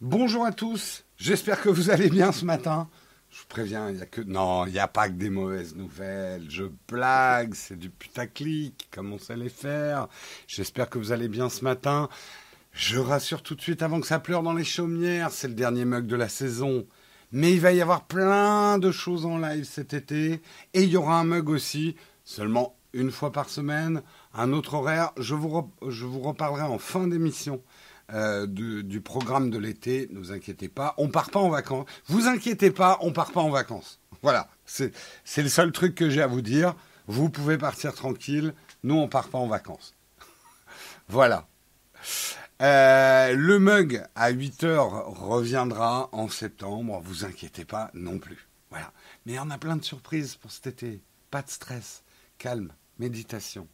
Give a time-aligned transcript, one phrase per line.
[0.00, 2.88] Bonjour à tous, j'espère que vous allez bien ce matin.
[3.30, 4.20] Je vous préviens, il y a que...
[4.20, 6.46] Non, il n'y a pas que des mauvaises nouvelles.
[6.50, 10.08] Je blague, c'est du putaclic, comme on sait les faire?
[10.48, 12.08] J'espère que vous allez bien ce matin.
[12.72, 15.84] Je rassure tout de suite avant que ça pleure dans les chaumières, c'est le dernier
[15.84, 16.86] mug de la saison.
[17.30, 20.42] Mais il va y avoir plein de choses en live cet été.
[20.74, 24.02] Et il y aura un mug aussi, seulement une fois par semaine,
[24.34, 25.12] un autre horaire.
[25.18, 27.62] Je vous reparlerai en fin d'émission
[28.12, 30.08] euh, du, programme de l'été.
[30.10, 31.86] Ne vous inquiétez pas, on part pas en vacances.
[32.06, 34.00] Vous inquiétez pas, on part pas en vacances.
[34.22, 34.92] Voilà, c'est
[35.36, 36.74] le seul truc que j'ai à vous dire.
[37.06, 38.54] Vous pouvez partir tranquille.
[38.82, 39.94] Nous, on part pas en vacances.
[41.08, 41.46] voilà.
[42.62, 47.00] Euh, le mug à 8 heures reviendra en septembre.
[47.04, 48.48] Vous inquiétez pas non plus.
[48.70, 48.92] Voilà.
[49.26, 51.02] Mais on a plein de surprises pour cet été.
[51.30, 52.04] Pas de stress.
[52.38, 52.72] Calme.
[52.98, 53.68] Méditation.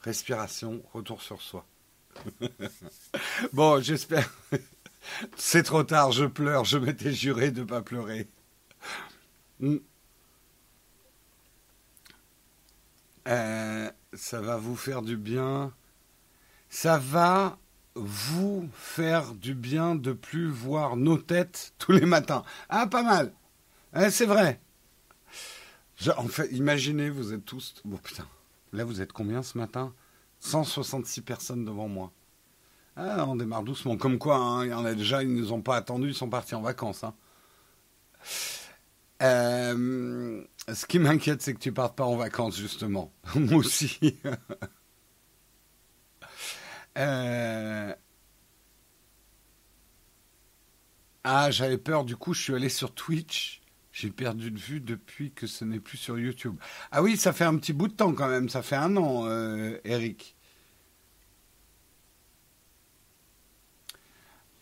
[0.00, 0.82] Respiration.
[0.92, 1.66] Retour sur soi.
[3.52, 4.32] bon, j'espère.
[5.36, 8.28] C'est trop tard, je pleure, je m'étais juré de ne pas pleurer.
[9.60, 9.78] Hmm.
[13.28, 15.72] Euh, ça va vous faire du bien.
[16.68, 17.58] Ça va
[17.94, 22.42] vous faire du bien de plus voir nos têtes tous les matins.
[22.68, 23.32] Ah, pas mal.
[24.10, 24.60] c'est vrai.
[26.16, 27.74] en fait, imaginez, vous êtes tous.
[27.84, 28.26] Bon, putain.
[28.72, 29.92] Là, vous êtes combien ce matin?
[30.42, 32.12] 166 personnes devant moi.
[32.96, 33.96] Ah, on démarre doucement.
[33.96, 36.14] Comme quoi, hein, il y en a déjà, ils ne nous ont pas attendus, ils
[36.14, 37.04] sont partis en vacances.
[37.04, 37.14] Hein.
[39.22, 43.12] Euh, ce qui m'inquiète, c'est que tu partes pas en vacances, justement.
[43.34, 44.18] Moi aussi.
[46.98, 47.94] Euh,
[51.24, 53.61] ah, j'avais peur, du coup, je suis allé sur Twitch.
[53.92, 56.56] J'ai perdu de vue depuis que ce n'est plus sur YouTube.
[56.90, 59.26] Ah oui, ça fait un petit bout de temps quand même, ça fait un an,
[59.26, 60.36] euh, Eric.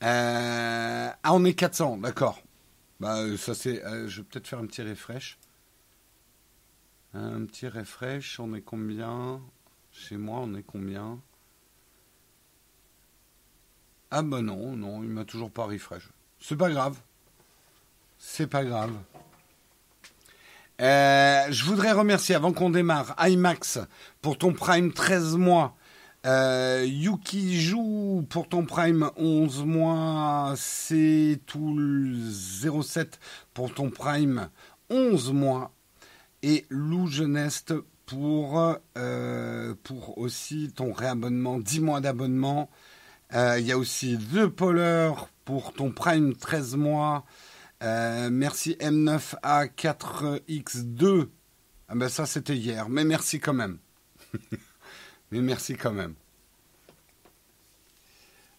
[0.03, 2.43] Euh, ah, on est 400, d'accord.
[3.01, 3.85] Bah, ça c'est.
[3.85, 5.39] Euh, je vais peut-être faire un petit refresh.
[7.15, 9.41] Un petit refresh, on est combien?
[9.93, 11.21] Chez moi, on est combien?
[14.11, 16.09] Ah bah non, non, il m'a toujours pas refresh.
[16.41, 17.01] C'est pas grave.
[18.23, 18.93] C'est pas grave.
[20.83, 23.79] Euh, je voudrais remercier, avant qu'on démarre, IMAX
[24.21, 25.75] pour ton Prime 13 mois.
[26.27, 30.53] Euh, Yuki joue pour ton Prime 11 mois.
[30.59, 31.81] C'est tout
[32.31, 33.19] 07
[33.55, 34.51] pour ton Prime
[34.91, 35.73] 11 mois.
[36.43, 37.73] Et Lou Geneste
[38.05, 42.69] pour, euh, pour aussi ton réabonnement, 10 mois d'abonnement.
[43.35, 47.25] Euh, il y a aussi The Polar pour ton Prime 13 mois.
[47.83, 51.29] Euh, merci M9A4X2.
[51.89, 53.79] Ah ben ça c'était hier, mais merci quand même.
[55.31, 56.15] mais merci quand même.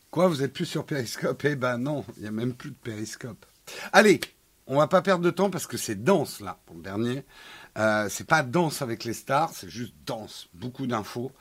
[0.10, 1.46] Quoi, vous êtes plus sur Periscope?
[1.46, 3.46] Eh ben non, il n'y a même plus de Periscope.
[3.94, 4.20] Allez,
[4.68, 7.24] on va pas perdre de temps parce que c'est danse là pour le dernier.
[7.78, 10.50] Euh, c'est pas danse avec les stars, c'est juste danse.
[10.54, 11.32] Beaucoup d'infos.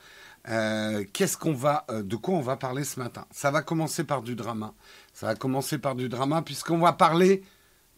[0.47, 3.25] Euh, qu'est-ce qu'on va, de quoi on va parler ce matin?
[3.31, 4.75] Ça va commencer par du drama.
[5.13, 7.43] Ça va commencer par du drama puisqu'on va parler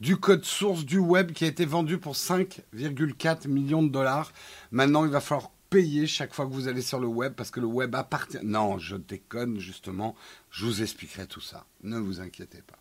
[0.03, 4.33] du code source du web qui a été vendu pour 5,4 millions de dollars.
[4.69, 7.61] Maintenant, il va falloir payer chaque fois que vous allez sur le web parce que
[7.61, 8.37] le web appartient.
[8.43, 10.13] Non, je déconne justement.
[10.51, 11.65] Je vous expliquerai tout ça.
[11.83, 12.75] Ne vous inquiétez pas.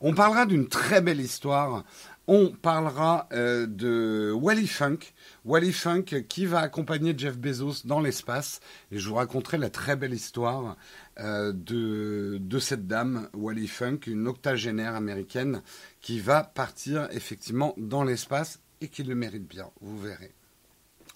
[0.00, 1.84] On parlera d'une très belle histoire.
[2.28, 4.98] On parlera euh, de Wally Funk.
[5.44, 8.60] Wally Funk qui va accompagner Jeff Bezos dans l'espace.
[8.90, 10.76] Et je vous raconterai la très belle histoire
[11.20, 15.62] euh, de, de cette dame, Wally Funk, une octogénaire américaine
[16.00, 20.34] qui va partir effectivement dans l'espace et qui le mérite bien, vous verrez.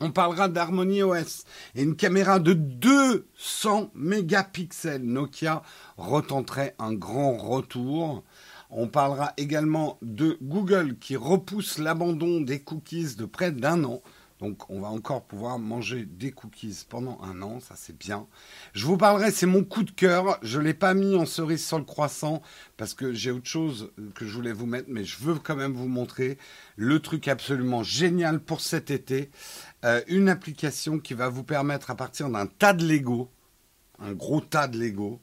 [0.02, 1.44] On parlera d'Harmony OS
[1.74, 5.04] et une caméra de 200 mégapixels.
[5.04, 5.62] Nokia
[5.98, 8.24] retenterait un grand retour.
[8.70, 14.00] On parlera également de Google qui repousse l'abandon des cookies de près d'un an.
[14.40, 18.26] Donc on va encore pouvoir manger des cookies pendant un an, ça c'est bien.
[18.72, 20.38] Je vous parlerai, c'est mon coup de cœur.
[20.40, 22.40] Je ne l'ai pas mis en cerise sur le croissant
[22.78, 25.74] parce que j'ai autre chose que je voulais vous mettre, mais je veux quand même
[25.74, 26.38] vous montrer
[26.76, 29.30] le truc absolument génial pour cet été.
[29.84, 33.30] Euh, une application qui va vous permettre à partir d'un tas de Lego,
[33.98, 35.20] un gros tas de Lego,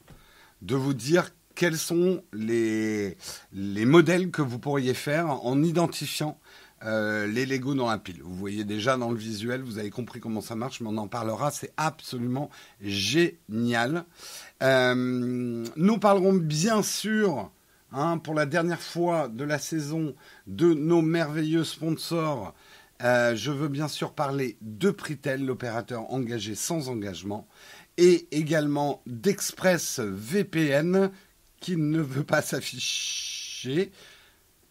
[0.62, 3.16] de vous dire quels sont les,
[3.52, 6.38] les modèles que vous pourriez faire en identifiant
[6.84, 8.20] euh, les Lego dans la pile.
[8.22, 11.08] Vous voyez déjà dans le visuel, vous avez compris comment ça marche, mais on en
[11.08, 11.50] parlera.
[11.50, 12.50] C'est absolument
[12.80, 14.04] génial.
[14.62, 17.50] Euh, nous parlerons bien sûr,
[17.92, 20.14] hein, pour la dernière fois de la saison,
[20.46, 22.54] de nos merveilleux sponsors.
[23.02, 27.48] Euh, je veux bien sûr parler de Pritel, l'opérateur engagé sans engagement,
[27.96, 31.10] et également d'Express VPN
[31.60, 33.92] qui ne veut pas s'afficher afficher,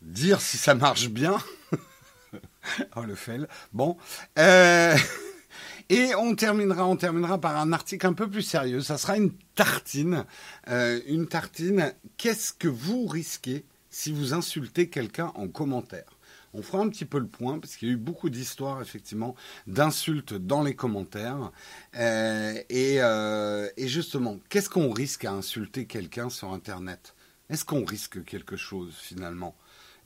[0.01, 1.38] dire si ça marche bien.
[2.95, 3.47] oh le fail.
[3.74, 3.97] Bon.
[4.38, 4.95] Euh,
[5.89, 8.81] et on terminera, on terminera par un article un peu plus sérieux.
[8.81, 10.25] Ça sera une tartine.
[10.69, 11.94] Euh, une tartine.
[12.18, 16.17] Qu'est-ce que vous risquez si vous insultez quelqu'un en commentaire?
[16.57, 19.36] On fera un petit peu le point parce qu'il y a eu beaucoup d'histoires effectivement
[19.68, 21.51] d'insultes dans les commentaires.
[21.95, 27.13] Euh, et, euh, et, justement, qu'est-ce qu'on risque à insulter quelqu'un sur Internet?
[27.50, 29.56] Est-ce qu'on risque quelque chose finalement?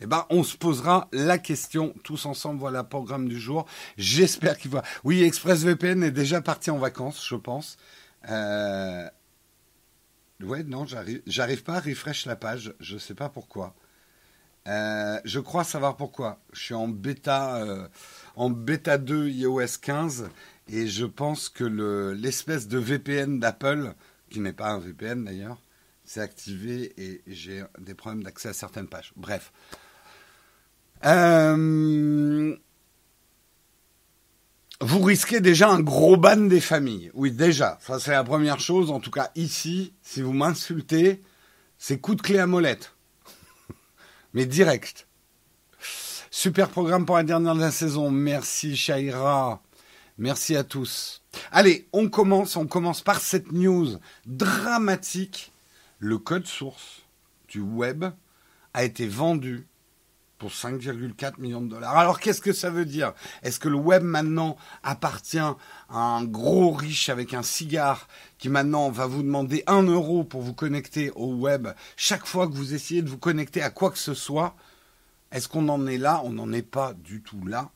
[0.02, 2.60] Eh ben, on se posera la question tous ensemble.
[2.60, 3.66] Voilà programme du jour.
[3.98, 4.84] J'espère qu'il va?
[5.04, 7.78] Oui, ExpressVPN est déjà parti en vacances, je pense.
[8.30, 9.08] Euh...
[10.44, 12.74] Ouais, non, j'arrive, j'arrive pas à refresh la page.
[12.80, 13.76] Je sais pas pourquoi.
[14.68, 16.40] Euh, je crois savoir pourquoi.
[16.54, 17.88] Je suis en bêta, euh,
[18.36, 20.30] en bêta 2 iOS 15
[20.68, 23.94] et je pense que le, l'espèce de VPN d'Apple,
[24.30, 25.62] qui n'est pas un VPN d'ailleurs,
[26.06, 29.14] s'est activé et j'ai des problèmes d'accès à certaines pages.
[29.16, 29.52] Bref.
[31.06, 32.56] Euh,
[34.80, 37.12] vous risquez déjà un gros ban des familles.
[37.16, 37.80] Oui, déjà.
[37.82, 38.92] Ça, c'est la première chose.
[38.92, 41.24] En tout cas, ici, si vous m'insultez,
[41.78, 42.94] c'est coup de clé à molette
[44.34, 45.08] mais direct.
[46.30, 48.10] Super programme pour la dernière de la saison.
[48.10, 49.62] Merci Shaira.
[50.18, 51.22] Merci à tous.
[51.52, 52.56] Allez, on commence.
[52.56, 55.52] On commence par cette news dramatique.
[56.00, 57.02] Le code source
[57.48, 58.06] du web
[58.74, 59.68] a été vendu
[60.42, 61.96] pour 5,4 millions de dollars.
[61.96, 63.14] Alors qu'est-ce que ça veut dire?
[63.44, 65.56] Est-ce que le web maintenant appartient à
[65.92, 68.08] un gros riche avec un cigare
[68.40, 72.54] qui maintenant va vous demander un euro pour vous connecter au web chaque fois que
[72.54, 74.56] vous essayez de vous connecter à quoi que ce soit?
[75.32, 76.22] Est-ce qu'on en est là?
[76.24, 77.70] On n'en est pas du tout là.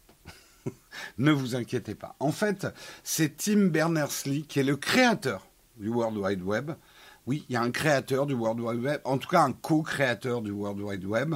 [1.20, 2.16] ne vous inquiétez pas.
[2.20, 2.66] En fait,
[3.04, 5.46] c'est Tim Berners-Lee qui est le créateur
[5.78, 6.72] du World Wide Web.
[7.28, 10.42] Oui, il y a un créateur du World Wide Web, en tout cas un co-créateur
[10.42, 11.36] du World Wide Web.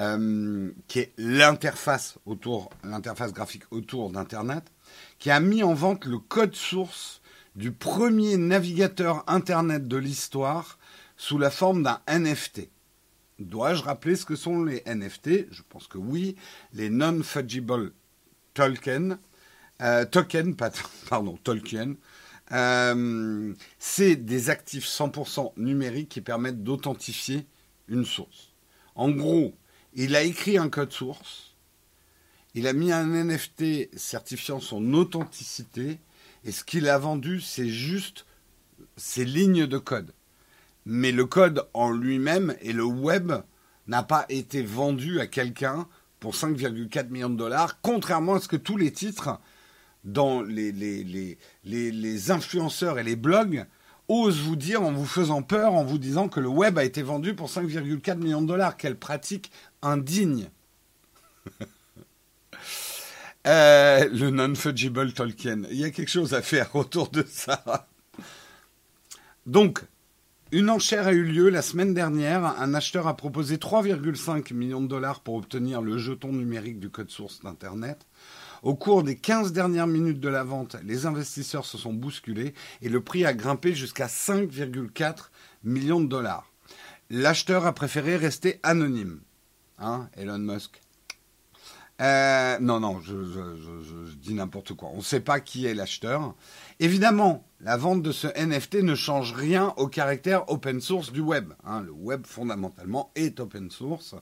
[0.00, 4.64] Euh, qui est l'interface autour, l'interface graphique autour d'Internet,
[5.20, 7.22] qui a mis en vente le code source
[7.54, 10.80] du premier navigateur Internet de l'histoire
[11.16, 12.70] sous la forme d'un NFT.
[13.38, 16.34] Dois-je rappeler ce que sont les NFT Je pense que oui.
[16.72, 17.92] Les non-fungible
[18.54, 19.18] tokens,
[19.80, 20.56] euh, token,
[21.08, 21.94] pardon, Tolkien.
[22.52, 27.46] Euh, c'est des actifs 100% numériques qui permettent d'authentifier
[27.88, 28.52] une source.
[28.94, 29.54] En gros,
[29.94, 31.54] il a écrit un code source,
[32.54, 35.98] il a mis un NFT certifiant son authenticité,
[36.44, 38.26] et ce qu'il a vendu, c'est juste
[38.96, 40.12] ces lignes de code.
[40.86, 43.32] Mais le code en lui-même et le web
[43.86, 45.88] n'a pas été vendu à quelqu'un
[46.20, 49.40] pour 5,4 millions de dollars, contrairement à ce que tous les titres
[50.04, 53.66] dans les, les, les influenceurs et les blogs
[54.08, 57.02] ose vous dire en vous faisant peur, en vous disant que le web a été
[57.02, 58.76] vendu pour 5,4 millions de dollars.
[58.76, 59.50] Quelle pratique
[59.84, 60.48] indigne.
[63.46, 65.64] Euh, le non-fungible Tolkien.
[65.70, 67.86] Il y a quelque chose à faire autour de ça.
[69.44, 69.82] Donc,
[70.50, 72.44] une enchère a eu lieu la semaine dernière.
[72.44, 77.10] Un acheteur a proposé 3,5 millions de dollars pour obtenir le jeton numérique du code
[77.10, 78.06] source d'Internet.
[78.62, 82.88] Au cours des 15 dernières minutes de la vente, les investisseurs se sont bousculés et
[82.88, 85.30] le prix a grimpé jusqu'à 5,4
[85.64, 86.50] millions de dollars.
[87.10, 89.20] L'acheteur a préféré rester anonyme.
[89.78, 90.80] Hein, Elon Musk
[92.00, 93.14] euh, non, non, je,
[94.16, 94.90] dis n'importe quoi.
[94.92, 96.34] On ne sait pas qui est l'acheteur.
[96.80, 101.52] Évidemment, la vente de ce NFT ne change rien au caractère open source du web.
[101.64, 101.82] Hein.
[101.82, 104.16] le web, fondamentalement, est open source.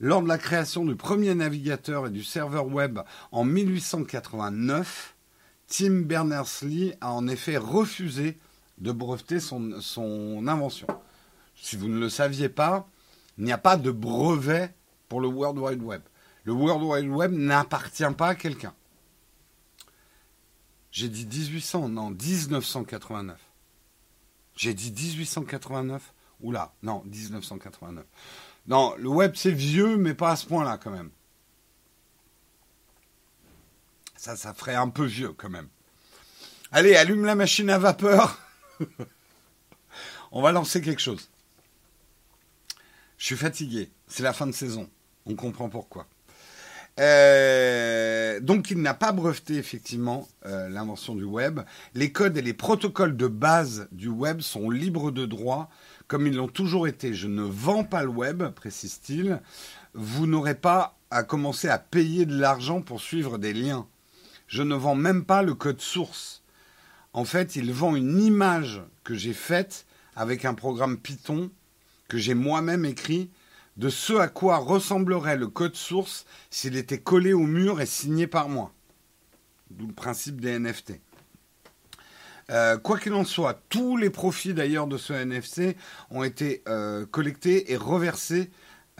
[0.00, 2.98] Lors de la création du premier navigateur et du serveur web
[3.30, 5.14] en 1889,
[5.68, 8.36] Tim Berners-Lee a en effet refusé
[8.78, 10.88] de breveter son, son invention.
[11.54, 12.88] Si vous ne le saviez pas,
[13.38, 14.74] il n'y a pas de brevet
[15.12, 16.00] pour le World Wide Web.
[16.44, 18.74] Le World Wide Web n'appartient pas à quelqu'un.
[20.90, 23.38] J'ai dit 1800, non, 1989.
[24.56, 28.06] J'ai dit 1889 Oula, non, 1989.
[28.68, 31.10] Non, le web c'est vieux, mais pas à ce point-là quand même.
[34.16, 35.68] Ça, ça ferait un peu vieux quand même.
[36.70, 38.38] Allez, allume la machine à vapeur.
[40.32, 41.28] On va lancer quelque chose.
[43.18, 43.90] Je suis fatigué.
[44.08, 44.88] C'est la fin de saison.
[45.26, 46.06] On comprend pourquoi.
[47.00, 51.60] Euh, donc il n'a pas breveté effectivement euh, l'invention du web.
[51.94, 55.70] Les codes et les protocoles de base du web sont libres de droit,
[56.06, 57.14] comme ils l'ont toujours été.
[57.14, 59.40] Je ne vends pas le web, précise-t-il.
[59.94, 63.86] Vous n'aurez pas à commencer à payer de l'argent pour suivre des liens.
[64.46, 66.42] Je ne vends même pas le code source.
[67.14, 69.86] En fait, il vend une image que j'ai faite
[70.16, 71.50] avec un programme Python
[72.08, 73.30] que j'ai moi-même écrit
[73.76, 78.26] de ce à quoi ressemblerait le code source s'il était collé au mur et signé
[78.26, 78.72] par moi.
[79.70, 81.00] D'où le principe des NFT.
[82.50, 85.76] Euh, quoi qu'il en soit, tous les profits d'ailleurs de ce NFC
[86.10, 88.50] ont été euh, collectés et reversés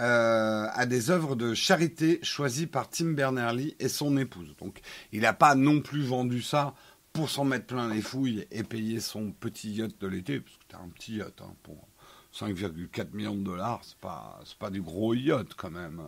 [0.00, 4.56] euh, à des œuvres de charité choisies par Tim Berners-Lee et son épouse.
[4.58, 4.80] Donc
[5.12, 6.74] il n'a pas non plus vendu ça
[7.12, 10.62] pour s'en mettre plein les fouilles et payer son petit yacht de l'été, parce que
[10.62, 11.76] c'était un petit yacht hein, pour
[12.34, 16.00] 5,4 millions de dollars, c'est pas, pas du gros yacht quand même.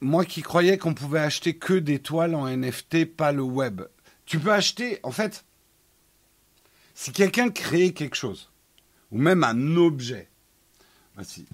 [0.00, 3.82] moi qui croyais qu'on pouvait acheter que des toiles en NFT, pas le web.
[4.24, 5.44] Tu peux acheter, en fait,
[6.94, 8.50] si quelqu'un crée quelque chose,
[9.10, 10.28] ou même un objet,
[11.14, 11.46] voici,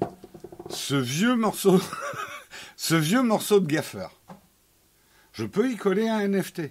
[0.70, 1.80] ce vieux morceau,
[2.76, 4.12] ce vieux morceau de gaffeur,
[5.32, 6.62] je peux y coller un NFT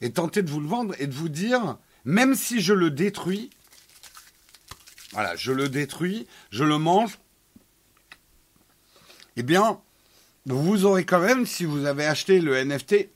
[0.00, 3.50] et tenter de vous le vendre et de vous dire, même si je le détruis,
[5.12, 7.18] voilà, je le détruis, je le mange,
[9.36, 9.80] eh bien,
[10.46, 13.08] vous aurez quand même, si vous avez acheté le NFT,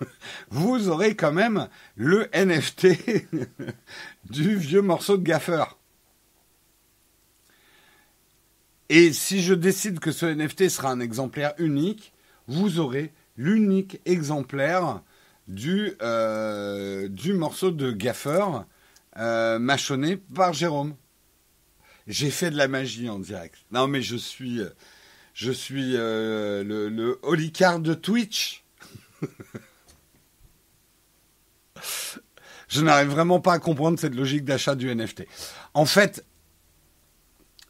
[0.50, 3.26] vous aurez quand même le NFT
[4.30, 5.78] du vieux morceau de gaffeur.
[8.88, 12.12] Et si je décide que ce NFT sera un exemplaire unique,
[12.46, 15.00] vous aurez l'unique exemplaire
[15.48, 18.66] du, euh, morceau de gaffeur
[19.18, 20.96] euh, mâchonné par Jérôme.
[22.06, 23.56] J'ai fait de la magie en direct.
[23.70, 24.60] Non mais je suis,
[25.34, 28.64] je suis euh, le, le holicard de Twitch.
[32.68, 35.26] je n'arrive vraiment pas à comprendre cette logique d'achat du NFT.
[35.74, 36.24] En fait,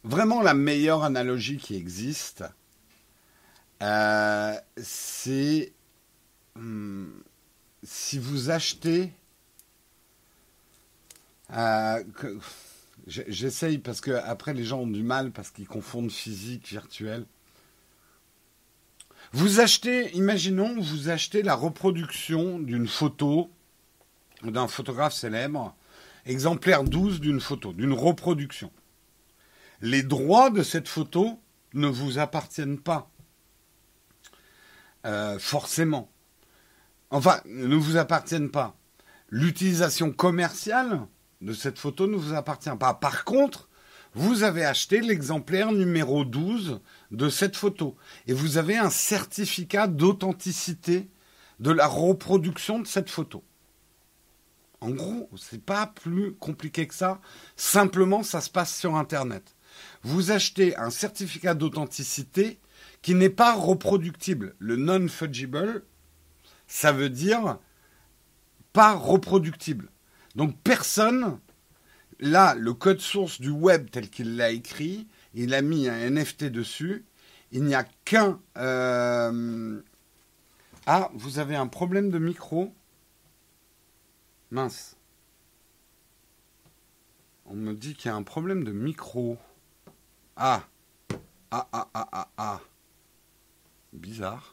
[0.04, 2.44] vraiment la meilleure analogie qui existe,
[3.82, 5.72] euh, c'est
[6.56, 7.08] hmm,
[7.82, 9.12] si vous achetez.
[11.52, 12.02] Euh,
[13.06, 17.26] j'essaye parce que après les gens ont du mal parce qu'ils confondent physique, virtuel.
[19.32, 23.50] Vous achetez, imaginons, vous achetez la reproduction d'une photo
[24.42, 25.75] d'un photographe célèbre,
[26.26, 28.71] exemplaire 12 d'une photo, d'une reproduction.
[29.80, 31.40] Les droits de cette photo
[31.75, 33.11] ne vous appartiennent pas.
[35.04, 36.11] Euh, forcément.
[37.11, 38.76] Enfin, ne vous appartiennent pas.
[39.28, 41.06] L'utilisation commerciale
[41.42, 42.94] de cette photo ne vous appartient pas.
[42.94, 43.68] Par contre,
[44.14, 46.80] vous avez acheté l'exemplaire numéro 12
[47.11, 47.96] de cette photo
[48.26, 51.08] et vous avez un certificat d'authenticité
[51.61, 53.42] de la reproduction de cette photo.
[54.80, 57.20] En gros, c'est pas plus compliqué que ça.
[57.56, 59.54] Simplement, ça se passe sur Internet.
[60.02, 62.58] Vous achetez un certificat d'authenticité
[63.00, 64.54] qui n'est pas reproductible.
[64.58, 65.84] Le non-fungible,
[66.66, 67.58] ça veut dire
[68.72, 69.88] pas reproductible.
[70.35, 71.39] Donc personne,
[72.21, 76.45] là, le code source du web tel qu'il l'a écrit, il a mis un NFT
[76.45, 77.05] dessus.
[77.51, 78.41] Il n'y a qu'un...
[78.57, 79.81] Euh,
[80.87, 82.75] ah, vous avez un problème de micro
[84.51, 84.97] Mince.
[87.47, 89.39] On me dit qu'il y a un problème de micro.
[90.37, 90.65] Ah.
[91.51, 92.61] Ah, ah, ah, ah, ah.
[93.93, 94.51] Bizarre.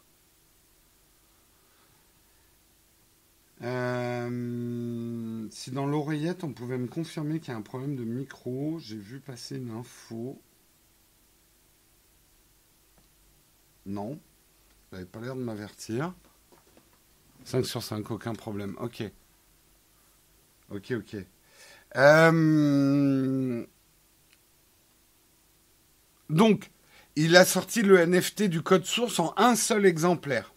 [3.61, 8.79] Euh, si dans l'oreillette, on pouvait me confirmer qu'il y a un problème de micro,
[8.79, 10.41] j'ai vu passer une info.
[13.85, 14.19] Non.
[14.91, 16.13] Vous n'avez pas l'air de m'avertir.
[17.45, 18.75] 5 sur 5, aucun problème.
[18.79, 19.03] Ok.
[20.69, 21.17] Ok, ok.
[21.95, 23.65] Euh,
[26.29, 26.69] donc,
[27.15, 30.53] il a sorti le NFT du code source en un seul exemplaire.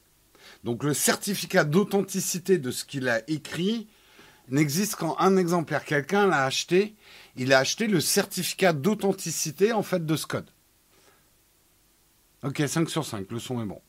[0.64, 3.88] Donc le certificat d'authenticité de ce qu'il a écrit
[4.49, 5.85] n'existe qu'en un exemplaire.
[5.85, 6.95] Quelqu'un l'a acheté,
[7.37, 10.50] il a acheté le certificat d'authenticité en fait de ce code.
[12.45, 13.81] Ok, 5 sur 5, le son est bon.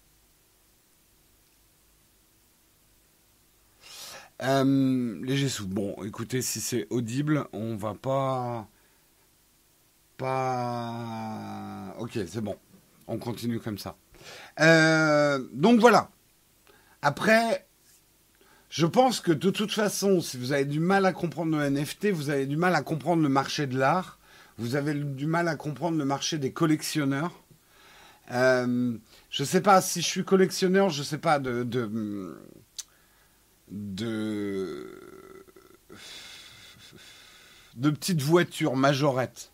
[4.42, 5.68] Euh, léger sous.
[5.68, 8.68] Bon, écoutez, si c'est audible, on va pas.
[10.18, 11.96] Pas.
[12.00, 12.58] Ok, c'est bon.
[13.08, 13.96] On continue comme ça.
[14.60, 16.10] Euh, donc voilà.
[17.06, 17.68] Après,
[18.70, 22.12] je pense que de toute façon, si vous avez du mal à comprendre le NFT,
[22.12, 24.20] vous avez du mal à comprendre le marché de l'art,
[24.58, 27.44] vous avez du mal à comprendre le marché des collectionneurs.
[28.32, 28.98] Euh,
[29.30, 32.22] je ne sais pas si je suis collectionneur, je ne sais pas de de
[37.76, 39.52] de petites voitures majorettes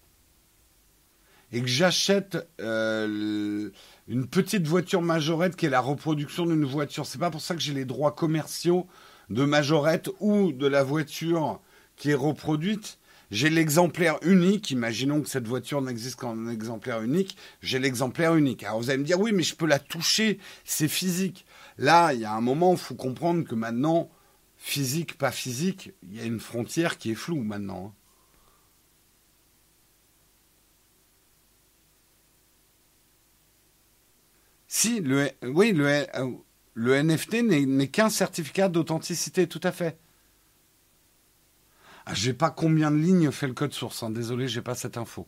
[1.52, 3.70] et que j'achète euh,
[4.10, 7.62] une petite voiture majorette qui est la reproduction d'une voiture, c'est pas pour ça que
[7.62, 8.88] j'ai les droits commerciaux
[9.30, 11.62] de majorette ou de la voiture
[11.96, 12.98] qui est reproduite,
[13.30, 14.72] j'ai l'exemplaire unique.
[14.72, 17.38] Imaginons que cette voiture n'existe qu'en exemplaire unique.
[17.62, 18.64] J'ai l'exemplaire unique.
[18.64, 21.46] Alors vous allez me dire, oui, mais je peux la toucher, c'est physique.
[21.78, 24.10] Là, il y a un moment, il faut comprendre que maintenant,
[24.58, 27.94] physique, pas physique, il y a une frontière qui est floue maintenant.
[34.70, 39.98] Si, le, oui, le, NFT n'est qu'un certificat d'authenticité, tout à fait.
[42.06, 44.04] Ah, j'ai pas combien de lignes fait le code source.
[44.04, 44.12] Hein.
[44.12, 45.28] Désolé, j'ai pas cette info.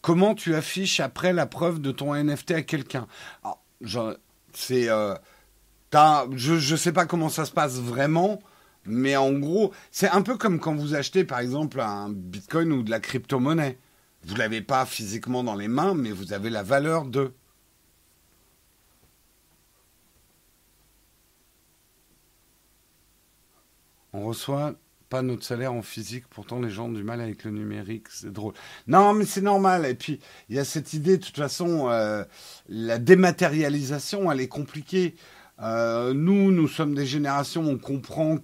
[0.00, 3.08] Comment tu affiches après la preuve de ton NFT à quelqu'un?
[3.42, 3.58] Ah,
[4.54, 5.14] C'est, euh,
[5.92, 8.40] je ne sais pas comment ça se passe vraiment,
[8.84, 12.82] mais en gros, c'est un peu comme quand vous achetez par exemple un Bitcoin ou
[12.82, 13.78] de la crypto-monnaie.
[14.24, 17.32] Vous l'avez pas physiquement dans les mains, mais vous avez la valeur de.
[24.12, 24.74] On reçoit
[25.08, 28.32] pas notre salaire en physique, pourtant les gens ont du mal avec le numérique, c'est
[28.32, 28.54] drôle.
[28.86, 29.86] Non, mais c'est normal.
[29.86, 32.24] Et puis, il y a cette idée, de toute façon, euh,
[32.68, 35.14] la dématérialisation, elle est compliquée.
[35.60, 38.38] Euh, nous, nous sommes des générations, on comprend,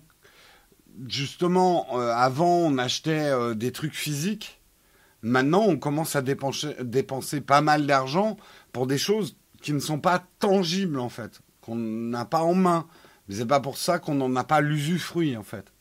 [1.06, 4.60] justement, euh, avant, on achetait des trucs physiques.
[5.22, 8.36] Maintenant, on commence à dépenser, dépenser pas mal d'argent
[8.72, 12.86] pour des choses qui ne sont pas tangibles, en fait, qu'on n'a pas en main.
[13.28, 15.72] Mais c'est pas pour ça qu'on n'en a pas l'usufruit, en fait.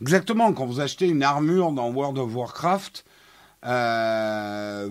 [0.00, 3.04] Exactement, quand vous achetez une armure dans World of Warcraft,
[3.64, 4.90] euh,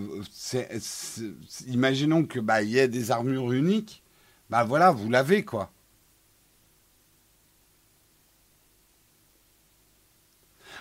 [1.68, 4.03] imaginons que bah, y ait des armures uniques,
[4.54, 5.72] bah voilà, vous l'avez quoi.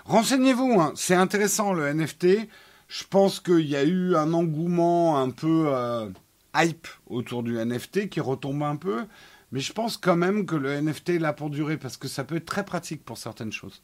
[0.05, 0.93] Renseignez-vous, hein.
[0.95, 2.51] c'est intéressant le NFT.
[2.89, 6.11] Je pense qu'il y a eu un engouement un peu euh,
[6.55, 9.07] hype autour du NFT qui retombe un peu.
[9.53, 12.25] Mais je pense quand même que le NFT est là pour durer parce que ça
[12.25, 13.83] peut être très pratique pour certaines choses.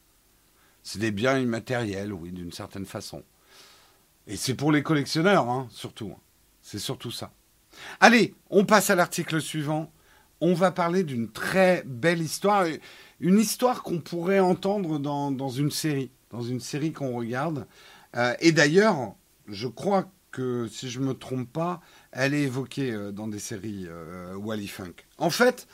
[0.82, 3.22] C'est des biens immatériels, oui, d'une certaine façon.
[4.26, 6.14] Et c'est pour les collectionneurs, hein, surtout.
[6.60, 7.32] C'est surtout ça.
[8.00, 9.92] Allez, on passe à l'article suivant.
[10.40, 12.66] On va parler d'une très belle histoire.
[13.20, 17.66] Une histoire qu'on pourrait entendre dans, dans, une série, dans une série qu'on regarde.
[18.16, 19.14] Euh, et d'ailleurs,
[19.48, 21.80] je crois que, si je ne me trompe pas,
[22.12, 24.94] elle est évoquée euh, dans des séries euh, Wally Funk.
[25.18, 25.66] En fait,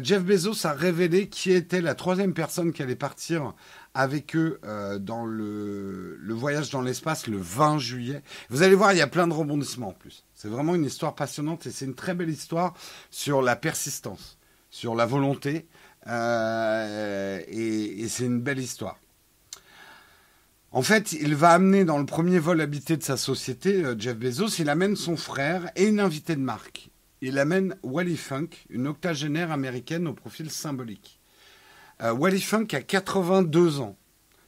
[0.00, 3.52] Jeff Bezos a révélé qui était la troisième personne qui allait partir
[3.94, 4.60] avec eux
[5.00, 8.22] dans le, voyage dans l'espace le 20 juillet.
[8.48, 10.24] Vous allez voir, il y a plein de rebondissements en plus.
[10.34, 12.74] C'est vraiment une histoire passionnante et c'est une très belle histoire
[13.10, 14.38] sur la persistance,
[14.70, 15.66] sur la volonté,
[16.06, 18.98] euh, et, c'est une belle histoire.
[20.72, 24.16] En fait, il va amener dans le premier vol habité de sa société, euh, Jeff
[24.16, 26.90] Bezos, il amène son frère et une invitée de marque.
[27.20, 31.20] Il amène Wally Funk, une octogénaire américaine au profil symbolique.
[32.02, 33.96] Euh, Wally Funk a 82 ans.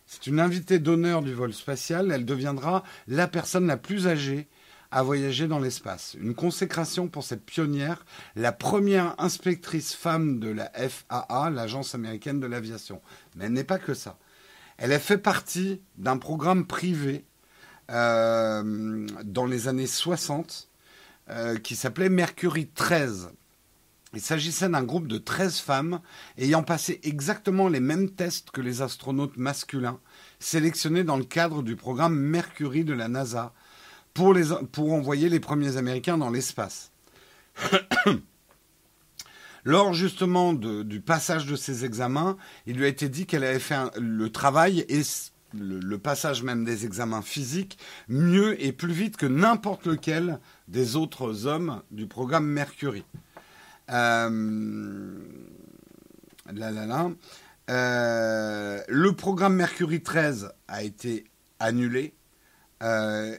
[0.07, 2.11] C'est une invitée d'honneur du vol spatial.
[2.12, 4.49] Elle deviendra la personne la plus âgée
[4.90, 6.17] à voyager dans l'espace.
[6.21, 8.05] Une consécration pour cette pionnière,
[8.37, 13.01] la première inspectrice femme de la FAA, l'Agence américaine de l'aviation.
[13.35, 14.19] Mais elle n'est pas que ça.
[14.77, 17.25] Elle a fait partie d'un programme privé
[17.90, 20.69] euh, dans les années 60
[21.31, 23.31] euh, qui s'appelait Mercury 13.
[24.14, 26.00] Il s'agissait d'un groupe de 13 femmes
[26.38, 29.98] ayant passé exactement les mêmes tests que les astronautes masculins,
[30.38, 33.53] sélectionnés dans le cadre du programme Mercury de la NASA,
[34.12, 36.92] pour, envoyer les premiers Américains dans l'espace.
[39.64, 43.90] Lors justement du passage de ces examens, il lui a été dit qu'elle avait fait
[43.98, 45.03] le travail et
[45.59, 51.46] le, passage même des examens physiques mieux et plus vite que n'importe lequel des autres
[51.46, 53.05] hommes du programme Mercury.
[53.90, 55.11] Euh.
[57.70, 61.25] Euh, le programme Mercury 13 a été
[61.59, 62.14] annulé.
[62.83, 63.37] Euh,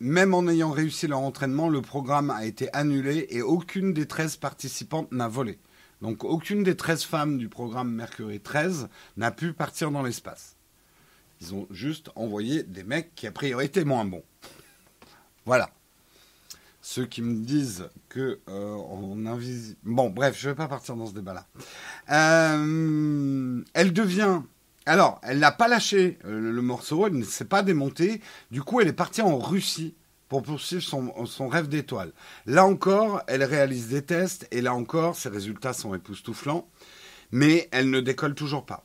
[0.00, 4.36] même en ayant réussi leur entraînement, le programme a été annulé et aucune des 13
[4.36, 5.58] participantes n'a volé.
[6.02, 10.56] Donc aucune des 13 femmes du programme Mercury 13 n'a pu partir dans l'espace.
[11.40, 14.24] Ils ont juste envoyé des mecs qui a priori étaient moins bons.
[15.46, 15.70] Voilà.
[16.86, 19.16] Ceux qui me disent que euh, on.
[19.84, 21.46] Bon, bref, je ne vais pas partir dans ce débat-là.
[22.10, 24.42] Euh, elle devient
[24.84, 28.20] alors, elle n'a pas lâché euh, le morceau, elle ne s'est pas démontée.
[28.50, 29.94] Du coup, elle est partie en Russie
[30.28, 32.12] pour poursuivre son, rêve d'étoile.
[32.44, 36.68] Là encore, elle réalise des tests et là encore, ses résultats sont époustouflants,
[37.32, 38.84] mais elle ne décolle toujours pas.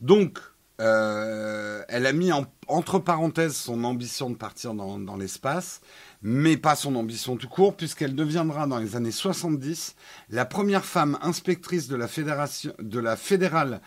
[0.00, 0.38] Donc,
[0.80, 2.30] euh, elle a mis
[2.66, 5.82] entre parenthèses son ambition de partir dans, l'espace,
[6.22, 9.94] mais pas son ambition tout court, puisqu'elle deviendra dans les années 70
[10.30, 12.08] la première femme inspectrice de la,
[13.16, 13.80] Federal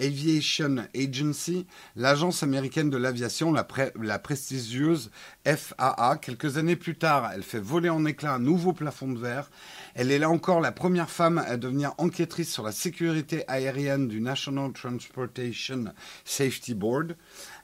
[0.00, 3.66] Aviation Agency, l'agence américaine de l'aviation, la,
[4.02, 5.12] la, prestigieuse
[5.46, 6.18] FAA.
[6.20, 9.50] Quelques années plus tard, elle fait voler en éclats un nouveau plafond de verre.
[9.94, 14.20] Elle est là encore la première femme à devenir enquêtrice sur la sécurité aérienne du
[14.20, 15.84] National Transportation
[16.24, 17.14] Safety Board.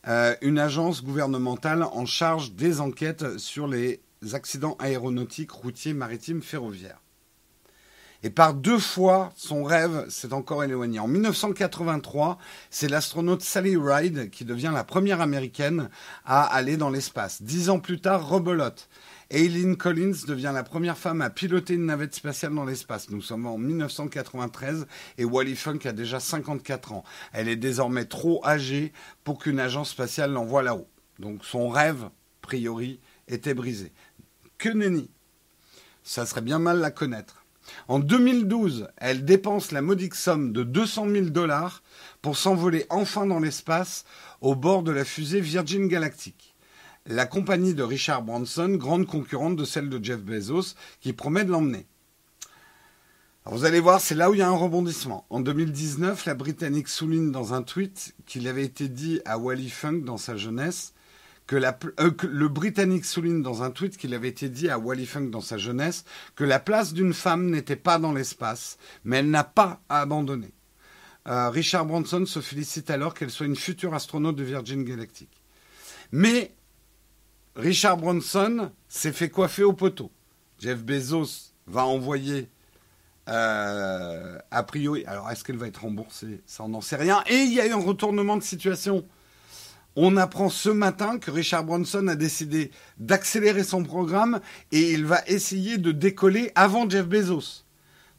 [0.08, 4.00] Euh, une agence gouvernementale en charge des enquêtes sur les
[4.32, 7.00] accidents aéronautiques, routiers, maritimes, ferroviaires.
[8.22, 10.98] Et par deux fois, son rêve s'est encore éloigné.
[10.98, 15.88] En 1983, c'est l'astronaute Sally Ride qui devient la première américaine
[16.26, 17.42] à aller dans l'espace.
[17.42, 18.88] Dix ans plus tard, rebelote.
[19.32, 23.10] Aileen Collins devient la première femme à piloter une navette spatiale dans l'espace.
[23.10, 24.88] Nous sommes en 1993
[25.18, 27.04] et Wally Funk a déjà 54 ans.
[27.32, 30.88] Elle est désormais trop âgée pour qu'une agence spatiale l'envoie là-haut.
[31.20, 32.12] Donc son rêve, a
[32.42, 33.92] priori, était brisé.
[34.58, 35.08] Que nenni
[36.02, 37.44] Ça serait bien mal la connaître.
[37.86, 41.84] En 2012, elle dépense la modique somme de 200 000 dollars
[42.20, 44.04] pour s'envoler enfin dans l'espace
[44.40, 46.49] au bord de la fusée Virgin Galactic
[47.06, 51.50] la compagnie de Richard Branson, grande concurrente de celle de Jeff Bezos, qui promet de
[51.50, 51.86] l'emmener.
[53.46, 55.26] vous allez voir, c'est là où il y a un rebondissement.
[55.30, 60.02] En 2019, la Britannique souligne dans un tweet qu'il avait été dit à Wally Funk
[60.04, 60.92] dans sa jeunesse
[61.50, 65.58] que, euh, le Britannique souligne dans un tweet qu'il avait été dit à dans sa
[65.58, 66.04] jeunesse
[66.36, 70.52] que la place d'une femme n'était pas dans l'espace, mais elle n'a pas à abandonner.
[71.26, 75.28] Euh, Richard Branson se félicite alors qu'elle soit une future astronaute de Virgin Galactic.
[76.12, 76.54] Mais
[77.56, 80.10] Richard Branson s'est fait coiffer au poteau.
[80.58, 82.48] Jeff Bezos va envoyer,
[83.28, 86.40] euh, a priori, alors est-ce qu'elle va être remboursée?
[86.46, 87.22] Ça, on n'en sait rien.
[87.28, 89.04] Et il y a eu un retournement de situation.
[89.96, 95.20] On apprend ce matin que Richard Branson a décidé d'accélérer son programme et il va
[95.26, 97.64] essayer de décoller avant Jeff Bezos.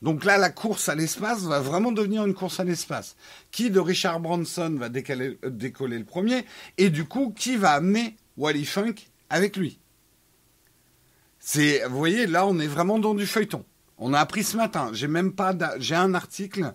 [0.02, 3.16] Donc là, la course à l'espace va vraiment devenir une course à l'espace.
[3.52, 6.44] Qui de Richard Branson va décoller le premier?
[6.78, 8.96] Et du coup, qui va amener Wally Funk
[9.32, 9.80] avec lui.
[11.40, 13.66] C'est, vous voyez, là, on est vraiment dans du feuilleton.
[13.98, 14.92] On a appris ce matin.
[14.94, 16.74] J'ai même pas, j'ai un article.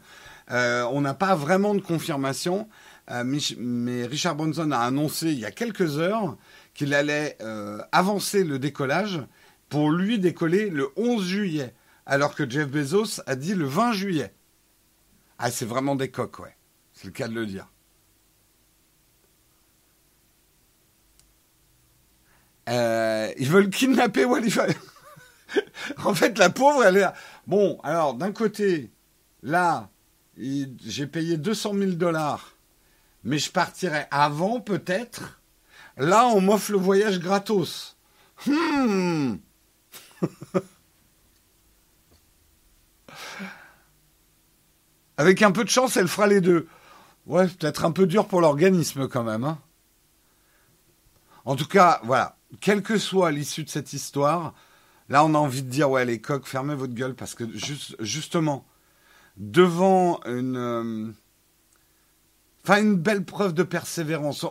[0.51, 2.69] Euh, on n'a pas vraiment de confirmation,
[3.11, 3.25] euh,
[3.59, 6.37] mais, Richard Branson a annoncé il y a quelques heures
[6.75, 9.21] qu'il allait euh, avancer le décollage
[9.69, 11.75] pour lui décoller le 11 juillet,
[12.07, 14.35] alors que Jeff Bezos a dit le 20 juillet.
[15.39, 16.57] Ah, c'est vraiment des coques, ouais.
[16.93, 17.69] C'est le cas de le dire.
[22.69, 24.53] Euh, ils veulent kidnapper Wally
[26.05, 27.15] En fait, la pauvre, elle est là.
[27.47, 28.91] Bon, alors, d'un côté,
[29.43, 29.89] là,
[30.37, 32.57] j'ai payé 200 000 dollars,
[33.25, 35.41] mais je partirai avant, peut-être.
[35.97, 37.97] Là, on m'offre le voyage gratos.
[38.47, 39.37] Hmm.
[45.17, 46.69] Avec un peu de chance, elle fera les deux.
[47.27, 49.45] Ouais, peut-être un peu dur pour l'organisme quand même.
[49.45, 49.59] Hein.
[51.47, 54.55] En tout cas, voilà quelle que soit l'issue de cette histoire,
[55.09, 57.45] là, on a envie de dire, ouais, les coqs, fermez votre gueule, parce que
[58.01, 58.67] justement,
[59.37, 61.13] devant une, euh,
[62.69, 64.47] une belle preuve de persévérance.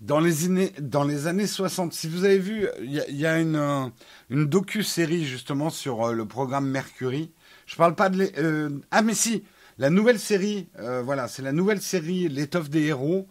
[0.00, 3.54] Dans les, années, dans les années 60, si vous avez vu, il y, a, une,
[3.54, 3.86] euh,
[4.30, 7.30] une docu-série justement sur euh, le programme Mercury.
[7.66, 8.80] Je parle pas de...
[8.90, 9.44] ah mais si,
[9.78, 10.68] la nouvelle série,
[11.04, 13.28] voilà, c'est la nouvelle série L'étoffe des héros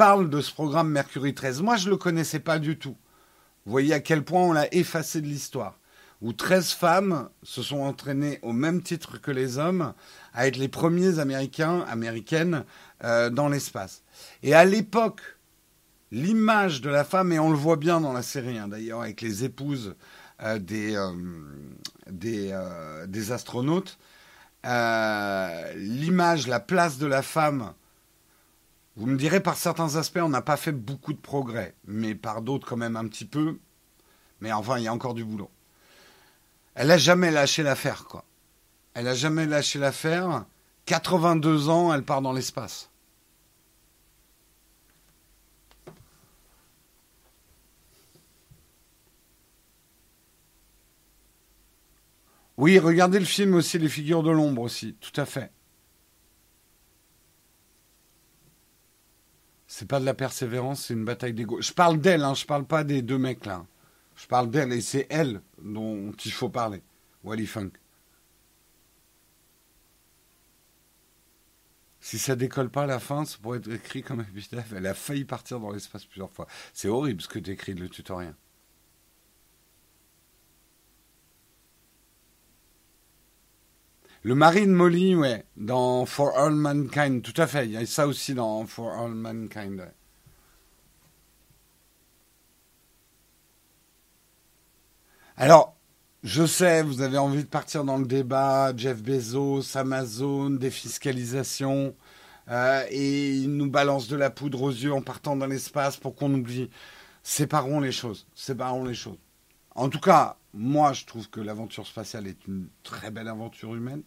[0.00, 1.60] parle de ce programme Mercury 13.
[1.60, 2.96] Moi, je ne le connaissais pas du tout.
[3.66, 5.78] Vous voyez à quel point on l'a effacé de l'histoire.
[6.22, 9.92] Où 13 femmes se sont entraînées au même titre que les hommes
[10.32, 12.64] à être les premiers Américains, Américaines
[13.04, 14.02] euh, dans l'espace.
[14.42, 15.20] Et à l'époque,
[16.12, 19.20] l'image de la femme, et on le voit bien dans la série hein, d'ailleurs, avec
[19.20, 19.96] les épouses
[20.42, 21.12] euh, des, euh,
[22.10, 22.58] des,
[23.06, 23.98] des, astronautes,
[24.64, 27.74] l'image, la place de la femme
[29.00, 32.42] vous me direz, par certains aspects, on n'a pas fait beaucoup de progrès, mais par
[32.42, 33.58] d'autres, quand même, un petit peu.
[34.42, 35.50] Mais enfin, il y a encore du boulot.
[36.74, 38.26] Elle n'a jamais lâché l'affaire, quoi.
[38.92, 40.44] Elle n'a jamais lâché l'affaire.
[40.84, 42.90] 82 ans, elle part dans l'espace.
[52.58, 55.50] Oui, regardez le film aussi, Les figures de l'ombre aussi, tout à fait.
[59.80, 61.62] C'est pas de la persévérance, c'est une bataille d'ego.
[61.62, 63.64] Je parle d'elle, hein, je parle pas des deux mecs là.
[64.14, 66.82] Je parle d'elle et c'est elle dont il faut parler.
[67.24, 67.70] Wally Funk.
[71.98, 74.74] Si ça décolle pas à la fin, ça pourrait être écrit comme épitaphe.
[74.76, 76.46] Elle a failli partir dans l'espace plusieurs fois.
[76.74, 78.34] C'est horrible ce que tu écris le tutoriel.
[84.22, 87.64] Le mari de Molly, ouais, dans For All Mankind, tout à fait.
[87.64, 89.90] Il y a ça aussi dans For All Mankind.
[95.38, 95.74] Alors,
[96.22, 101.96] je sais, vous avez envie de partir dans le débat, Jeff Bezos, Amazon, défiscalisation,
[102.50, 106.14] euh, et il nous balance de la poudre aux yeux en partant dans l'espace pour
[106.14, 106.68] qu'on oublie.
[107.22, 109.16] Séparons les choses, séparons les choses.
[109.74, 114.02] En tout cas, moi, je trouve que l'aventure spatiale est une très belle aventure humaine,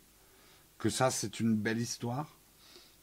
[0.84, 2.28] que ça, c'est une belle histoire.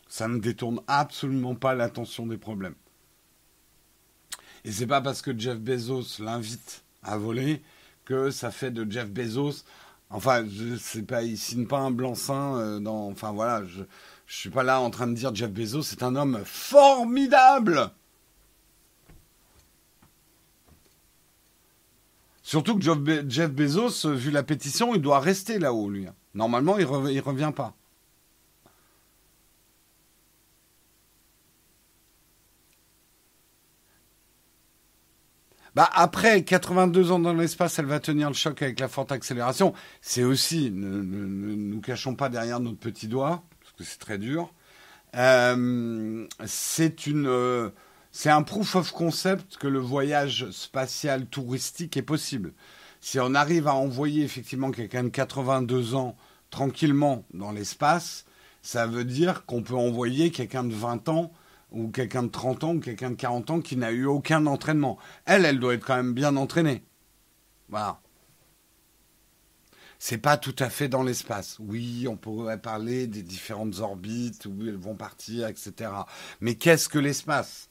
[0.06, 2.74] Ça ne détourne absolument pas l'attention des problèmes.
[4.64, 7.62] Et c'est pas parce que Jeff Bezos l'invite à voler
[8.04, 9.64] que ça fait de Jeff Bezos.
[10.10, 13.06] Enfin, je sais pas, il signe pas un blanc-seing euh, dans.
[13.06, 13.82] Enfin voilà, je,
[14.26, 17.90] je suis pas là en train de dire Jeff Bezos c'est un homme formidable.
[22.42, 22.84] Surtout que
[23.26, 26.08] Jeff Bezos, vu la pétition, il doit rester là-haut, lui.
[26.34, 27.74] Normalement, il, ne revient pas.
[35.76, 39.72] Bah après 82 ans dans l'espace, elle va tenir le choc avec la forte accélération.
[40.00, 44.52] C'est aussi, ne, nous cachons pas derrière notre petit doigt, parce que c'est très dur.
[45.16, 47.70] Euh, c'est une, euh,
[48.10, 52.52] c'est un proof of concept que le voyage spatial touristique est possible.
[53.00, 56.16] Si on arrive à envoyer effectivement quelqu'un de 82 ans
[56.50, 58.24] tranquillement dans l'espace,
[58.62, 61.32] ça veut dire qu'on peut envoyer quelqu'un de 20 ans
[61.70, 64.98] ou quelqu'un de 30 ans ou quelqu'un de 40 ans qui n'a eu aucun entraînement.
[65.24, 66.84] Elle, elle doit être quand même bien entraînée.
[67.68, 68.00] Voilà.
[69.98, 71.56] C'est pas tout à fait dans l'espace.
[71.60, 75.90] Oui, on pourrait parler des différentes orbites où elles vont partir, etc.
[76.40, 77.69] Mais qu'est-ce que l'espace?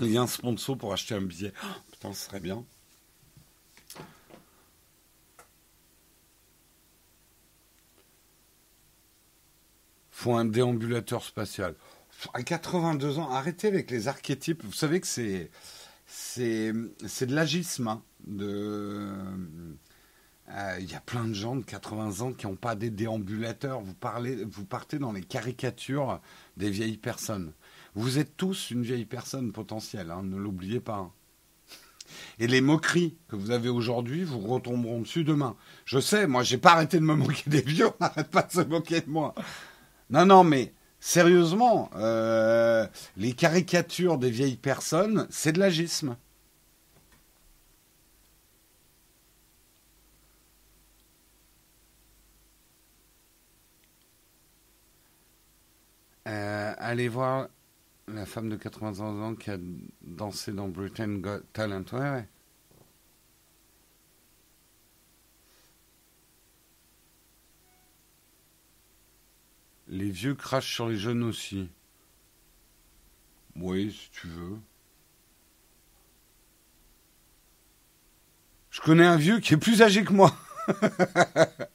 [0.00, 1.52] Un lien sponsor pour acheter un billet.
[1.62, 2.64] Oh, putain, ce serait bien.
[10.24, 11.74] faut un déambulateur spatial.
[12.32, 14.64] À 82 ans, arrêtez avec les archétypes.
[14.64, 15.50] Vous savez que c'est
[16.06, 16.72] c'est
[17.26, 17.88] de l'agisme.
[17.88, 18.02] Hein,
[18.40, 19.12] euh,
[20.78, 23.80] il y a plein de gens de 80 ans qui n'ont pas des déambulateurs.
[23.82, 26.20] Vous parlez, vous partez dans les caricatures
[26.56, 27.52] des vieilles personnes.
[27.94, 31.12] Vous êtes tous une vieille personne potentielle, hein, ne l'oubliez pas.
[32.38, 35.56] Et les moqueries que vous avez aujourd'hui vous retomberont dessus demain.
[35.84, 38.60] Je sais, moi j'ai pas arrêté de me moquer des vieux, on pas de se
[38.60, 39.34] moquer de moi.
[40.10, 46.16] Non, non, mais sérieusement, euh, les caricatures des vieilles personnes, c'est de l'agisme.
[56.26, 57.48] Euh, allez voir
[58.08, 59.58] la femme de 80 ans qui a
[60.02, 61.84] dansé dans Britain Got Talent.
[61.92, 62.28] Ouais.
[69.88, 71.68] Les vieux crachent sur les jeunes aussi.
[73.56, 74.58] Oui, si tu veux.
[78.70, 80.36] Je connais un vieux qui est plus âgé que moi.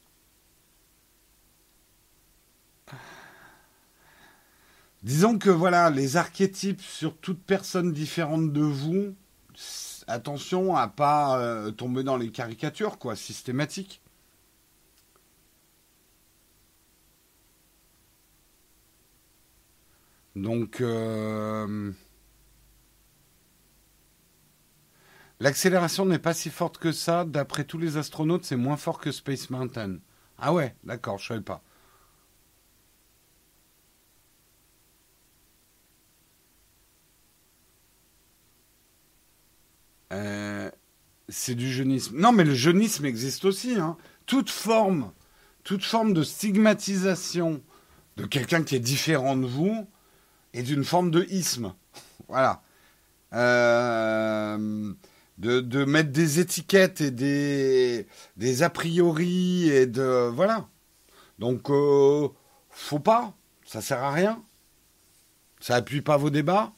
[5.03, 9.15] Disons que voilà, les archétypes sur toute personne différente de vous,
[10.07, 14.01] attention à pas euh, tomber dans les caricatures, quoi, systématiques.
[20.35, 21.91] Donc, euh,
[25.39, 27.25] l'accélération n'est pas si forte que ça.
[27.25, 29.97] D'après tous les astronautes, c'est moins fort que Space Mountain.
[30.37, 31.61] Ah ouais, d'accord, je savais pas.
[41.29, 42.17] C'est du jeunisme.
[42.17, 43.75] Non, mais le jeunisme existe aussi.
[43.75, 43.97] Hein.
[44.25, 45.11] Toute forme,
[45.63, 47.61] toute forme de stigmatisation
[48.17, 49.87] de quelqu'un qui est différent de vous,
[50.53, 51.73] et d'une forme de isme.
[52.27, 52.61] voilà.
[53.33, 54.93] Euh,
[55.37, 60.29] de, mettre des étiquettes et des, des a priori et de.
[60.33, 60.67] Voilà.
[61.37, 62.27] Donc, euh,
[62.69, 63.33] faut pas.
[63.65, 64.43] Ça sert à rien.
[65.59, 66.73] Ça appuie pas vos débats.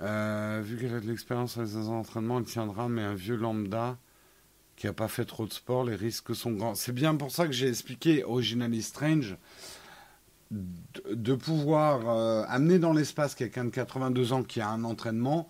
[0.00, 3.98] Euh, vu qu'elle a de l'expérience avec les entraînements, elle tiendra, mais un vieux lambda,
[4.76, 6.74] qui n'a pas fait trop de sport, les risques sont grands.
[6.74, 9.36] C'est bien pour ça que j'ai expliqué Originally Strange
[10.50, 15.48] de, pouvoir euh, amener dans l'espace quelqu'un de 82 ans qui a un entraînement.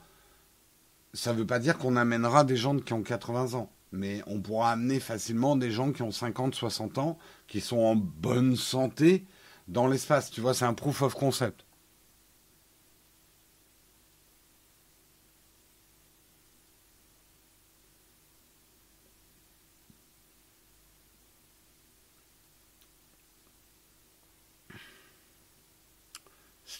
[1.12, 4.40] Ça ne veut pas dire qu'on amènera des gens qui ont 80 ans, mais on
[4.40, 9.26] pourra amener facilement des gens qui ont 50, 60 ans, qui sont en bonne santé
[9.68, 10.30] dans l'espace.
[10.30, 11.64] Tu vois, c'est un proof of concept.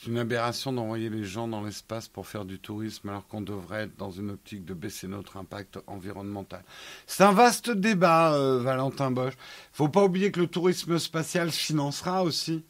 [0.01, 3.85] C'est une aberration d'envoyer les gens dans l'espace pour faire du tourisme alors qu'on devrait
[3.85, 6.63] être dans une optique de baisser notre impact environnemental.
[7.07, 9.35] C'est un vaste débat, euh, Valentin Bosch.
[9.73, 12.65] Faut pas oublier que le tourisme spatial financera aussi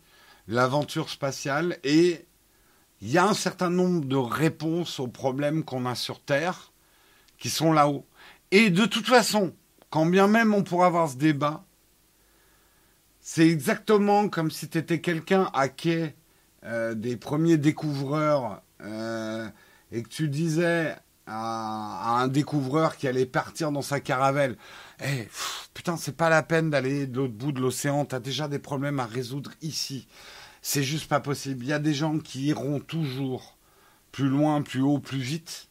[0.47, 2.25] l'aventure spatiale et
[3.03, 6.73] il y a un certain nombre de réponses aux problèmes qu'on a sur Terre
[7.37, 8.07] qui sont là-haut.
[8.53, 9.55] Et de toute façon,
[9.91, 11.65] quand bien même on pourra avoir ce débat,
[13.21, 15.91] c'est exactement comme si tu étais quelqu'un à qui
[16.69, 19.49] euh, des premiers découvreurs euh,
[19.91, 20.95] et que tu disais
[21.27, 24.59] à, un découvreur qui allait partir dans sa caravelle,
[25.03, 25.29] eh,
[25.73, 29.01] putain, c'est pas la peine d'aller de l'autre bout de l'océan, t'as déjà des problèmes
[29.01, 30.09] à résoudre ici.
[30.61, 31.65] C'est juste pas possible.
[31.65, 33.57] Il y a des gens qui iront toujours
[34.13, 35.69] plus loin, plus haut, plus vite.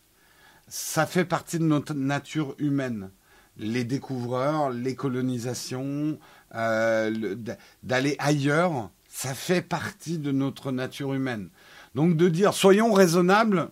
[0.68, 3.12] Ça fait partie de notre nature humaine.
[3.58, 6.18] Les découvreurs, les colonisations,
[6.56, 7.36] euh,
[7.84, 11.50] d'aller ailleurs, ça fait partie de notre nature humaine.
[11.96, 13.72] Donc de dire soyons raisonnables,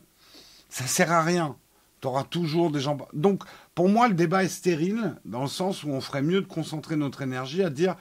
[0.70, 1.56] ça sert à rien.
[2.02, 2.98] Tu auras toujours des gens.
[3.14, 3.44] Donc
[3.76, 6.96] pour moi, le débat est stérile dans le sens où on ferait mieux de concentrer
[6.96, 7.96] notre énergie à dire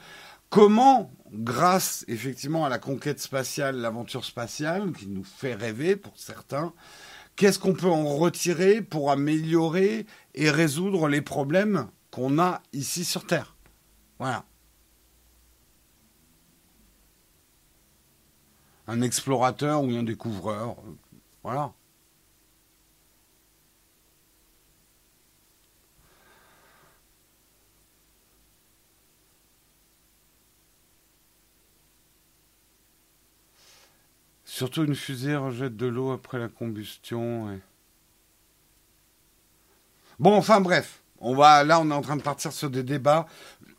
[0.49, 6.73] comment, grâce effectivement à la conquête spatiale, l'aventure spatiale qui nous fait rêver pour certains,
[7.35, 13.27] qu'est-ce qu'on peut en retirer pour améliorer et résoudre les problèmes qu'on a ici sur
[13.27, 13.55] Terre?
[14.17, 14.45] Voilà.
[18.87, 20.75] Un explorateur ou un découvreur.
[21.43, 21.73] Voilà.
[34.43, 37.59] Surtout une fusée rejette de l'eau après la combustion.
[40.17, 43.27] Bon, enfin bref, on va là, on est en train de partir sur des débats.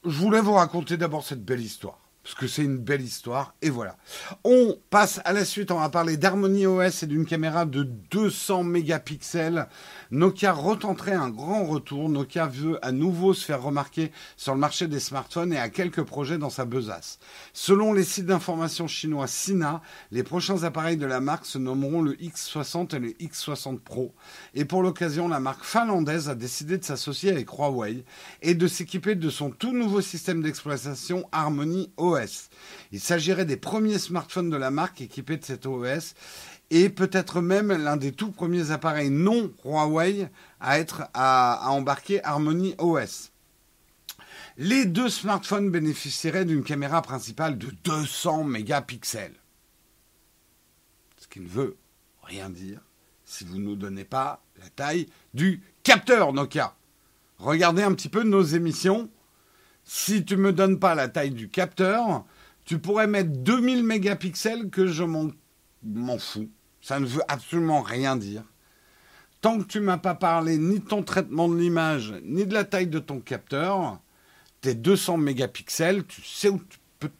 [0.04, 3.54] Je voulais vous raconter d'abord cette belle histoire parce que c'est une belle histoire.
[3.62, 3.96] Et voilà.
[4.42, 8.64] On passe à la suite, on va parler d'Harmony OS et d'une caméra de 200
[8.64, 9.68] mégapixels.
[10.10, 12.08] Nokia retenterait un grand retour.
[12.08, 16.02] Nokia veut à nouveau se faire remarquer sur le marché des smartphones et a quelques
[16.02, 17.20] projets dans sa besace.
[17.52, 22.14] Selon les sites d'information chinois Sina, les prochains appareils de la marque se nommeront le
[22.14, 24.12] X60 et le X60 Pro.
[24.52, 28.04] Et pour l'occasion, la marque finlandaise a décidé de s'associer avec Huawei
[28.42, 32.15] et de s'équiper de son tout nouveau système d'exploitation Harmony OS.
[32.92, 36.14] Il s'agirait des premiers smartphones de la marque équipés de cet OS
[36.70, 40.28] et peut-être même l'un des tout premiers appareils non Huawei
[40.60, 43.32] à être à, embarquer Harmony OS.
[44.58, 49.34] Les deux smartphones bénéficieraient d'une caméra principale de 200 mégapixels.
[51.18, 51.76] Ce qui ne veut
[52.22, 52.80] rien dire
[53.24, 56.74] si vous ne nous donnez pas la taille du capteur Nokia.
[57.38, 59.10] Regardez un petit peu nos émissions
[59.86, 62.24] si tu me donnes pas la taille du capteur,
[62.64, 66.50] tu pourrais mettre 2000 mégapixels que je m'en fous.
[66.82, 68.42] Ça ne veut absolument rien dire.
[69.40, 72.64] Tant que tu m'as pas parlé ni de ton traitement de l'image, ni de la
[72.64, 74.00] taille de ton capteur,
[74.60, 77.10] tes 200 mégapixels, tu sais où tu peux...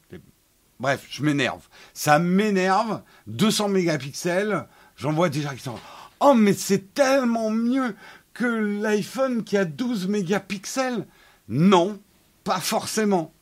[0.81, 1.69] Bref, je m'énerve.
[1.95, 3.03] Ça m'énerve.
[3.29, 5.79] 200 mégapixels, j'en vois déjà qui sont...
[6.19, 7.95] Oh, mais c'est tellement mieux
[8.35, 11.07] que l'iPhone qui a 12 mégapixels.
[11.49, 12.01] Non,
[12.47, 13.35] pas forcément.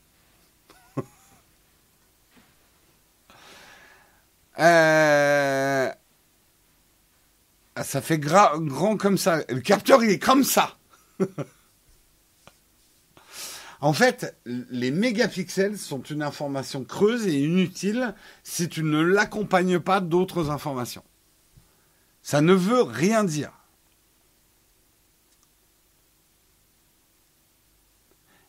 [4.61, 5.91] Euh,
[7.75, 9.41] ah, ça fait grand comme ça.
[9.49, 10.79] Le capteur, il est comme ça.
[13.81, 18.15] en fait, les mégapixels sont une information creuse et inutile
[18.45, 21.03] si tu ne l'accompagnes pas d'autres informations.
[22.23, 23.51] Ça ne veut rien dire.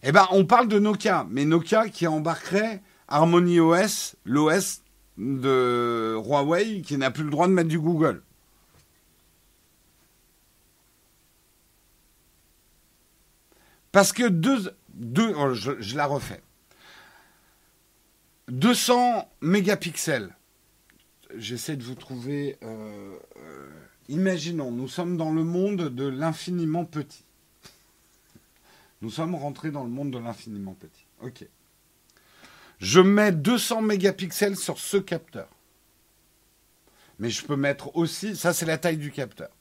[0.07, 4.83] Eh ben, on parle de Nokia, mais Nokia qui embarquerait Harmony OS, l'OS
[5.17, 8.21] de Huawei, qui n'a plus le droit de mettre du Google.
[13.91, 14.75] Parce que deux,
[15.37, 16.43] oh, je, la refais.
[18.49, 20.35] 200 mégapixels.
[21.35, 22.59] J'essaie de vous trouver.
[22.61, 23.69] Euh, euh,
[24.07, 27.24] imaginons, nous sommes dans le monde de l'infiniment petit.
[29.05, 31.05] Nous sommes rentrés dans le monde de l'infiniment petit.
[31.21, 31.47] Ok.
[32.79, 35.47] Je mets 200 mégapixels sur ce capteur.
[37.19, 39.51] Mais je peux mettre aussi, ça c'est la taille du capteur.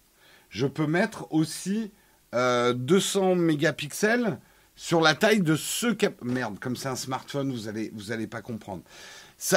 [0.49, 1.93] Je peux mettre aussi
[2.33, 4.41] 200 euh, mégapixels
[4.77, 6.27] sur la taille de ce capteur.
[6.27, 8.83] Merde, comme c'est un smartphone, vous allez, vous allez pas comprendre.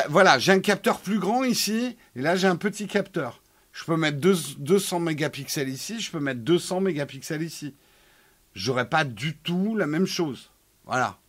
[0.09, 3.41] Voilà, j'ai un capteur plus grand ici, et là j'ai un petit capteur.
[3.71, 7.73] Je peux mettre 200 mégapixels ici, je peux mettre 200 mégapixels ici.
[8.57, 10.49] J'aurais pas du tout la même chose.
[10.83, 11.19] Voilà.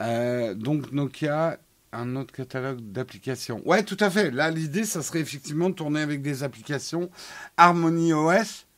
[0.00, 1.58] Euh, donc Nokia,
[1.92, 3.60] un autre catalogue d'applications.
[3.66, 4.30] Ouais, tout à fait.
[4.30, 7.10] Là, l'idée, ça serait effectivement de tourner avec des applications
[7.56, 8.68] Harmony OS.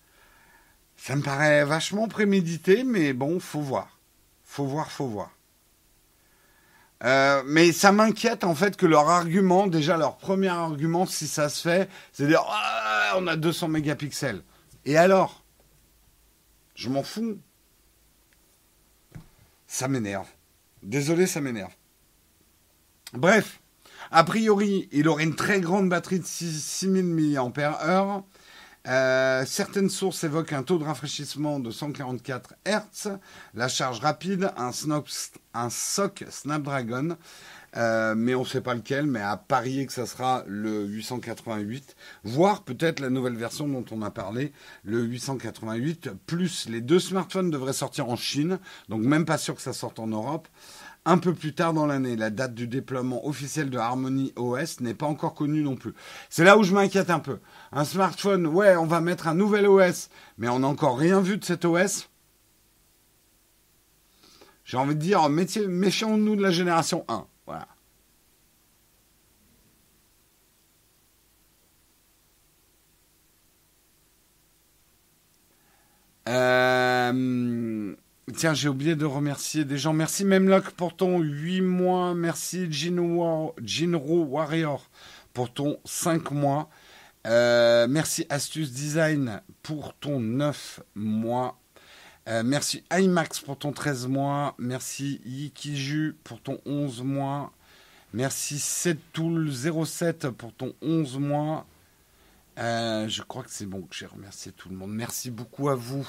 [0.97, 3.99] Ça me paraît vachement prémédité, mais bon, faut voir.
[4.43, 5.36] Faut voir, faut voir.
[7.05, 11.49] Euh, mais ça m'inquiète en fait que leur argument, déjà leur premier argument, si ça
[11.49, 14.43] se fait, c'est dire ah, on a 200 mégapixels.
[14.85, 15.45] Et alors?
[16.75, 17.39] Je m'en fous.
[19.67, 20.29] Ça m'énerve.
[20.83, 21.73] Désolé, ça m'énerve.
[23.13, 23.61] Bref,
[24.11, 28.23] a priori, il aurait une très grande batterie de 6000 mAh.
[28.87, 33.19] Euh, certaines sources évoquent un taux de rafraîchissement de 144 Hz,
[33.55, 34.71] la charge rapide, un,
[35.71, 37.17] SOC Snapdragon,
[37.77, 41.97] euh, mais on ne sait pas lequel, mais à parier que ça sera le 888,
[42.23, 44.53] voire peut-être la nouvelle version dont on a parlé,
[44.85, 49.63] le 888, plus les deux smartphones devraient sortir en Chine, donc même pas sûr que
[49.63, 50.47] ça sorte en Europe
[51.07, 52.17] un peu plus tard dans l'année.
[52.17, 55.95] La date du déploiement officiel de Harmony OS n'est pas encore connue non plus.
[56.29, 57.39] C'est là où je m'inquiète un peu.
[57.73, 61.39] Un smartphone, ouais, on va mettre un nouvel OS, mais on n'a encore rien vu
[61.39, 62.11] de cet OS.
[64.65, 67.25] J'ai envie de dire, méfions-nous de la génération 1.
[67.47, 67.69] Voilà.
[76.29, 77.95] Euh,
[78.35, 79.93] Tiens, j'ai oublié de remercier des gens.
[79.93, 82.13] Merci Memlock pour ton 8 mois.
[82.13, 83.55] Merci Jinro,
[84.25, 84.91] Warrior
[85.33, 86.69] pour ton 5 mois.
[87.29, 91.57] Euh, merci Astuce Design pour ton 9 mois.
[92.27, 94.57] Euh, merci IMAX pour ton 13 mois.
[94.59, 97.53] Merci Yikiju pour ton 11 mois.
[98.13, 101.65] Merci Settool07 pour ton 11 mois.
[102.59, 104.91] Euh, je crois que c'est bon que j'ai remercié tout le monde.
[104.91, 106.09] Merci beaucoup à vous.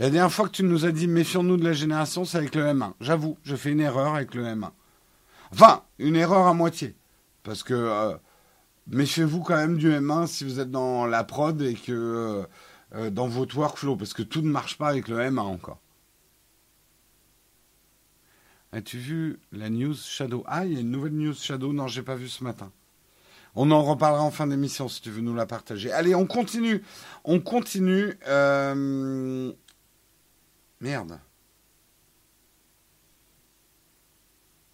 [0.00, 2.62] La dernière fois que tu nous as dit méfions-nous de la génération, c'est avec le
[2.62, 2.94] M1.
[3.02, 4.70] J'avoue, je fais une erreur avec le M1.
[5.52, 6.96] Enfin, une erreur à moitié.
[7.42, 8.16] Parce que euh,
[8.86, 12.42] méfiez-vous quand même du M1 si vous êtes dans la prod et que euh,
[12.94, 15.80] euh, dans votre workflow, parce que tout ne marche pas avec le M1 encore.
[18.72, 20.44] As-tu vu la news Shadow?
[20.46, 21.74] Ah, il y a une nouvelle news Shadow.
[21.74, 22.72] Non, j'ai pas vu ce matin.
[23.54, 25.92] On en reparlera en fin d'émission si tu veux nous la partager.
[25.92, 26.82] Allez, on continue.
[27.24, 28.16] On continue.
[30.80, 31.18] Merde.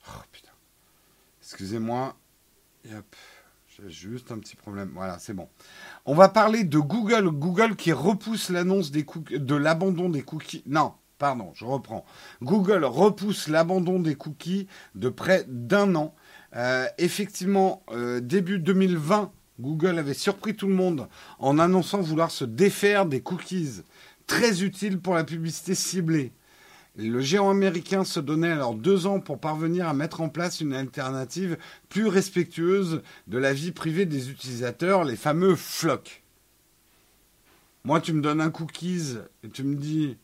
[0.08, 0.52] Oh putain.
[1.40, 2.16] Excusez-moi.
[2.84, 4.92] J'ai juste un petit problème.
[4.94, 5.48] Voilà, c'est bon.
[6.04, 7.28] On va parler de Google.
[7.30, 10.62] Google qui repousse l'annonce des de l'abandon des cookies.
[10.66, 12.04] Non, pardon, je reprends.
[12.40, 16.14] Google repousse l'abandon des cookies de près d'un an.
[16.54, 22.44] Euh, effectivement, euh, début 2020, Google avait surpris tout le monde en annonçant vouloir se
[22.44, 23.82] défaire des cookies
[24.26, 26.32] très utile pour la publicité ciblée.
[26.96, 30.72] Le géant américain se donnait alors deux ans pour parvenir à mettre en place une
[30.72, 31.58] alternative
[31.90, 36.22] plus respectueuse de la vie privée des utilisateurs, les fameux flocks.
[37.84, 40.16] Moi, tu me donnes un cookies et tu me dis,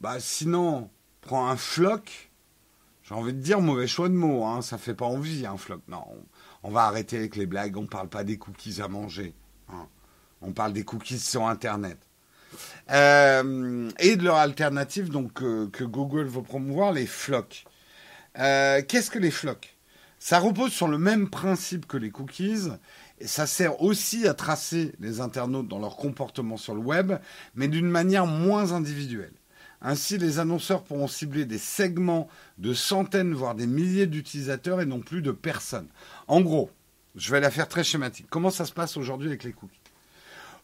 [0.00, 2.30] bah sinon, prends un floc.
[3.04, 5.80] J'ai envie de dire mauvais choix de mots, hein, ça fait pas envie un floc.
[5.88, 6.04] Non,
[6.62, 9.32] on, va arrêter avec les blagues, on parle pas des cookies à manger.
[9.68, 9.86] Hein.
[10.42, 11.98] On parle des cookies sur Internet.
[12.90, 17.64] Euh, et de leur alternative donc que Google veut promouvoir, les flocs.
[18.38, 19.76] Euh, qu'est-ce que les flocs?
[20.18, 22.68] Ça repose sur le même principe que les cookies.
[23.20, 27.12] Et ça sert aussi à tracer les internautes dans leur comportement sur le web,
[27.54, 29.32] mais d'une manière moins individuelle.
[29.80, 32.28] Ainsi, les annonceurs pourront cibler des segments
[32.58, 35.88] de centaines, voire des milliers d'utilisateurs et non plus de personnes.
[36.26, 36.70] En gros,
[37.14, 38.26] je vais la faire très schématique.
[38.30, 39.83] Comment ça se passe aujourd'hui avec les cookies?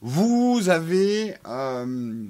[0.01, 2.27] Vous avez, euh,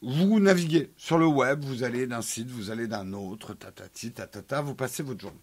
[0.00, 4.62] vous naviguez sur le web, vous allez d'un site, vous allez d'un autre, tatati, tatata,
[4.62, 5.38] vous passez votre journée.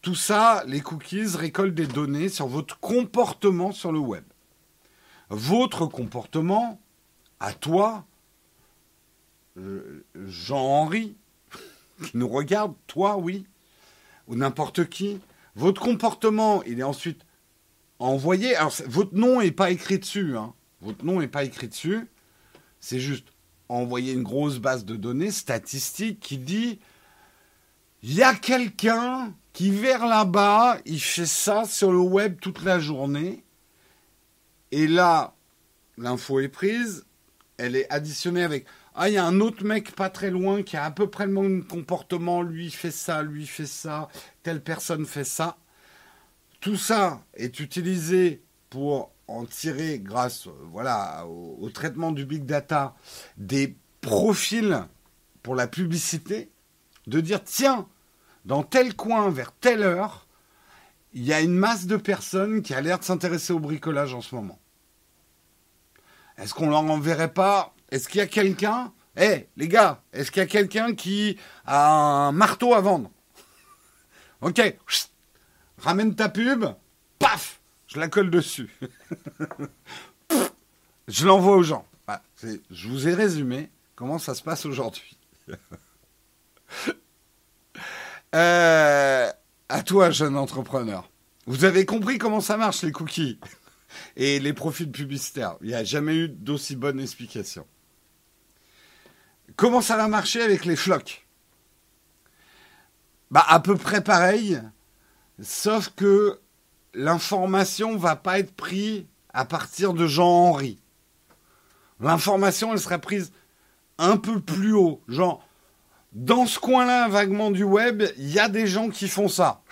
[0.00, 4.24] Tout ça, les cookies récoltent des données sur votre comportement sur le web.
[5.30, 6.80] Votre comportement,
[7.40, 8.04] à toi,
[9.56, 11.16] euh, Jean-Henri,
[12.04, 13.46] qui nous regarde, toi, oui,
[14.28, 15.20] ou n'importe qui,
[15.56, 17.24] votre comportement, il est ensuite
[17.98, 18.54] envoyé.
[18.56, 20.36] Alors, votre nom n'est pas écrit dessus.
[20.36, 20.54] Hein.
[20.80, 22.08] Votre nom n'est pas écrit dessus.
[22.80, 23.28] C'est juste
[23.68, 26.80] envoyer une grosse base de données statistique qui dit
[28.02, 32.78] il y a quelqu'un qui vers là-bas, il fait ça sur le web toute la
[32.78, 33.42] journée.
[34.72, 35.34] Et là,
[35.96, 37.06] l'info est prise,
[37.56, 40.76] elle est additionnée avec ah, il y a un autre mec pas très loin qui
[40.76, 44.08] a à peu près le même comportement, lui fait ça, lui fait ça,
[44.42, 45.56] telle personne fait ça.
[46.64, 52.94] Tout ça est utilisé pour en tirer, grâce voilà, au, traitement du big data,
[53.36, 54.82] des profils
[55.42, 56.50] pour la publicité,
[57.06, 57.86] de dire tiens,
[58.46, 60.26] dans tel coin, vers telle heure,
[61.12, 64.22] il y a une masse de personnes qui a l'air de s'intéresser au bricolage en
[64.22, 64.58] ce moment.
[66.38, 70.40] Est-ce qu'on leur enverrait pas Est-ce qu'il y a quelqu'un Eh, les gars, est-ce qu'il
[70.40, 73.10] y a quelqu'un qui a un marteau à vendre?
[74.40, 74.62] Ok,
[75.84, 76.64] ramène ta pub,
[77.18, 78.70] paf, je la colle dessus.
[81.08, 81.86] je l'envoie aux gens.
[82.70, 85.16] je vous ai résumé comment ça se passe aujourd'hui.
[88.34, 89.30] Euh,
[89.68, 91.08] à toi, jeune entrepreneur.
[91.46, 93.38] Vous avez compris comment ça marche les cookies
[94.16, 95.54] et les profils publicitaires.
[95.60, 97.64] Il n'y a jamais eu d'aussi bonne explication.
[99.54, 101.24] Comment ça va marcher avec les flocs?
[103.30, 104.60] Bah à peu près pareil,
[105.40, 106.40] sauf que
[106.94, 110.78] l'information va pas être prise à partir de Jean-Henri.
[112.00, 113.32] L'information, elle sera prise
[113.98, 115.00] un peu plus haut.
[115.08, 115.46] Genre,
[116.12, 119.62] dans ce coin-là, vaguement du web, il y a des gens qui font ça.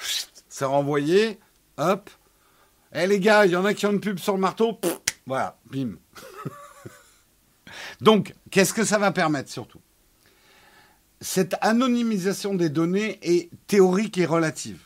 [0.48, 1.38] C'est renvoyé,
[1.78, 2.10] hop.
[2.94, 4.78] Eh les gars, il y en a qui ont une pub sur le marteau.
[5.26, 5.96] voilà, bim.
[8.00, 9.80] Donc, qu'est-ce que ça va permettre surtout?
[11.20, 14.80] Cette anonymisation des données est théorique et relative.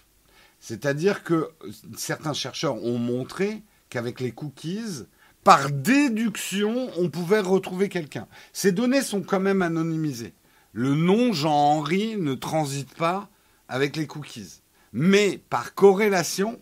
[0.69, 1.53] C'est-à-dire que
[1.97, 5.05] certains chercheurs ont montré qu'avec les cookies,
[5.45, 8.27] par déduction, on pouvait retrouver quelqu'un.
[8.53, 10.35] Ces données sont quand même anonymisées.
[10.73, 13.29] Le nom Jean-Henri ne transite pas
[13.69, 14.61] avec les cookies.
[14.93, 16.61] Mais par corrélation,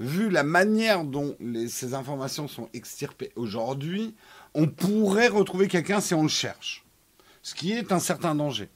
[0.00, 1.36] vu la manière dont
[1.68, 4.14] ces informations sont extirpées aujourd'hui,
[4.54, 6.86] on pourrait retrouver quelqu'un si on le cherche.
[7.42, 8.70] Ce qui est un certain danger.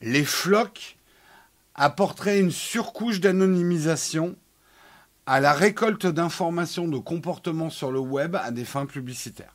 [0.00, 0.96] Les flocs
[1.74, 4.36] apporterait une surcouche d'anonymisation
[5.26, 9.54] à la récolte d'informations de comportement sur le web à des fins publicitaires.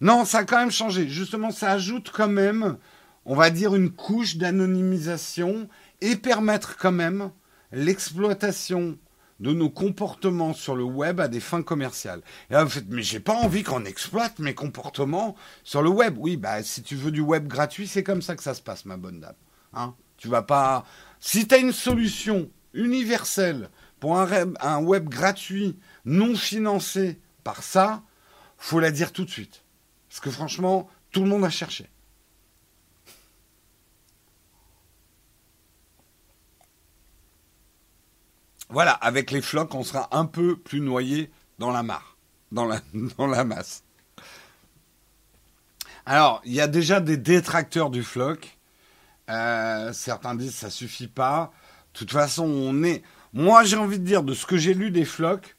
[0.00, 1.08] Non, ça a quand même changé.
[1.08, 2.78] Justement, ça ajoute quand même,
[3.24, 5.68] on va dire, une couche d'anonymisation
[6.00, 7.30] et permettre quand même
[7.72, 8.96] l'exploitation
[9.40, 12.22] de nos comportements sur le web à des fins commerciales.
[12.50, 16.16] Et là, vous faites, mais j'ai pas envie qu'on exploite mes comportements sur le web.
[16.18, 18.84] Oui, bah, si tu veux du web gratuit, c'est comme ça que ça se passe,
[18.84, 19.36] ma bonne dame.
[19.74, 19.94] Hein?
[20.16, 20.84] Tu vas pas.
[21.20, 23.70] Si tu as une solution universelle
[24.00, 24.28] pour un,
[24.60, 28.02] un web gratuit, non financé par ça,
[28.56, 29.62] faut la dire tout de suite.
[30.08, 31.88] Parce que franchement, tout le monde a cherché.
[38.70, 42.16] Voilà, avec les flocs, on sera un peu plus noyé dans la mare,
[42.52, 43.82] dans la, masse.
[46.06, 48.58] Alors, il y a déjà des détracteurs du floc.
[49.30, 51.52] Euh, certains disent ça suffit pas.
[51.94, 53.02] De toute façon, on est.
[53.32, 55.56] Moi, j'ai envie de dire de ce que j'ai lu des flocs,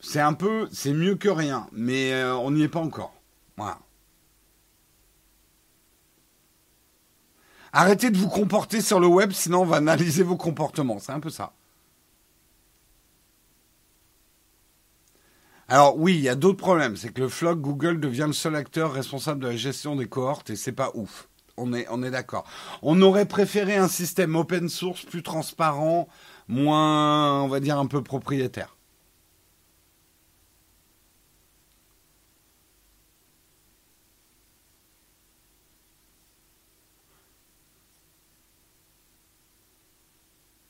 [0.00, 3.14] c'est un peu, c'est mieux que rien, mais euh, on n'y est pas encore.
[7.72, 10.98] Arrêtez de vous comporter sur le web, sinon on va analyser vos comportements.
[10.98, 11.52] C'est un peu ça.
[15.70, 16.96] Alors oui, il y a d'autres problèmes.
[16.96, 20.50] C'est que le floc Google devient le seul acteur responsable de la gestion des cohortes
[20.50, 21.28] et c'est pas ouf.
[21.56, 22.44] On est, on est d'accord.
[22.82, 26.08] On aurait préféré un système open source plus transparent,
[26.48, 28.76] moins, on va dire, un peu propriétaire.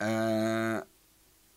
[0.03, 0.40] Euh,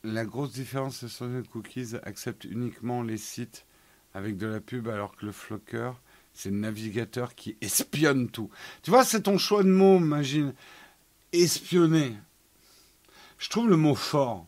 [0.03, 3.65] la grosse différence, c'est que cookies acceptent uniquement les sites
[4.13, 5.91] avec de la pub, alors que le flocker,
[6.33, 8.49] c'est le navigateur qui espionne tout.
[8.81, 10.53] Tu vois, c'est ton choix de mot, imagine.
[11.31, 12.15] Espionner.
[13.37, 14.45] Je trouve le mot fort.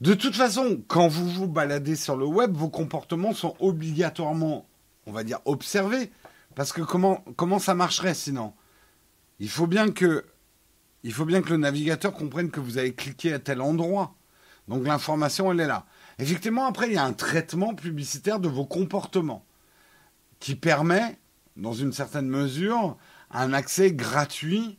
[0.00, 4.66] De toute façon, quand vous vous baladez sur le web, vos comportements sont obligatoirement,
[5.06, 6.10] on va dire, observés.
[6.54, 8.54] Parce que comment, comment ça marcherait sinon?
[9.40, 10.24] Il faut, bien que,
[11.02, 14.14] il faut bien que le navigateur comprenne que vous avez cliqué à tel endroit.
[14.70, 15.84] Donc l'information, elle est là.
[16.20, 19.44] Effectivement, après, il y a un traitement publicitaire de vos comportements
[20.38, 21.18] qui permet,
[21.56, 22.96] dans une certaine mesure,
[23.32, 24.78] un accès gratuit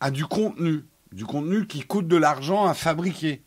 [0.00, 3.42] à du contenu, du contenu qui coûte de l'argent à fabriquer.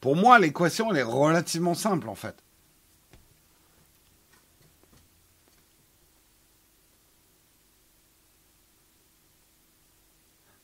[0.00, 2.42] Pour moi, l'équation, elle est relativement simple, en fait.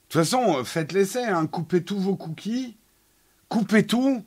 [0.08, 1.46] De toute façon, faites l'essai, hein.
[1.46, 2.78] coupez tous vos cookies,
[3.52, 4.24] coupez tout.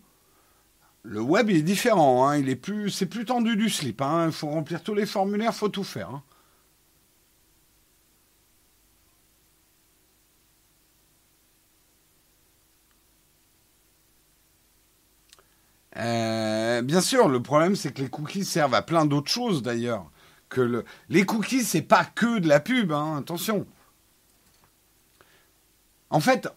[1.03, 2.37] Le web est différent, hein.
[2.37, 4.01] il est plus, c'est plus tendu du slip.
[4.01, 4.27] Hein.
[4.27, 6.09] Il faut remplir tous les formulaires, il faut tout faire.
[6.09, 6.23] Hein.
[15.97, 20.11] Euh, bien sûr, le problème c'est que les cookies servent à plein d'autres choses d'ailleurs.
[21.09, 23.65] Les cookies, c'est pas que de la pub, attention.
[26.09, 26.47] En fait,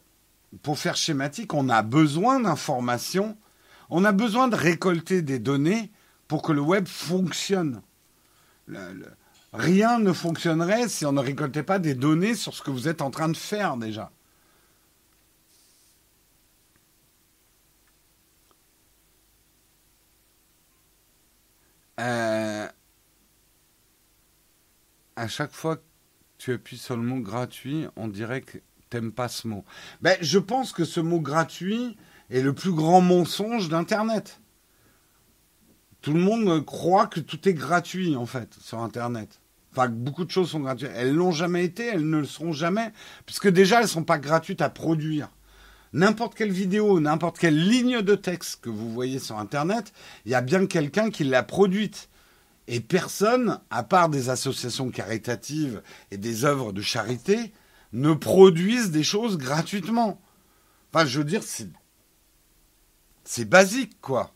[0.62, 3.36] pour faire schématique, on a besoin d'informations,
[3.90, 5.90] on a besoin de récolter des données
[6.26, 7.82] pour que le web fonctionne.
[9.52, 13.02] rien ne fonctionnerait si on ne récoltait pas des données sur ce que vous êtes
[13.02, 14.10] en train de faire déjà.
[22.00, 22.68] Euh,
[25.16, 25.82] à chaque fois que
[26.38, 28.58] tu appuies sur le mot gratuit, on dirait que
[28.90, 29.64] t'aimes pas ce mot.
[30.02, 31.96] Ben, je pense que ce mot gratuit
[32.30, 34.40] est le plus grand mensonge d'Internet.
[36.00, 39.40] Tout le monde croit que tout est gratuit, en fait, sur Internet.
[39.72, 40.90] Enfin, beaucoup de choses sont gratuites.
[40.94, 42.92] Elles l'ont jamais été, elles ne le seront jamais,
[43.26, 45.28] puisque déjà, elles sont pas gratuites à produire.
[45.92, 49.92] N'importe quelle vidéo, n'importe quelle ligne de texte que vous voyez sur Internet,
[50.26, 52.08] il y a bien quelqu'un qui l'a produite.
[52.66, 57.52] Et personne, à part des associations caritatives et des œuvres de charité,
[57.92, 60.20] ne produisent des choses gratuitement.
[60.92, 61.68] Enfin, je veux dire, c'est.
[63.24, 64.32] C'est basique, quoi.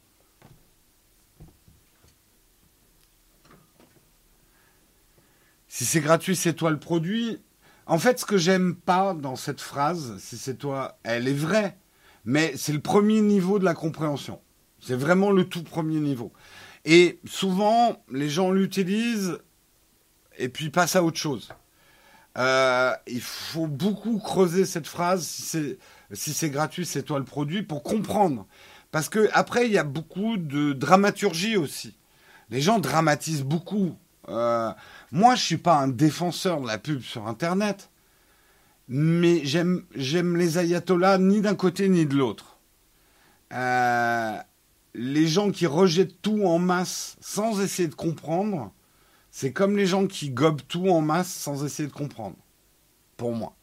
[5.66, 7.40] Si c'est gratuit, c'est toi le produit.
[7.86, 11.78] En fait, ce que j'aime pas dans cette phrase, si c'est toi, elle est vraie,
[12.26, 14.40] mais c'est le premier niveau de la compréhension.
[14.80, 16.32] C'est vraiment le tout premier niveau.
[16.84, 19.38] Et souvent, les gens l'utilisent
[20.36, 21.48] et puis passent à autre chose.
[22.38, 25.26] Euh, il faut beaucoup creuser cette phrase.
[25.26, 28.46] Si c'est gratuit, c'est toi le produit pour comprendre.
[28.90, 31.96] Parce que après, il y a beaucoup de dramaturgie aussi.
[32.50, 33.96] Les gens dramatisent beaucoup.
[34.28, 34.70] Euh,
[35.10, 37.90] moi, je suis pas un défenseur de la pub sur Internet,
[38.88, 42.58] mais j'aime j'aime les ayatollahs ni d'un côté ni de l'autre.
[43.52, 44.36] Euh,
[44.94, 48.72] les gens qui rejettent tout en masse sans essayer de comprendre,
[49.32, 52.36] c'est comme les gens qui gobent tout en masse sans essayer de comprendre.
[53.16, 53.56] Pour moi.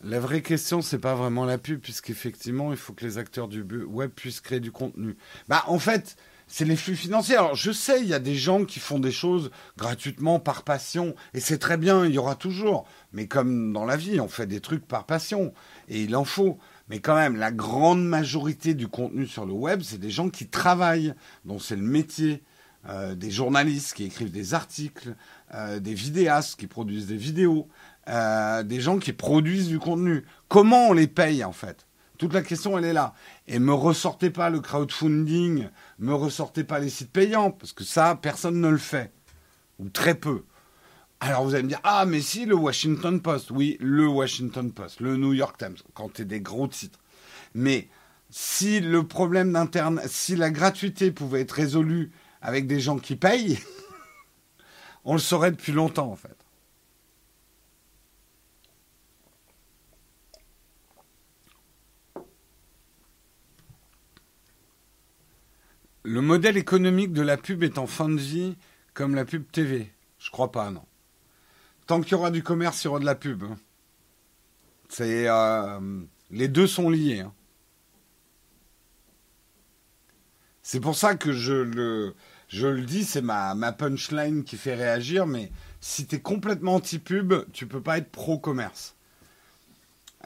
[0.00, 3.62] La vraie question, c'est pas vraiment la pub, puisqu'effectivement, il faut que les acteurs du
[3.62, 5.16] web puissent créer du contenu.
[5.48, 6.16] Bah, en fait,
[6.48, 7.36] c'est les flux financiers.
[7.36, 11.14] Alors, je sais, il y a des gens qui font des choses gratuitement, par passion,
[11.34, 12.86] et c'est très bien, il y aura toujours.
[13.12, 15.52] Mais comme dans la vie, on fait des trucs par passion,
[15.88, 16.58] et il en faut.
[16.88, 20.48] Mais quand même, la grande majorité du contenu sur le web, c'est des gens qui
[20.48, 22.42] travaillent, dont c'est le métier.
[22.88, 25.16] Euh, des journalistes qui écrivent des articles,
[25.52, 27.68] euh, des vidéastes qui produisent des vidéos,
[28.06, 30.24] euh, des gens qui produisent du contenu.
[30.46, 31.87] Comment on les paye en fait?
[32.18, 33.14] Toute la question elle est là.
[33.46, 38.18] Et me ressortez pas le crowdfunding, me ressortez pas les sites payants, parce que ça,
[38.20, 39.12] personne ne le fait.
[39.78, 40.42] Ou très peu.
[41.20, 43.50] Alors vous allez me dire, ah mais si, le Washington Post.
[43.52, 46.98] Oui, le Washington Post, le New York Times, quand tu des gros titres.
[47.54, 47.88] Mais
[48.30, 52.10] si le problème d'Internet, si la gratuité pouvait être résolue
[52.42, 53.58] avec des gens qui payent,
[55.04, 56.36] on le saurait depuis longtemps en fait.
[66.08, 68.56] Le modèle économique de la pub est en fin de vie
[68.94, 69.92] comme la pub TV.
[70.18, 70.86] Je crois pas, non.
[71.86, 73.42] Tant qu'il y aura du commerce, il y aura de la pub.
[73.42, 73.58] Hein.
[74.88, 76.00] C'est euh,
[76.30, 77.20] les deux sont liés.
[77.20, 77.34] Hein.
[80.62, 82.14] C'est pour ça que je le,
[82.48, 85.52] je le dis, c'est ma, ma punchline qui fait réagir, mais
[85.82, 88.96] si tu es complètement anti-pub, tu peux pas être pro-commerce.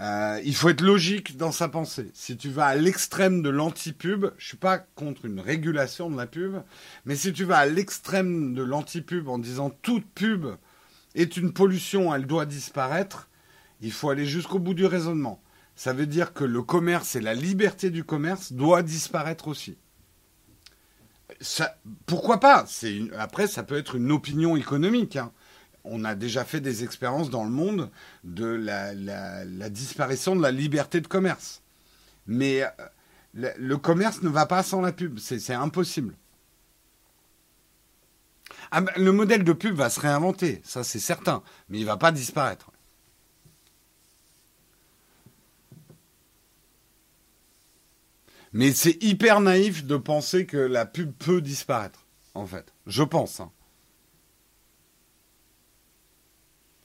[0.02, 2.10] Euh, il faut être logique dans sa pensée.
[2.12, 6.26] Si tu vas à l'extrême de l'anti-pub, je suis pas contre une régulation de la
[6.26, 6.56] pub,
[7.04, 10.46] mais si tu vas à l'extrême de l'anti-pub en disant toute pub
[11.14, 13.28] est une pollution, elle doit disparaître,
[13.80, 15.40] il faut aller jusqu'au bout du raisonnement.
[15.76, 19.78] Ça veut dire que le commerce et la liberté du commerce doivent disparaître aussi.
[22.06, 22.66] pourquoi pas?
[23.18, 25.14] Après, ça peut être une opinion économique.
[25.14, 25.32] Hein.
[25.84, 27.90] On a déjà fait des expériences dans le monde
[28.24, 31.62] de la, disparition de la liberté de commerce.
[32.26, 32.68] Mais euh,
[33.34, 35.18] le, commerce ne va pas sans la pub.
[35.18, 36.14] C'est impossible.
[38.70, 41.98] Ah, le modèle de pub va se réinventer, ça c'est certain, mais il ne va
[41.98, 42.70] pas disparaître.
[48.52, 52.72] Mais c'est hyper naïf de penser que la pub peut disparaître, en fait.
[52.86, 53.40] Je pense.
[53.40, 53.50] Hein.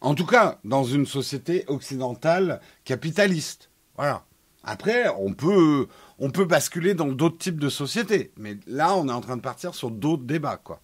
[0.02, 3.70] En tout cas, dans une société occidentale capitaliste.
[3.95, 4.26] Voilà.
[4.64, 5.88] Après, on peut,
[6.20, 8.32] on peut basculer dans d'autres types de sociétés.
[8.38, 10.82] Mais là, on est en train de partir sur d'autres débats, quoi.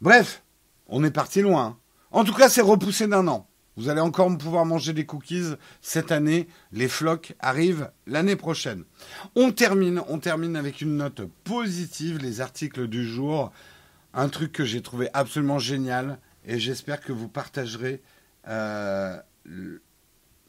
[0.00, 0.44] Bref,
[0.86, 1.76] on est parti loin.
[2.12, 3.48] En tout cas, c'est repoussé d'un an.
[3.76, 6.48] Vous allez encore pouvoir manger des cookies cette année.
[6.72, 8.84] Les flocs arrivent l'année prochaine.
[9.34, 13.52] On termine, on termine avec une note positive, les articles du jour.
[14.18, 18.02] Un truc que j'ai trouvé absolument génial et j'espère que vous partagerez.
[18.48, 19.16] Euh,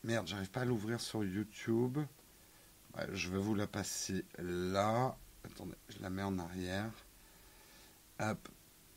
[0.03, 1.99] Merde, j'arrive pas à l'ouvrir sur YouTube.
[3.13, 5.15] je vais vous la passer là.
[5.45, 6.89] Attendez, je la mets en arrière.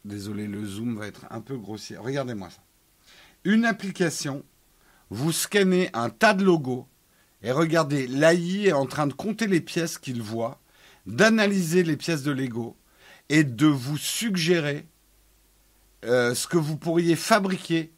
[0.07, 1.99] Désolé, le zoom va être un peu grossier.
[1.99, 2.63] Regardez-moi ça
[3.45, 4.45] une application,
[5.11, 6.87] vous scannez un tas de logos
[7.43, 10.61] et regardez, l'AI est en train de compter les pièces qu'il voit,
[11.07, 12.77] d'analyser les pièces de Lego
[13.33, 14.87] et de vous suggérer
[16.05, 17.91] euh, ce que vous pourriez fabriquer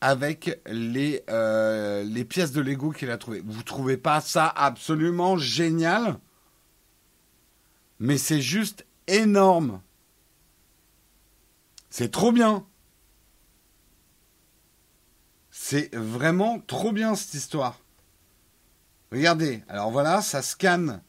[0.00, 3.42] avec les, euh, les pièces de Lego qu'il a trouvées.
[3.46, 6.18] Vous ne trouvez pas ça absolument génial?
[8.00, 9.80] Mais c'est juste énorme.
[11.88, 12.66] C'est trop bien.
[15.52, 17.78] C'est vraiment trop bien cette histoire.
[19.12, 21.02] Regardez, alors voilà, ça scanne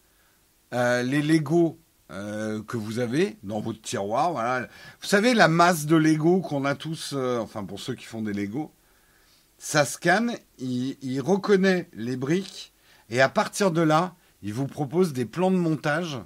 [0.74, 1.80] euh, les Lego
[2.12, 4.32] euh, que vous avez dans votre tiroir.
[4.32, 4.68] Voilà.
[5.02, 8.22] Vous savez, la masse de Lego qu'on a tous, euh, enfin pour ceux qui font
[8.22, 8.72] des Lego,
[9.58, 12.74] ça scanne, il, reconnaît les briques
[13.10, 16.20] et à partir de là, il vous propose des plans de montage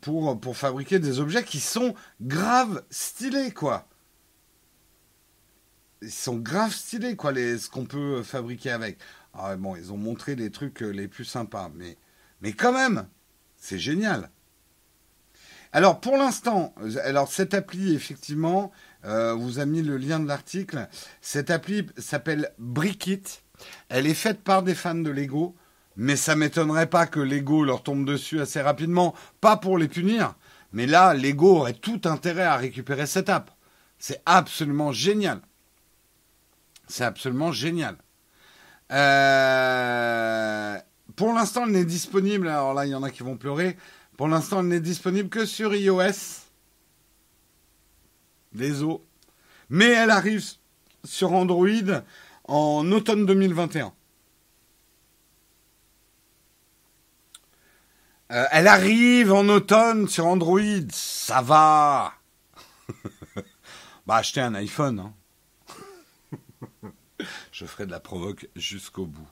[0.00, 3.88] pour, pour fabriquer des objets qui sont grave stylés, quoi
[6.02, 8.98] ils sont grave stylés, quoi, les, ce qu'on peut fabriquer avec.
[9.34, 11.96] Ah, bon, ils ont montré des trucs euh, les plus sympas, mais,
[12.40, 13.06] mais quand même,
[13.56, 14.30] c'est génial.
[15.72, 16.74] Alors, pour l'instant,
[17.04, 18.72] alors cette appli, effectivement,
[19.04, 20.88] euh, vous a mis le lien de l'article.
[21.20, 23.22] Cette appli s'appelle Brickit.
[23.88, 25.54] Elle est faite par des fans de Lego,
[25.96, 30.34] mais ça m'étonnerait pas que Lego leur tombe dessus assez rapidement, pas pour les punir,
[30.72, 33.50] mais là, Lego aurait tout intérêt à récupérer cette app.
[33.98, 35.40] C'est absolument génial.
[36.88, 37.96] C'est absolument génial.
[38.90, 40.78] Euh,
[41.16, 42.48] pour l'instant, elle n'est disponible.
[42.48, 43.76] Alors là, il y en a qui vont pleurer.
[44.16, 46.42] Pour l'instant, elle n'est disponible que sur iOS.
[48.52, 48.98] Désolé.
[49.70, 50.44] Mais elle arrive
[51.04, 52.02] sur Android
[52.44, 53.92] en automne 2021.
[58.32, 60.60] Euh, elle arrive en automne sur Android.
[60.92, 62.14] Ça va.
[64.06, 65.00] bah, achetez un iPhone.
[65.00, 65.14] Hein.
[67.52, 69.28] Je ferai de la provoque jusqu'au bout.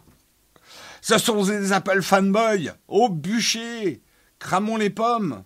[1.09, 4.02] Ce sont des Apple fanboys Au bûcher
[4.38, 5.42] Cramons les pommes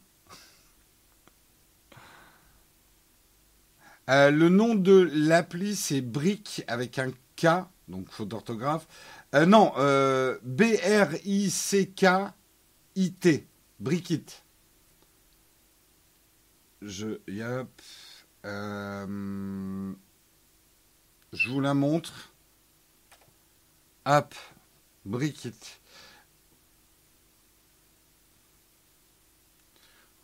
[4.10, 7.46] euh, Le nom de l'appli, c'est Brick avec un K,
[7.86, 8.88] donc faute d'orthographe.
[9.36, 11.06] Euh, non, euh, B-R-I-C-K-I-T.
[13.78, 14.26] Brickit.
[16.80, 17.20] Je.
[17.28, 17.68] Yep.
[18.44, 19.92] Euh,
[21.32, 22.32] je vous la montre.
[24.06, 24.34] Hop,
[25.04, 25.80] Brickit.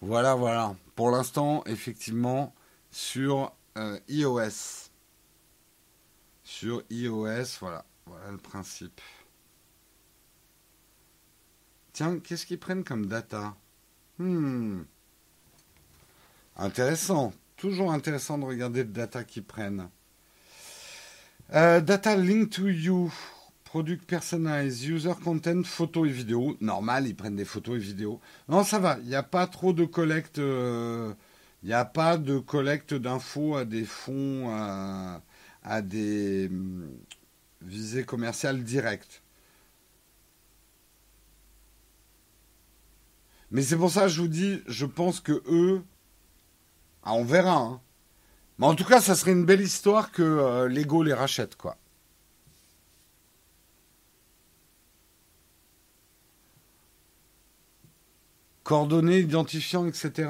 [0.00, 0.76] Voilà, voilà.
[0.94, 2.54] Pour l'instant, effectivement,
[2.90, 4.90] sur euh, iOS.
[6.44, 7.84] Sur iOS, voilà.
[8.06, 9.00] Voilà le principe.
[11.92, 13.56] Tiens, qu'est-ce qu'ils prennent comme data?
[14.18, 14.82] Hmm.
[16.56, 17.32] Intéressant.
[17.56, 19.90] Toujours intéressant de regarder le data qu'ils prennent.
[21.54, 23.12] Euh, data link to you.
[23.68, 26.56] Product personalized, user content, photos et vidéos.
[26.62, 28.18] Normal, ils prennent des photos et vidéos.
[28.48, 28.96] Non, ça va.
[29.02, 30.38] Il n'y a pas trop de collecte.
[30.38, 31.12] Euh,
[31.62, 34.48] il n'y a pas de collecte d'infos à des fonds,
[35.62, 36.88] à, des hum,
[37.60, 39.22] visées commerciales directes.
[43.50, 45.82] Mais c'est pour ça que je vous dis, je pense que eux,
[47.02, 47.56] ah, on verra.
[47.56, 47.80] Hein.
[48.58, 51.76] Mais en tout cas, ça serait une belle histoire que euh, Lego les rachète, quoi.
[58.68, 60.28] Coordonnées, identifiants, etc.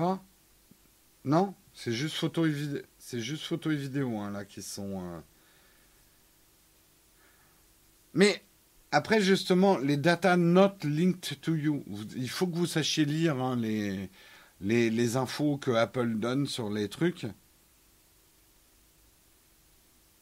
[1.24, 1.56] Non?
[1.74, 2.82] C'est juste photo et vidéo.
[2.96, 5.02] C'est juste photo et hein, là qui sont.
[5.02, 5.18] euh.
[8.14, 8.40] Mais
[8.92, 11.84] après justement, les data not linked to you.
[12.14, 14.08] Il faut que vous sachiez lire hein, les,
[14.60, 17.26] les les infos que Apple donne sur les trucs.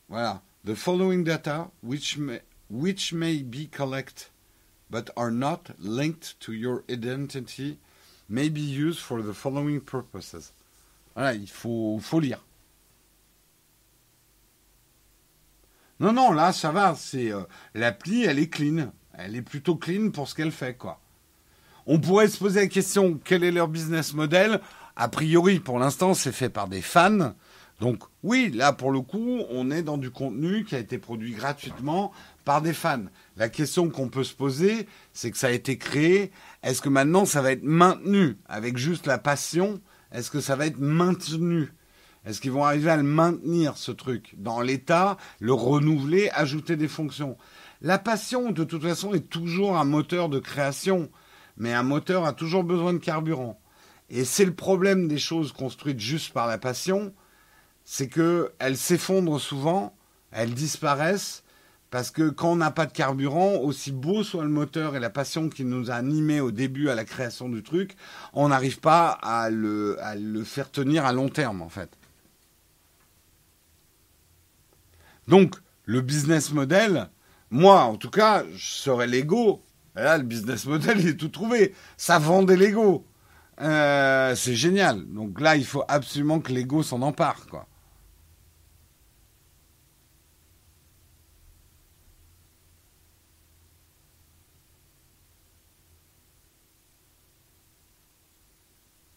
[0.08, 0.42] Voilà.
[0.64, 2.40] The following data, which may,
[2.70, 4.30] which may be collected
[4.88, 7.78] but are not linked to your identity,
[8.28, 10.52] may be used for the following purposes.
[11.14, 12.44] Voilà, il faut, faut lire.
[15.98, 16.94] Non, non, là, ça va.
[16.94, 17.42] C'est euh,
[17.74, 18.92] l'appli, elle est clean.
[19.14, 21.00] Elle est plutôt clean pour ce qu'elle fait, quoi.
[21.86, 24.60] On pourrait se poser la question quel est leur business model?
[24.96, 27.34] A priori, pour l'instant, c'est fait par des fans.
[27.80, 31.32] Donc, oui, là, pour le coup, on est dans du contenu qui a été produit
[31.32, 32.12] gratuitement
[32.44, 33.04] par des fans.
[33.36, 36.32] La question qu'on peut se poser, c'est que ça a été créé.
[36.66, 39.80] Est-ce que maintenant, ça va être maintenu avec juste la passion?
[40.10, 41.72] Est-ce que ça va être maintenu?
[42.24, 46.88] Est-ce qu'ils vont arriver à le maintenir, ce truc Dans l'état, le renouveler, ajouter des
[46.88, 47.36] fonctions?
[47.82, 51.08] La passion, de toute façon, est toujours un moteur de création.
[51.56, 53.60] Mais un moteur a toujours besoin de carburant.
[54.10, 57.14] Et c'est le problème des choses construites juste par la passion,
[57.84, 59.96] c'est que elles s'effondrent souvent,
[60.32, 61.44] elles disparaissent,
[61.90, 65.10] parce que quand on n'a pas de carburant, aussi beau soit le moteur et la
[65.10, 67.96] passion qui nous a animés au début à la création du truc,
[68.32, 69.96] on n'arrive pas à le,
[70.44, 71.90] faire tenir à long terme, en fait.
[75.28, 77.08] Donc, le business model,
[77.50, 79.62] moi, en tout cas, je serais Lego.
[79.94, 81.74] Là, le business model, il est tout trouvé.
[81.96, 83.06] Ça vend des Lego.
[83.60, 85.04] Euh, c'est génial.
[85.06, 87.66] Donc là, il faut absolument que Lego s'en empare, quoi.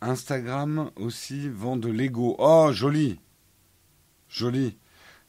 [0.01, 2.35] Instagram aussi vend de Lego.
[2.39, 3.19] Oh, joli.
[4.29, 4.77] Joli.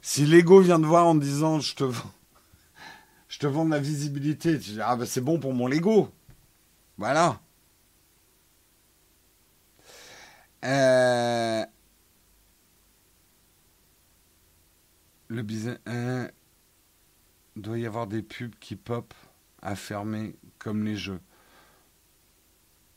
[0.02, 2.12] Si Lego vient te voir en disant je te vends,
[3.28, 6.10] je te vends de la visibilité, ah ben c'est bon pour mon Lego.
[6.98, 7.40] Voilà.
[10.64, 11.64] Euh,
[15.28, 15.78] Le business.
[15.88, 16.28] euh,
[17.56, 19.14] doit y avoir des pubs qui pop
[19.62, 21.20] à fermer comme les jeux.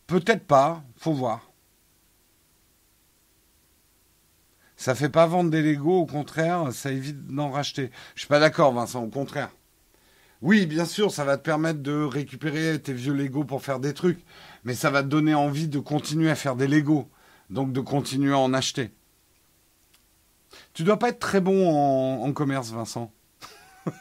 [0.08, 1.53] Peut-être pas, faut voir.
[4.84, 7.90] Ça fait pas vendre des Lego, au contraire, ça évite d'en racheter.
[8.16, 9.50] Je suis pas d'accord, Vincent, au contraire.
[10.42, 13.94] Oui, bien sûr, ça va te permettre de récupérer tes vieux Lego pour faire des
[13.94, 14.20] trucs,
[14.66, 17.10] mais ça va te donner envie de continuer à faire des Lego,
[17.50, 18.92] donc de continuer à en acheter.
[20.74, 23.10] Tu dois pas être très bon en commerce, Vincent.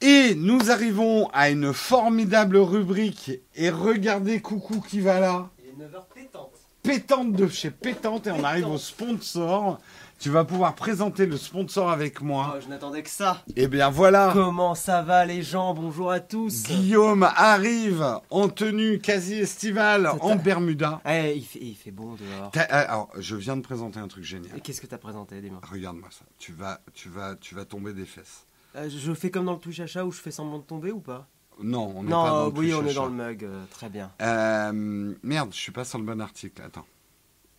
[0.00, 3.30] Et nous arrivons à une formidable rubrique.
[3.54, 5.50] Et regardez Coucou qui va là.
[5.76, 6.52] Il est 9h pétante.
[6.82, 9.80] Pétante de chez Pétante et on arrive au sponsor.
[10.20, 12.54] Tu vas pouvoir présenter le sponsor avec moi.
[12.56, 13.42] Oh, je n'attendais que ça.
[13.56, 14.30] Et bien voilà.
[14.32, 15.74] Comment ça va les gens?
[15.74, 16.64] Bonjour à tous.
[16.64, 20.36] Guillaume arrive en tenue quasi estivale en.
[20.36, 21.00] Bermuda.
[21.06, 22.52] Eh, il, fait, il fait bon dehors.
[22.56, 24.56] Euh, Alors, je viens de présenter un truc génial.
[24.56, 25.60] Et Qu'est-ce que t'as présenté, dis-moi?
[25.68, 26.24] Regarde-moi ça.
[26.38, 28.46] Tu vas, tu vas, tu vas tomber des fesses.
[28.76, 30.92] Euh, Je fais comme dans le touche à chat où je fais semblant de tomber
[30.92, 31.26] ou pas?
[31.62, 33.44] Non, on Non, pas dans le oui, on est dans le mug.
[33.44, 34.10] euh, très bien.
[34.20, 36.60] Euh, merde, je suis pas sur le bon article.
[36.62, 36.86] Attends.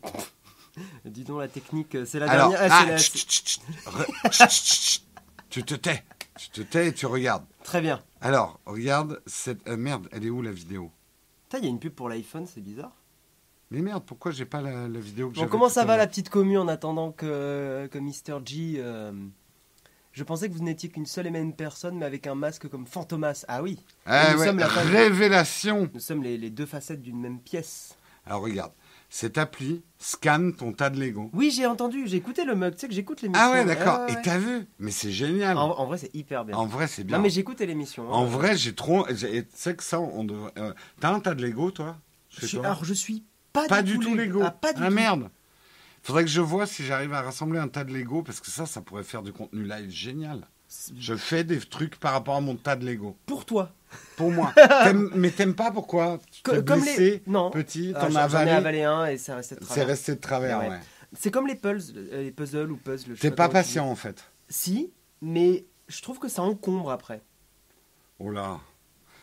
[1.06, 2.72] Dis donc la technique, euh, c'est la Alors, dernière.
[2.74, 3.62] ah, c'est la- chut, chut, chut.
[3.86, 5.04] Re- chut, chut, chut.
[5.50, 6.04] tu te tais.
[6.38, 7.46] Tu te tais et tu regardes.
[7.64, 8.02] Très bien.
[8.20, 9.66] Alors, regarde cette.
[9.70, 10.92] euh, merde, elle est où la vidéo?
[11.44, 12.92] Putain, il y a une pub pour l'iPhone, c'est bizarre.
[13.72, 15.86] Mais merde, pourquoi j'ai pas la, la vidéo que Bon, j'avais comment tout ça à
[15.86, 16.00] va l'heure?
[16.04, 18.42] la petite commu en attendant que, que Mr.
[18.46, 18.76] G.
[18.78, 19.12] euh,
[20.16, 22.88] Je pensais que vous n'étiez qu'une seule et même personne, mais avec un masque comme
[22.88, 23.44] Fantomas.
[23.50, 27.20] Ah oui, Ah nous ouais, sommes la Révélation nous sommes les, les deux facettes d'une
[27.20, 27.98] même pièce.
[28.26, 28.72] Alors regarde,
[29.10, 31.30] cette appli scanne ton tas de Lego.
[31.34, 33.46] Oui, j'ai entendu, j'ai écouté le mug, tu sais que j'écoute l'émission.
[33.46, 34.00] Ah ouais, d'accord.
[34.08, 35.58] Ouais, Et t'as vu Mais c'est génial.
[35.58, 36.56] en, en vrai, c'est hyper bien.
[36.56, 37.18] En vrai, c'est bien.
[37.18, 38.04] Non, mais j'ai écouté l'émission.
[38.08, 38.16] hein.
[38.16, 39.06] En vrai, j'ai trop.
[39.08, 40.54] Tu sais que ça, on devrait.
[40.58, 41.98] euh, T'as un tas de Lego, toi?
[42.30, 42.66] Je toi?
[42.66, 44.42] alors, je suis pas, Pas du tout Lego.
[44.44, 44.94] Ah, pas du ah tout.
[44.94, 45.30] merde.
[46.06, 48.68] Faudrait que je vois si j'arrive à rassembler un tas de Lego parce que ça,
[48.68, 50.48] ça pourrait faire du contenu live génial.
[50.96, 53.18] Je fais des trucs par rapport à mon tas de Lego.
[53.26, 53.72] Pour toi.
[54.16, 54.54] Pour moi.
[54.84, 56.20] T'aimes- mais t'aimes pas pourquoi?
[56.32, 57.32] Tu Co- t'es comme blessé, les.
[57.32, 57.50] Non.
[57.50, 58.52] petit, Ah, t'en j'en- as j'en ai avalé.
[58.52, 59.88] avalé un et ça restait de C'est travers.
[59.88, 60.70] resté de travers, Ouais.
[60.70, 60.80] ouais.
[61.18, 63.16] C'est comme les puzzles, euh, les puzzles ou puzzles.
[63.16, 63.74] je sais T'es pas comment tu dis.
[63.76, 64.26] patient en fait.
[64.48, 64.92] Si,
[65.24, 67.22] mais je trouve que ça encombre après.
[68.20, 68.60] Oh là.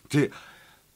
[0.08, 0.30] T'es,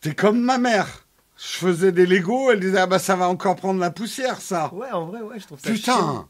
[0.01, 1.06] t'es comme ma mère.
[1.39, 4.73] Je faisais des Lego, elle disait ah bah ça va encore prendre la poussière ça.
[4.73, 5.71] Ouais, en vrai, ouais, je trouve ça.
[5.71, 6.27] Putain.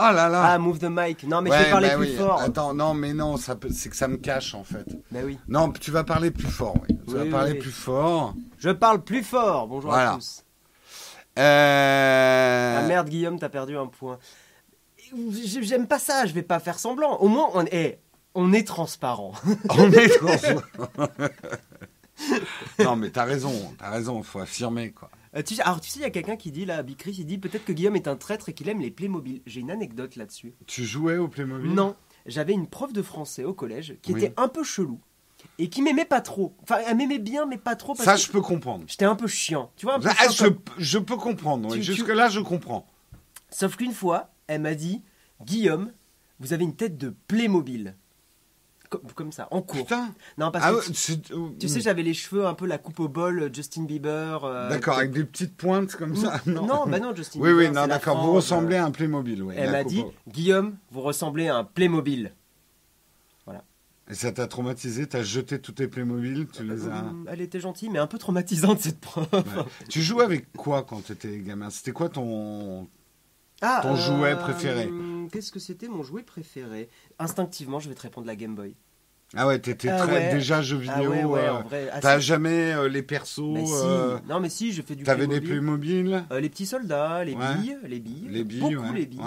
[0.00, 0.42] Oh là là.
[0.52, 1.24] Ah, move the mic.
[1.24, 2.16] Non, mais je Ouais, vais parler bah plus oui.
[2.16, 2.40] fort.
[2.40, 4.86] Attends, non, mais non, ça peut- c'est que ça me cache en fait.
[5.10, 5.38] Bah oui.
[5.48, 6.76] Non, tu vas parler plus fort.
[6.88, 6.96] Oui.
[7.08, 8.34] Tu Oui, vas parler plus fort.
[8.58, 9.66] Je parle plus fort.
[9.66, 10.12] Bonjour Voilà.
[10.12, 10.44] à tous.
[11.38, 12.78] Euh...
[12.80, 14.18] Ah merde, Guillaume, t'as perdu un point.
[15.62, 17.16] J'aime pas ça, je vais pas faire semblant.
[17.16, 17.98] Au moins, on est,
[18.34, 19.32] on est transparent.
[19.70, 20.28] On est trop-
[22.78, 25.10] non, mais t'as raison, t'as raison, faut affirmer quoi.
[25.36, 27.26] Euh, tu sais- alors, tu sais, il y a quelqu'un qui dit, là, Bicris, il
[27.26, 29.42] dit peut-être que Guillaume est un traître et qu'il aime les Playmobil.
[29.46, 30.54] J'ai une anecdote là-dessus.
[30.66, 31.70] Tu jouais au Playmobil?
[31.72, 31.94] Non,
[32.26, 34.24] j'avais une prof de français au collège qui Oui.
[34.24, 34.98] était un peu chelou
[35.58, 36.56] et qui m'aimait pas trop.
[36.62, 38.84] Enfin, elle m'aimait bien, mais pas trop parce Ça, que je peux comprendre.
[38.88, 39.70] j'étais un peu chiant.
[39.76, 41.68] Tu vois, un peu Ah, je, comme- je peux comprendre.
[41.70, 41.74] oui.
[41.80, 42.86] Tu- tu- Jusque-là, je comprends.
[43.50, 45.02] Sauf qu'une fois, elle m'a dit
[45.44, 45.92] Guillaume,
[46.40, 47.94] vous avez une tête de Playmobil.
[48.90, 49.82] Comme, comme ça, en cours.
[49.84, 50.14] Putain.
[50.38, 53.08] Non, parce Ah, que ouais, tu, sais, j'avais les cheveux un peu la coupe au
[53.08, 54.44] bol, euh, Justin Bieber.
[54.44, 56.40] euh, D'accord, avec des petites pointes comme ça.
[56.46, 57.68] Non, bah non, Justin Oui, Bieber.
[57.68, 58.24] oui, non, la d'accord.
[58.24, 58.82] Vous ressemblez euh.
[58.82, 59.42] à un Playmobil.
[59.42, 62.32] Oui, Elle m'a dit au- Guillaume, vous ressemblez à un Playmobil.
[64.10, 67.04] Et ça t'a traumatisé T'as jeté tous tes Playmobil Tu les as.
[67.26, 69.28] Elle était gentille, mais un peu traumatisante cette prof.
[69.34, 69.42] Ouais.
[69.90, 71.68] tu jouais avec quoi quand t'étais gamin?
[71.68, 72.88] C'était quoi ton.
[73.60, 74.88] Ah, Ton jouet préféré?
[75.30, 76.88] Qu'est-ce que c'était mon jouet préféré?
[77.18, 78.74] Instinctivement, je vais te répondre la Game Boy.
[79.36, 80.30] Ah ouais, t'étais Ah très ouais.
[80.32, 80.86] déjà vidéo.
[80.90, 83.72] ah ouais, ouais, euh, ah, T'as jamais euh, les persos Mais si.
[83.74, 86.24] euh, Non, mais si, j'ai fait du T'avais des Playmobil.
[86.40, 89.20] Les petits soldats, les billes, les billes, Les billes, beaucoup ouais, les billes.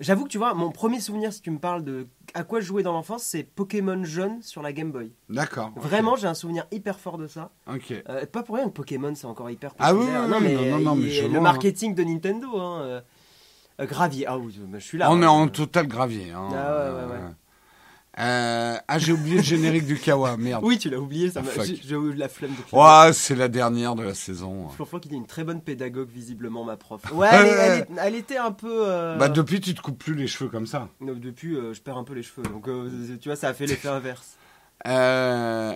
[0.00, 2.66] J'avoue que tu vois, mon premier souvenir, si tu me parles de à quoi je
[2.66, 5.12] jouais dans l'enfance, c'est Pokémon jaune sur la Game Boy.
[5.28, 5.72] D'accord.
[5.76, 7.50] Vraiment, j'ai un souvenir hyper fort de ça.
[7.72, 7.92] Ok.
[8.08, 10.22] Euh, pas pour rien que Pokémon, c'est encore hyper Ah oui, populaire.
[10.24, 11.42] oui, non, mais, non, non, non, mais je le vois, hein.
[11.42, 12.58] marketing de Nintendo.
[12.58, 13.00] Hein, euh,
[13.80, 15.10] euh, Gravier, ah oui, je suis là.
[15.10, 15.22] On hein.
[15.22, 16.30] est en total gravier.
[16.30, 16.48] hein.
[16.52, 17.28] Ah ouais, ouais, ouais.
[18.20, 20.62] Euh, ah, j'ai oublié le générique du Kawa, merde.
[20.64, 23.94] Oui, tu l'as oublié, ça Ah, j'ai eu la flemme de Ouais, c'est la dernière
[23.94, 24.68] de la saison.
[24.68, 27.00] Flonflon qui dit une très bonne pédagogue, visiblement, ma prof.
[27.14, 28.82] Ouais, elle, est- elle est- elle était un peu.
[28.86, 30.88] euh, Bah, depuis, tu te coupes plus les cheveux comme ça.
[31.00, 32.42] non, depuis, euh, je perds un peu les cheveux.
[32.42, 32.90] Donc, euh,
[33.20, 34.36] tu vois, ça a fait l'effet inverse.
[34.86, 35.74] Euh,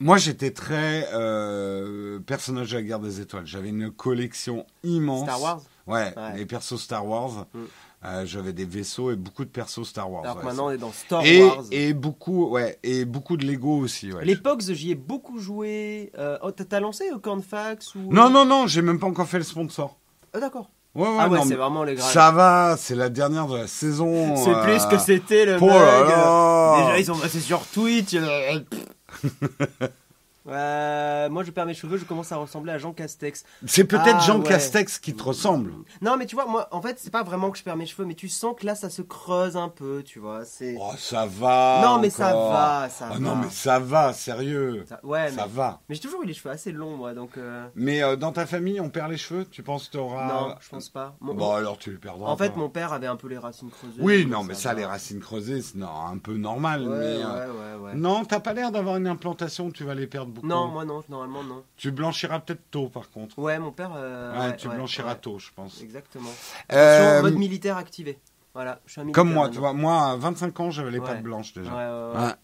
[0.00, 3.46] moi, j'étais très euh, personnage de la guerre des étoiles.
[3.46, 5.22] J'avais une collection immense.
[5.24, 5.62] Star Wars?
[5.86, 6.36] Ouais, Ouais.
[6.36, 7.46] les persos Star Wars.
[7.54, 7.58] Mm.
[8.04, 10.22] Euh, J'avais des vaisseaux et beaucoup de persos Star Wars.
[10.22, 11.64] Alors ouais, maintenant, on est dans Star et, Wars.
[11.72, 14.12] et beaucoup, ouais, et beaucoup de Lego aussi.
[14.12, 14.36] Ouais.
[14.36, 16.12] Pogs, j'y ai beaucoup joué.
[16.16, 18.12] Euh, oh, t'as- lancé au Cornfax ou...
[18.12, 19.96] Non, non, non, j'ai même pas encore fait le sponsor.
[20.32, 20.70] Ah, d'accord.
[20.94, 22.06] Ouais, ouais, ah ouais, non, c'est mais vraiment les gras.
[22.08, 24.36] ça va, c'est la dernière de la saison.
[24.36, 26.76] C'est euh, plus que c'était le là.
[26.86, 28.14] Déjà, ils sont passés sur Twitch.
[30.48, 33.44] euh, moi, je perds mes cheveux, je commence à ressembler à Jean Castex.
[33.66, 34.46] C'est peut-être Ah, Jean ouais.
[34.48, 35.72] Castex qui te ressemble.
[36.00, 38.04] Non, mais tu vois, moi, en fait, c'est pas vraiment que je perds mes cheveux,
[38.06, 40.44] mais tu sens que là, ça se creuse un peu, tu vois.
[40.44, 40.76] C'est.
[40.80, 41.80] Oh, ça va.
[41.84, 43.18] non, mais ça va, ça Ah va.
[43.20, 44.84] non, mais ça va, sérieux.
[44.88, 45.80] Ça- Ouais, Ça mais, va.
[45.88, 47.36] mais j'ai toujours eu les cheveux assez longs, moi, donc.
[47.38, 49.44] euh, Mais euh, dans ta famille, on perd les cheveux?
[49.50, 50.26] Tu penses que t'auras.
[50.28, 51.14] Non, je pense pas.
[51.20, 52.30] Mon- Bon, alors tu les perdras.
[52.30, 52.58] En fait, pas.
[52.58, 54.00] mon père avait un peu les racines creusées.
[54.00, 56.82] Oui, non, mais ça, les racines creusées, c'est non, un peu normal.
[56.88, 57.94] Ouais, mais, ouais.
[57.94, 60.46] Non, t'as pas l'air d'avoir une implantation où tu vas les perdre beaucoup.
[60.48, 61.64] Non, moi non, normalement non.
[61.76, 63.38] Tu blanchiras peut-être tôt, par contre.
[63.38, 63.90] Ouais, mon père.
[63.96, 65.18] euh, ouais, tu ouais, blanchiras ouais.
[65.20, 65.80] tôt, je pense.
[65.82, 66.30] Exactement.
[66.72, 68.18] Euh, mode militaire activé.
[68.54, 69.22] Voilà, je suis un militaire.
[69.22, 71.06] comme moi, tu vois, moi, à 25 ans, j'avais les Ouais.
[71.06, 71.70] pattes blanches déjà.
[71.70, 72.26] Ouais, ouais, ouais.
[72.26, 72.34] Ouais.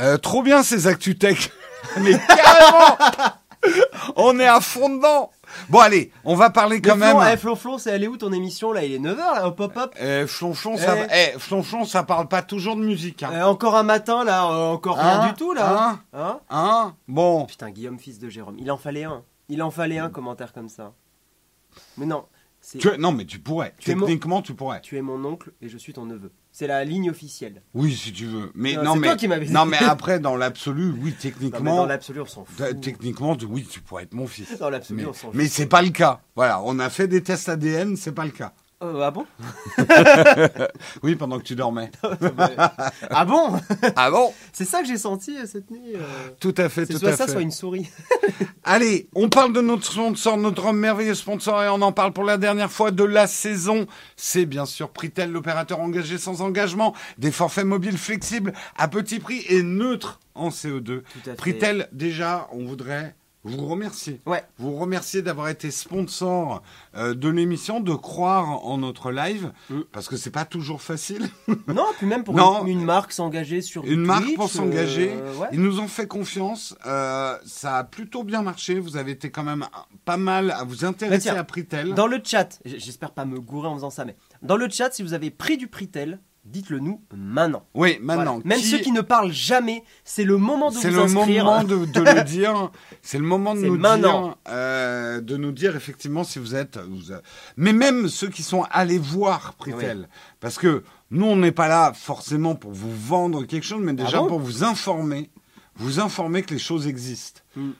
[0.00, 1.50] Euh, trop bien ces actus tech.
[2.00, 2.96] Mais carrément
[4.16, 5.30] On est à fond dedans
[5.68, 7.16] Bon allez, on va parler quand même.
[7.32, 8.84] eh, Flo, Flo, c'est allé où ton émission là?
[8.84, 9.94] Il est 9h là, hop hop hop.
[10.00, 11.34] Eh, Flonchon, ça, Eh.
[11.34, 13.22] eh, ça parle pas toujours de musique.
[13.22, 13.30] Hein.
[13.32, 15.70] Euh, encore un matin là, euh, encore rien Hein du tout là.
[15.90, 17.46] Hein Hein Hein Bon.
[17.46, 18.56] Putain, Guillaume, fils de Jérôme.
[18.58, 19.22] Il en fallait un.
[19.48, 20.92] Il en fallait un commentaire comme ça.
[21.96, 22.24] Mais non,
[22.76, 23.72] Tu- non, mais tu pourrais.
[23.78, 24.80] Tu es mon- Techniquement, tu pourrais.
[24.82, 26.30] Tu es mon oncle et je suis ton neveu.
[26.52, 27.62] C'est la ligne officielle.
[27.72, 28.50] Oui, si tu veux.
[28.54, 31.76] Mais Non, mais toi qui m'avais non, mais après, dans l'absolu, oui, Non, mais techniquement,
[31.76, 32.80] dans l'absolu, on s'en fout.
[32.80, 34.58] techniquement, oui, tu pourrais être mon fils.
[34.58, 35.34] Dans l'absolu, Mais, on s'en fout.
[35.34, 36.20] mais c'est pas le cas.
[36.36, 38.52] Voilà, on a fait des tests ADN, c'est pas le cas.
[38.80, 39.26] Euh, ah bon
[41.02, 41.90] Oui, pendant que tu dormais.
[43.10, 43.58] Ah bon
[43.96, 45.94] ah bon C'est ça que j'ai senti euh, cette nuit.
[45.96, 46.00] euh.
[46.40, 47.32] Tout à fait, C'est tout soit à ça, fait.
[47.32, 47.88] soit une souris.
[48.64, 52.36] Allez, on parle de notre sponsor, notre merveilleux sponsor, et on en parle pour la
[52.38, 53.86] dernière fois de la saison.
[54.16, 59.44] C'est bien sûr Pritel, l'opérateur engagé sans engagement, des forfaits mobiles flexibles à petit prix
[59.48, 60.84] et neutres en CO2.
[60.84, 61.34] Tout à fait.
[61.34, 63.16] Pritel, déjà, on voudrait
[63.48, 64.20] vous remercier.
[64.26, 64.44] Ouais.
[64.58, 66.62] Vous remercier d'avoir été sponsor
[66.96, 69.80] euh, de l'émission, de croire en notre live, Mm.
[69.92, 71.28] parce que c'est pas toujours facile.
[71.68, 72.62] Non, puis même pour Non.
[72.62, 75.10] une, une marque s'engager sur Une Twitch, marque pour s'engager.
[75.12, 75.48] euh, ouais.
[75.52, 76.74] Ils nous ont fait confiance.
[76.86, 78.78] euh, ça a plutôt bien marché.
[78.80, 79.66] Vous avez été quand même
[80.04, 81.94] pas mal à vous intéresser tiens, à Pritel.
[81.94, 85.02] Dans le chat, j'espère pas me gourer en faisant ça, mais dans le chat, si
[85.02, 86.20] vous avez pris du Pritel,
[86.50, 87.64] dites-le nous maintenant.
[87.74, 88.34] Oui, maintenant.
[88.40, 88.40] Voilà.
[88.44, 91.44] Même ceux qui ne parlent jamais, c'est le moment de vous le inscrire.
[91.44, 92.70] moment de, de le dire.
[93.02, 94.28] C'est le moment de nous maintenant.
[94.28, 96.78] dire, euh, de nous dire effectivement si vous êtes.
[96.78, 97.20] vous, euh,
[97.56, 100.08] mais même ceux qui sont allés voir Pritel,
[100.40, 104.18] parce que nous on n'est pas là forcément pour vous vendre quelque chose, mais déjà
[104.18, 104.28] Ah bon?
[104.28, 105.30] pour vous informer,
[105.76, 107.40] vous informer que les choses existent.
[107.56, 107.70] Mm.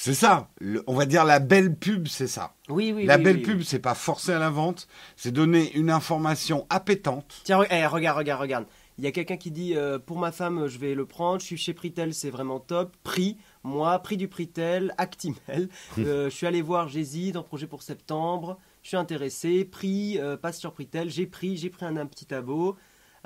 [0.00, 0.48] C'est ça.
[0.60, 2.54] Le- on va dire la belle pub, c'est ça.
[2.68, 3.42] Oui, oui, la oui, belle oui.
[3.42, 4.86] pub, c'est pas forcer à la vente,
[5.16, 7.40] c'est donner une information appétante.
[7.42, 8.66] Tiens, eh, regarde, regarde, regarde.
[8.98, 11.40] Il y a quelqu'un qui dit euh, pour ma femme, je vais le prendre.
[11.40, 12.96] Je suis chez Pritel, c'est vraiment top.
[13.02, 15.68] Prix, moi, prix du Pritel, Actimel.
[15.98, 18.56] Euh, je suis allé voir, j'hésite, en projet pour septembre.
[18.84, 19.64] Je suis intéressé.
[19.64, 21.10] Prix, euh, passe sur Pritel.
[21.10, 22.76] J'ai pris, j'ai pris un, un petit abo.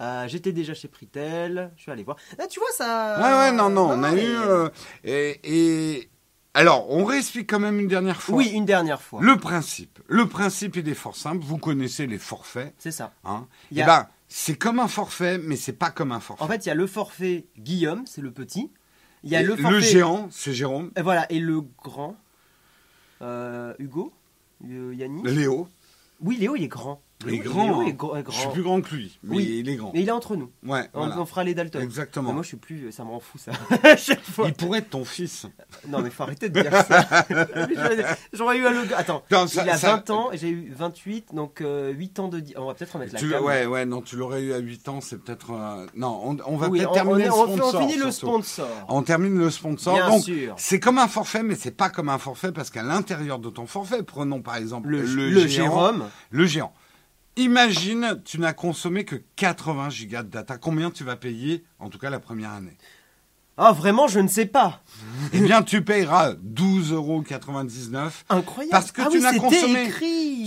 [0.00, 1.70] Euh, J'étais déjà chez Pritel.
[1.76, 2.16] Je suis allé voir.
[2.38, 4.18] Ah, tu vois ça Ouais, ouais, non, non, on a eu.
[4.36, 4.68] euh,
[5.04, 6.08] et, et-
[6.54, 8.36] alors, on réexplique quand même une dernière fois.
[8.36, 9.20] Oui, une dernière fois.
[9.22, 10.00] Le principe.
[10.06, 11.42] Le principe, il est fort simple.
[11.42, 12.74] Vous connaissez les forfaits.
[12.78, 13.14] C'est ça.
[13.24, 13.46] Hein.
[13.74, 16.44] Eh ben, c'est comme un forfait, mais c'est pas comme un forfait.
[16.44, 18.70] En fait, il y a le forfait Guillaume, c'est le petit.
[19.24, 19.80] Il y a le forfait.
[19.80, 20.90] géant, c'est Jérôme.
[20.96, 22.16] Et voilà, et le grand.
[23.22, 24.12] euh, Hugo
[24.68, 25.68] euh, Yannick Léo.
[26.20, 27.00] Oui, Léo, il est grand.
[27.26, 27.82] Il est grand.
[27.82, 28.22] Est hein.
[28.28, 29.56] Je suis plus grand que lui, mais Oui.
[29.60, 29.90] il est grand.
[29.94, 30.50] Mais il est entre nous.
[30.66, 31.20] Ouais, On, voilà.
[31.20, 31.80] on fera les Dalton.
[31.82, 32.28] Exactement.
[32.28, 32.90] Mais moi, je suis plus.
[32.92, 33.52] Ça me rend fou, ça.
[33.82, 34.48] À chaque fois.
[34.48, 35.46] Il pourrait être ton fils.
[35.88, 37.26] Non, mais faut arrêter de dire ça.
[38.32, 38.94] J'aurais eu un logo.
[38.96, 42.18] Attends, Non, ça- il a ça- 20 ans et j'ai eu 28, donc euh, 8
[42.20, 42.42] ans de.
[42.56, 43.44] On va peut-être remettre la Tu, cam.
[43.44, 45.52] ouais, ouais, non, tu l'aurais eu à 8 ans, c'est peut-être.
[45.52, 47.80] euh, Non, on, on va Oui, peut-être terminer on- le on- sponsor.
[47.82, 48.68] on finit le sponsor.
[48.88, 49.94] On termine le sponsor.
[49.94, 50.54] Bien Donc, sûr.
[50.56, 53.66] c'est comme un forfait, mais c'est pas comme un forfait parce qu'à l'intérieur de ton
[53.66, 56.04] forfait, prenons par exemple Le, le, le géant, Jérôme.
[56.30, 56.72] Le géant.
[57.36, 60.58] Imagine, tu n'as consommé que 80 gigas de data.
[60.58, 62.76] Combien tu vas payer, en tout cas la première année?
[63.58, 64.82] Ah, vraiment, je ne sais pas.
[65.34, 67.22] Eh bien, tu payeras 12,99 euros.
[68.30, 68.70] Incroyable.
[68.70, 70.44] Parce que ah tu oui, n'as consommé- écrit.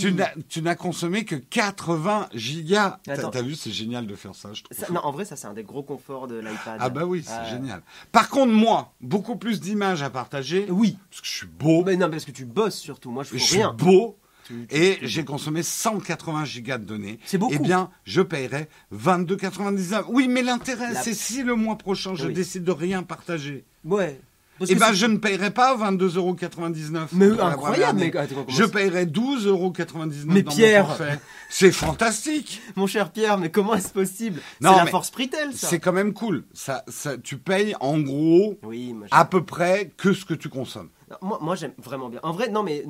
[0.50, 3.00] Tu n'as- consommé que 80 gigas.
[3.04, 4.76] T'as vu, c'est génial de faire ça, je trouve.
[4.78, 6.78] Ça- non, en vrai, ça, c'est un des gros conforts de l'iPad.
[6.80, 7.84] Ah bah oui, c'est génial.
[8.12, 10.66] Par contre, moi, beaucoup plus d'images à partager.
[10.70, 10.98] Oui.
[11.12, 11.84] Parce que je suis beau.
[11.86, 13.12] Mais non, parce que tu bosses surtout.
[13.12, 13.72] Moi, je je fais suis rien.
[13.74, 14.18] beau.
[14.46, 17.20] Tu- tu- Et j'ai consommé 180 gigas de données.
[17.26, 17.54] C'est beaucoup.
[17.56, 20.06] Eh bien, je paierai 22,99.
[20.10, 22.34] Oui, mais l'intérêt, La- c'est si le mois prochain, je Oui.
[22.34, 23.66] décide de rien partager.
[23.84, 24.20] Ouais.
[24.58, 28.00] Parce Eh ben, je ne paierai pas 22,99 Mais incroyable,
[28.48, 31.06] Je paierai 12,99 Mais dans Pierre mon.
[31.50, 32.62] C'est fantastique.
[32.78, 34.40] Mon cher Pierre, mais comment est-ce possible?
[34.62, 35.68] Non, C'est la force Pritel, ça.
[35.68, 36.46] C'est quand même cool.
[36.54, 40.48] Ça, ça, tu payes en gros Oui, moi, à peu près que ce que tu
[40.48, 40.90] consommes.
[41.22, 42.22] moi, moi, j'aime vraiment bien.
[42.24, 42.84] En vrai, non, mais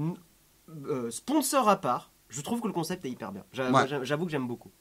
[0.87, 3.43] euh, sponsor à part, je trouve que le concept est hyper bien.
[3.57, 3.87] Ouais.
[4.03, 4.71] J'avoue que j'aime beaucoup.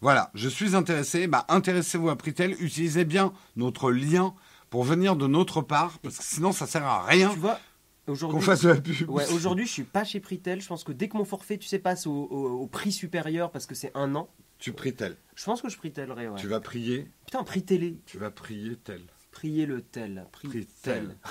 [0.00, 1.26] Voilà, je suis intéressé.
[1.28, 2.56] Bah, intéressez-vous à Pritel.
[2.60, 4.34] Utilisez bien notre lien
[4.68, 7.58] pour venir de notre part, parce que sinon ça sert à rien Tu vois,
[8.06, 8.40] qu'on aujourd'hui.
[8.42, 9.08] fasse de la pub.
[9.08, 10.60] Ouais, aujourd'hui, je suis pas chez Pritel.
[10.60, 13.50] Je pense que dès que mon forfait, tu sais, passe au, au- au prix supérieur
[13.52, 14.28] parce que c'est un an,
[14.58, 15.16] Tu Pritel.
[15.36, 16.28] je pense que je Pritellerai.
[16.28, 16.38] Ouais.
[16.40, 17.08] Tu vas prier.
[17.26, 17.98] Putain, prix télé.
[18.06, 19.02] Tu vas prier tel.
[19.32, 20.26] Prier le tel.
[20.30, 20.66] Pritel.
[20.82, 21.16] tel.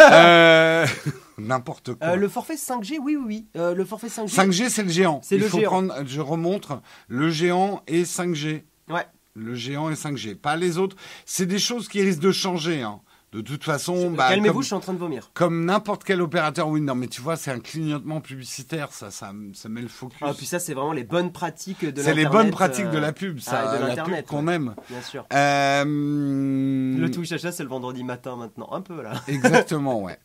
[0.00, 0.86] Euh,
[1.38, 2.08] N'importe quoi.
[2.08, 3.46] Euh, le forfait 5G, oui, oui, oui.
[3.56, 4.34] Euh, le forfait 5G.
[4.34, 5.20] 5G, c'est le géant.
[5.22, 5.70] C'est Il le faut géant.
[5.70, 8.62] prendre, je remontre, le géant et 5G.
[8.88, 9.06] Ouais.
[9.34, 10.36] Le géant et 5G.
[10.36, 10.96] Pas les autres.
[11.26, 12.80] C'est des choses qui risquent de changer.
[12.80, 13.00] hein.
[13.34, 15.32] De toute façon, bah, Calmez-vous, je suis en train de vomir.
[15.34, 16.68] comme n'importe quel opérateur.
[16.68, 18.92] Oui, non, mais tu vois, c'est un clignotement publicitaire.
[18.92, 20.18] Ça, ça, ça met le focus.
[20.22, 23.00] Ah, puis ça, c'est vraiment les bonnes pratiques de c'est les bonnes pratiques de euh,
[23.00, 24.54] la pub, ah, ça, et de la l'Internet, pub qu'on ouais.
[24.54, 24.76] aime.
[24.88, 25.26] Bien sûr.
[25.32, 28.68] Euh, Le Twitch achat, c'est le vendredi matin maintenant.
[28.70, 29.14] Un peu là.
[29.26, 30.16] Exactement, ouais.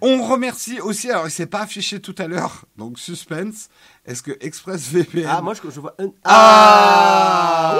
[0.00, 3.68] On remercie aussi, alors il s'est pas affiché tout à l'heure, donc suspense.
[4.10, 6.08] Est-ce que ExpressVPN Ah, moi, je, je vois un.
[6.24, 7.76] Ah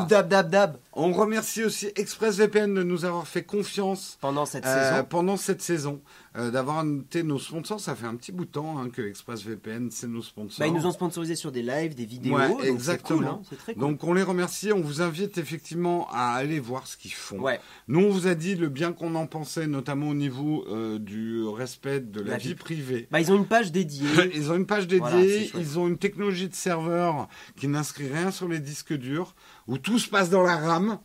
[0.00, 4.66] Wouh Dab, dab, dab On remercie aussi ExpressVPN de nous avoir fait confiance Pendant cette
[4.66, 5.04] euh, saison.
[5.08, 6.00] pendant cette saison,
[6.36, 7.78] euh, d'avoir été nos sponsors.
[7.78, 10.58] Ça fait un petit bout de temps hein, que ExpressVPN, c'est nos sponsors.
[10.58, 12.34] Bah, ils nous ont sponsorisé sur des lives, des vidéos.
[12.36, 13.18] Ouais, donc exactement.
[13.18, 13.80] cool, hein, très cool.
[13.80, 17.38] Donc on les remercie, on vous invite effectivement à aller voir ce qu'ils font.
[17.38, 17.60] ouais.
[17.86, 21.44] Nous, on vous a dit le bien qu'on en pensait, notamment au niveau euh, du
[21.44, 22.54] respect de la, La vie vie.
[22.54, 23.08] privée.
[23.10, 24.08] Bah, ils ont une page dédiée.
[24.34, 28.48] Ils ont une page dédiée, ils ont une technologie de serveur qui n'inscrit rien sur
[28.48, 29.34] les disques durs,
[29.68, 30.98] où tout se passe dans la RAM,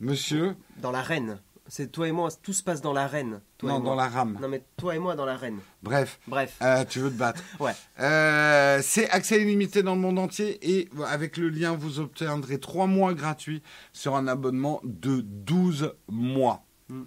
[0.00, 0.54] monsieur.
[0.80, 1.40] dans l'arène.
[1.68, 3.40] C'est toi et moi, tout se passe dans l'arène.
[3.58, 4.38] Toi non, dans la RAM.
[4.40, 5.58] Non, mais toi et moi dans l'arène.
[5.82, 6.56] Bref, Bref.
[6.62, 7.42] euh, tu veux te battre.
[7.60, 7.72] Ouais.
[8.00, 12.86] Euh, c'est accès illimité dans le monde entier et avec le lien, vous obtiendrez 3
[12.86, 13.62] mois gratuits
[13.92, 16.64] sur un abonnement de 12 mois.
[16.88, 17.02] Mm.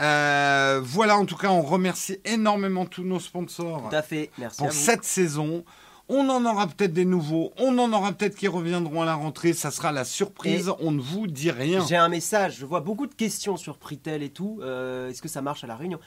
[0.00, 4.30] Euh, voilà, en tout cas, on remercie énormément tous nos sponsors Tout à fait.
[4.38, 4.78] Merci à pour vous.
[4.78, 5.64] cette saison.
[6.10, 9.52] On en aura peut-être des nouveaux, on en aura peut-être qui reviendront à la rentrée,
[9.52, 11.84] ça sera la surprise, on ne vous dit rien.
[11.86, 12.56] J'ai un message.
[12.58, 14.60] Je vois beaucoup de questions sur Pritel et tout.
[14.62, 15.98] Euh, Est-ce que ça marche à la réunion?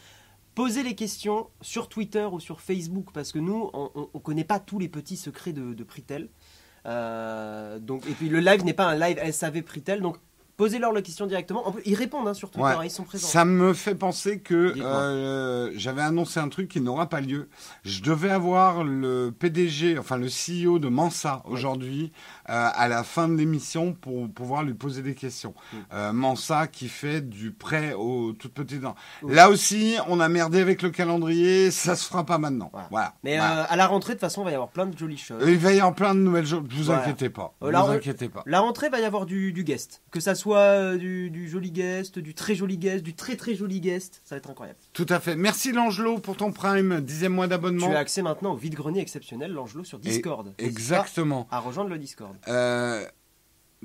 [0.56, 4.60] Posez les questions sur Twitter ou sur Facebook parce que nous, on ne connaît pas
[4.60, 6.30] tous les petits secrets de, de Pritel.
[6.88, 10.18] Euh, donc, et puis le live n'est pas un live SAV Pritel, donc
[10.62, 11.68] posez-leur la question directement.
[11.68, 12.74] En plus, ils répondent hein, sur Twitter, Ouais.
[12.78, 13.26] hein, ils sont présents.
[13.28, 17.50] Ça me fait penser que euh, j'avais annoncé un truc qui n'aura pas lieu.
[17.84, 22.12] Je devais avoir le PDG, enfin le CEO de Mansa aujourd'hui
[22.50, 25.56] euh, à la fin de l'émission pour pouvoir lui poser des questions.
[25.74, 25.78] Mm.
[25.94, 28.96] Euh, Mansa qui fait du prêt aux toutes petites dents.
[29.28, 32.70] Là aussi, on a merdé avec le calendrier, ça se fera pas maintenant.
[32.72, 32.88] Voilà.
[32.92, 33.14] Voilà.
[33.24, 33.62] Mais Voilà.
[33.62, 35.42] euh, à la rentrée, de toute façon, il va y avoir plein de jolies choses.
[35.48, 36.62] Il va y avoir plein de nouvelles choses.
[36.70, 37.02] Vous Voilà.
[37.02, 37.56] inquiétez pas.
[37.62, 38.44] Vous inquiétez pas.
[38.46, 40.02] La rentrée va y avoir du, du guest.
[40.12, 43.56] Que ça soit euh, du, du joli guest, du très joli guest, du très très
[43.56, 44.22] joli guest.
[44.24, 44.80] Ça va être incroyable.
[44.94, 45.36] Tout à fait.
[45.36, 47.90] Merci Langelo pour ton prime, dixième mois d'abonnement.
[47.90, 50.54] Tu as accès maintenant au vide-grenier exceptionnel, l'Angelot, sur Discord.
[50.58, 51.48] Exactement.
[51.52, 52.36] À rejoindre le Discord.
[52.48, 53.06] Euh,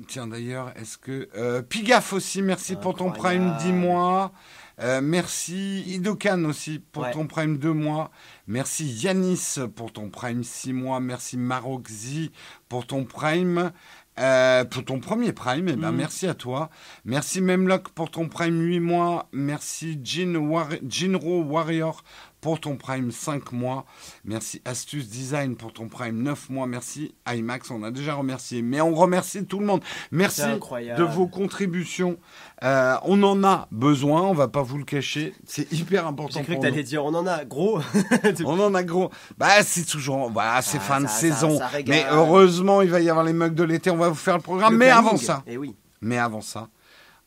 [0.07, 3.55] tiens d'ailleurs, est-ce que euh, Pigaf aussi, merci pour ton prime.
[3.61, 4.31] 10 mois.
[4.79, 7.11] Euh, merci Idokan aussi pour Ouais.
[7.11, 8.11] ton prime 2 mois.
[8.45, 10.99] Merci Yanis pour ton prime 6 mois.
[10.99, 12.31] Merci Maroxy
[12.69, 13.71] pour ton prime.
[14.19, 15.97] Euh, pour ton premier prime, eh ben, Mhm.
[15.97, 16.69] merci à toi.
[17.05, 19.27] Merci Memlock pour ton prime 8 mois.
[19.31, 22.03] Merci Jin War- Jinro Warrior
[22.41, 23.85] pour ton prime 5 mois.
[24.23, 26.67] Merci Astuce Design pour ton prime 9 mois.
[26.67, 28.61] Merci IMAX, on a déjà remercié.
[28.61, 29.81] Mais on remercie tout le monde.
[30.11, 32.17] Merci de vos contributions.
[32.63, 35.33] Euh, on en a besoin, on va pas vous le cacher.
[35.45, 36.83] C'est hyper important J'ai cru que pour t'allais nous.
[36.83, 37.79] dire on en a gros.
[38.45, 39.09] On en a gros.
[39.37, 40.29] Bah, c'est toujours.
[40.31, 41.57] Voilà, c'est Ah, fin de ça- saison.
[41.57, 43.89] ça mais heureusement, il va y avoir les mugs de l'été.
[43.89, 44.73] On va vous faire le programme.
[44.73, 45.07] Le mais planning.
[45.07, 45.75] avant ça, Eh oui.
[46.01, 46.67] mais avant ça,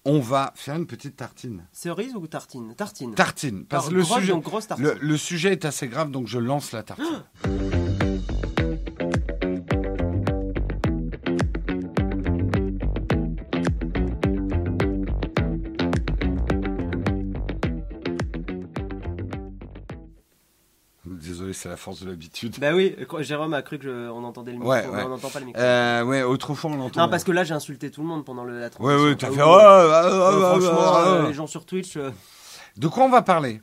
[0.04, 1.66] on va faire une petite tartine.
[1.72, 2.74] Cerise ou tartine?
[2.74, 3.14] Tartine.
[3.14, 3.64] Tartine.
[3.66, 4.84] Parce que le sujet, donc tartine.
[4.84, 7.24] le, le sujet est assez grave, donc je lance la tartine.
[21.60, 22.56] c'est la force de l'habitude.
[22.58, 25.02] Bah oui, euh, Jérôme a cru que je- on entendait le micro, Ouais, ouais.
[25.04, 25.60] on n'entend pas le micro.
[25.60, 27.00] Euh, ouais, autrefois on l'entend.
[27.02, 29.04] non, parce que là j'ai insulté tout le monde pendant le, la Ouais, transition.
[29.04, 29.42] ouais, t'as Ah fait.
[29.42, 31.28] ouais, ouais, ouais, Euh, ouais, ouais, franchement, ouais, ouais.
[31.28, 31.96] les gens sur Twitch.
[32.76, 33.60] De quoi on va parler?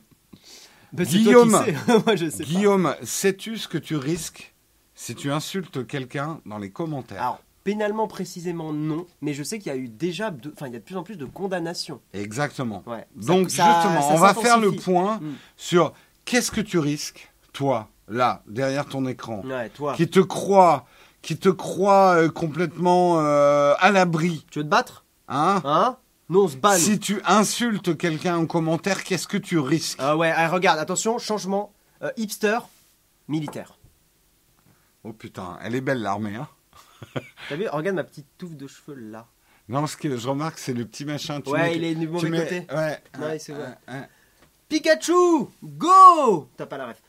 [0.92, 1.50] Bah, Guillaume.
[1.64, 1.74] sais.
[2.06, 2.48] Moi je sais pas.
[2.48, 4.54] Guillaume, sais-tu ce que tu risques
[4.94, 7.20] si tu insultes quelqu'un dans les commentaires?
[7.20, 10.72] Alors, pénalement précisément non, mais je sais qu'il y a eu déjà, de- enfin il
[10.72, 12.00] y a de plus en plus de condamnations.
[12.14, 12.82] Exactement.
[12.86, 13.06] Ouais.
[13.16, 15.34] Donc Ça- justement, ça on va faire le point Mm.
[15.58, 15.92] sur
[16.24, 19.94] qu'est-ce que tu risques, toi, là, derrière ton écran, Ouais, toi.
[19.94, 20.86] qui te croit,
[21.22, 25.04] qui te croit euh, complètement euh, à l'abri, Tu veux te battre?
[25.26, 25.60] Hein?
[25.64, 25.96] Hein?
[26.28, 26.74] Nous on se bat.
[26.78, 26.84] nous.
[26.84, 29.98] Si tu insultes quelqu'un en commentaire, qu'est-ce que tu risques?
[30.00, 31.72] Ah ouais, ah, regarde, attention, changement.
[32.02, 32.60] Euh, hipster,
[33.26, 33.76] militaire.
[35.02, 36.46] Oh putain, elle est belle l'armée, hein
[37.48, 39.26] T'as vu Regarde ma petite touffe de cheveux là.
[39.68, 41.40] Non, ce que je remarque, c'est le petit machin.
[41.40, 42.66] tu Ouais, mets- il est du tu mauvais mets- côté.
[42.72, 43.02] Ouais.
[43.20, 43.76] Ouais, c'est vrai.
[43.88, 44.08] ouais.
[44.68, 45.12] Pikachu
[45.64, 47.02] Go T'as pas la ref.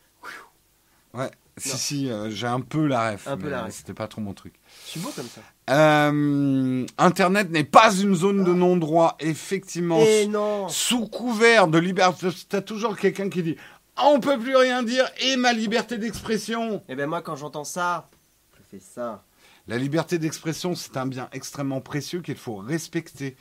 [1.13, 3.27] Ouais, si, si, euh, j'ai un peu la ref.
[3.27, 3.73] Un peu mais la ref.
[3.73, 4.53] C'était pas trop mon truc.
[4.85, 5.41] Je suis beau comme ça.
[5.69, 9.99] Euh, Internet n'est pas une zone de non-droit, effectivement.
[10.01, 12.27] Et non Sous couvert de liberté.
[12.47, 13.55] T'as toujours quelqu'un qui dit
[13.95, 16.83] Ah, On peut plus rien dire et ma liberté d'expression.
[16.89, 18.09] Et ben moi quand j'entends ça,
[18.57, 19.23] je fais ça.
[19.67, 23.35] La liberté d'expression, c'est un bien extrêmement précieux qu'il faut respecter.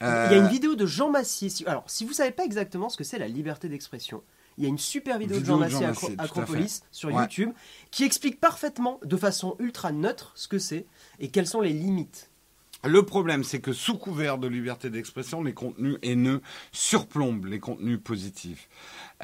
[0.00, 1.48] Il y a Euh, une vidéo de Jean Massier.
[1.48, 4.22] Si- Alors, si vous savez pas exactement ce que c'est la liberté d'expression,
[4.58, 7.22] il y a une super vidéo, Vidéo de Jean Acro- à Acropolis sur Ouais.
[7.22, 7.50] YouTube
[7.90, 10.86] qui explique parfaitement, de façon ultra neutre, ce que c'est
[11.20, 12.30] et quelles sont les limites.
[12.84, 16.40] Le problème, c'est que sous couvert de liberté d'expression, les contenus haineux
[16.72, 18.68] surplombent les contenus positifs.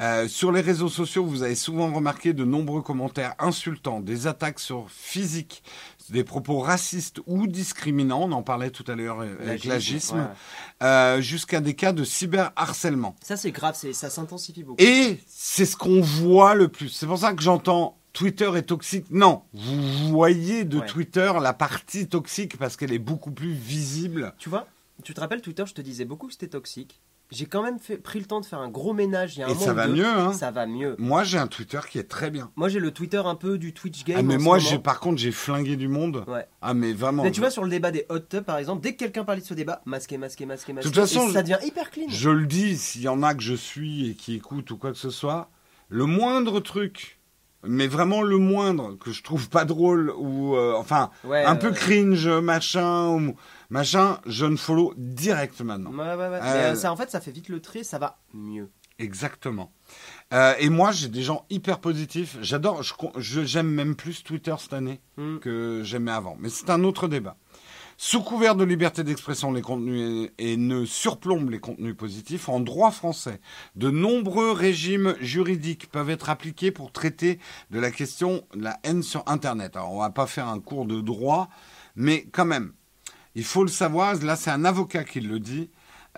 [0.01, 4.59] Euh, sur les réseaux sociaux, vous avez souvent remarqué de nombreux commentaires insultants, des attaques
[4.59, 5.63] sur physique,
[6.09, 10.85] des propos racistes ou discriminants, on en parlait tout à l'heure euh, avec l'agisme, ouais.
[10.87, 13.15] euh, jusqu'à des cas de cyberharcèlement.
[13.21, 14.81] Ça c'est grave, ça s'intensifie beaucoup.
[14.83, 16.89] Et c'est ce qu'on voit le plus.
[16.89, 19.05] C'est pour ça que j'entends Twitter est toxique.
[19.09, 20.85] Non, vous voyez de Ouais.
[20.85, 24.33] Twitter la partie toxique parce qu'elle est beaucoup plus visible.
[24.37, 24.67] Tu vois,
[25.03, 26.99] tu te rappelles Twitter, je te disais beaucoup que c'était toxique.
[27.33, 29.47] J'ai quand même fait- pris le temps de faire un gros ménage il y a
[29.47, 30.95] un Et ça va mieux, hein Ça va mieux.
[30.99, 32.51] Moi, j'ai un Twitter qui est très bien.
[32.55, 34.17] Moi j'ai le Twitter un peu du Twitch game.
[34.19, 36.23] Ah, mais en moi, j'ai par contre, j'ai flingué du monde.
[36.27, 36.45] Ouais.
[36.61, 37.23] Ah, mais vraiment.
[37.23, 39.41] Mais tu vois, sur le débat des hot tubs, par exemple, dès que quelqu'un parlait
[39.41, 42.05] de ce débat, masqué, masqué, masqué, masqué, toute façon, et ça devient hyper clean.
[42.07, 44.91] je le dis, s'il y en a que je suis et qui écoutent ou quoi
[44.91, 45.49] que ce soit,
[45.89, 47.19] le moindre truc,
[47.65, 51.59] mais vraiment le moindre, que je trouve pas drôle ou, euh, enfin, Ouais, un ouais,
[51.59, 53.35] peu cringe, machin, ou
[53.73, 55.91] machin, je ne follow direct maintenant.
[55.91, 56.39] Ouais, ouais, ouais.
[56.41, 58.69] Euh, euh, ça, en fait, ça fait vite le trait, ça va mieux.
[58.99, 59.73] Exactement.
[60.33, 62.37] Euh, et moi, j'ai des gens hyper positifs.
[62.41, 65.39] J'adore, je- j'aime même plus Twitter cette année Hmm.
[65.39, 66.37] que j'aimais avant.
[66.39, 67.35] Mais c'est un autre débat.
[67.97, 72.49] Sous couvert de liberté d'expression, les contenus haineux surplombent les contenus positifs.
[72.49, 73.39] En droit français,
[73.75, 77.39] de nombreux régimes juridiques peuvent être appliqués pour traiter
[77.71, 79.75] de la question de la haine sur Internet.
[79.75, 81.49] Alors, on va pas faire un cours de droit,
[81.95, 82.73] mais quand même,
[83.35, 84.15] il faut le savoir.
[84.23, 85.69] Là, c'est un avocat qui le dit.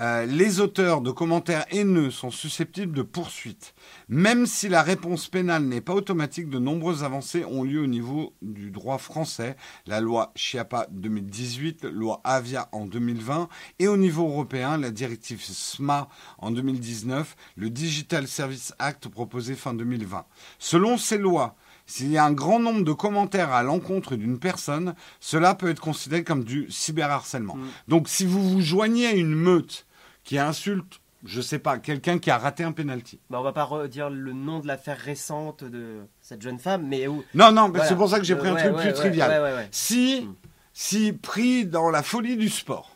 [0.01, 3.73] Euh, les auteurs de commentaires haineux sont susceptibles de poursuites.
[4.09, 8.33] Même si la réponse pénale n'est pas automatique, de nombreuses avancées ont lieu au niveau
[8.41, 9.55] du droit français,
[9.85, 13.47] la loi Chiapa 2018, loi Avia en 2020,
[13.79, 16.09] et au niveau européen, la directive SMA
[16.39, 20.25] en 2019, le Digital Service Act proposé fin 2020.
[20.59, 21.55] Selon ces lois,
[21.85, 25.79] s'il y a un grand nombre de commentaires à l'encontre d'une personne, cela peut être
[25.81, 27.55] considéré comme du cyberharcèlement.
[27.55, 27.67] Mm.
[27.87, 29.85] Donc si vous vous joignez à une meute
[30.23, 33.19] qui insulte, je sais pas, quelqu'un qui a raté un penalty.
[33.29, 37.07] Bah, on va pas redire le nom de l'affaire récente de cette jeune femme, mais
[37.07, 37.85] où Non, non, Voilà.
[37.87, 39.67] c'est pour ça que j'ai pris un Ouais, truc ouais, plus ouais, trivial.
[39.71, 40.35] Si, Mm.
[40.73, 42.91] si pris dans la folie du sport.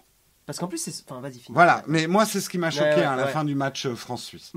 [0.45, 0.93] Parce qu'en plus, c'est.
[1.09, 1.53] Enfin, vas-y, finis.
[1.53, 3.31] Voilà, mais moi c'est ce qui m'a choqué à la ouais.
[3.31, 4.51] fin du match euh, France-Suisse.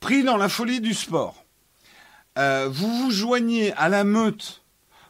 [0.00, 1.41] Pris dans la folie du sport,
[2.38, 4.62] euh, vous vous joignez à la meute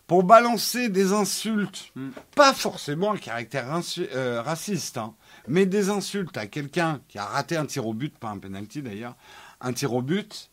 [0.07, 2.09] pour balancer des insultes, Mm.
[2.35, 3.67] pas forcément à caractère
[3.99, 5.15] euh, raciste, hein,
[5.49, 8.83] mais des insultes à quelqu'un qui a raté un tir au but, pas un penalty
[8.83, 9.15] d'ailleurs,
[9.61, 10.51] un tir au but,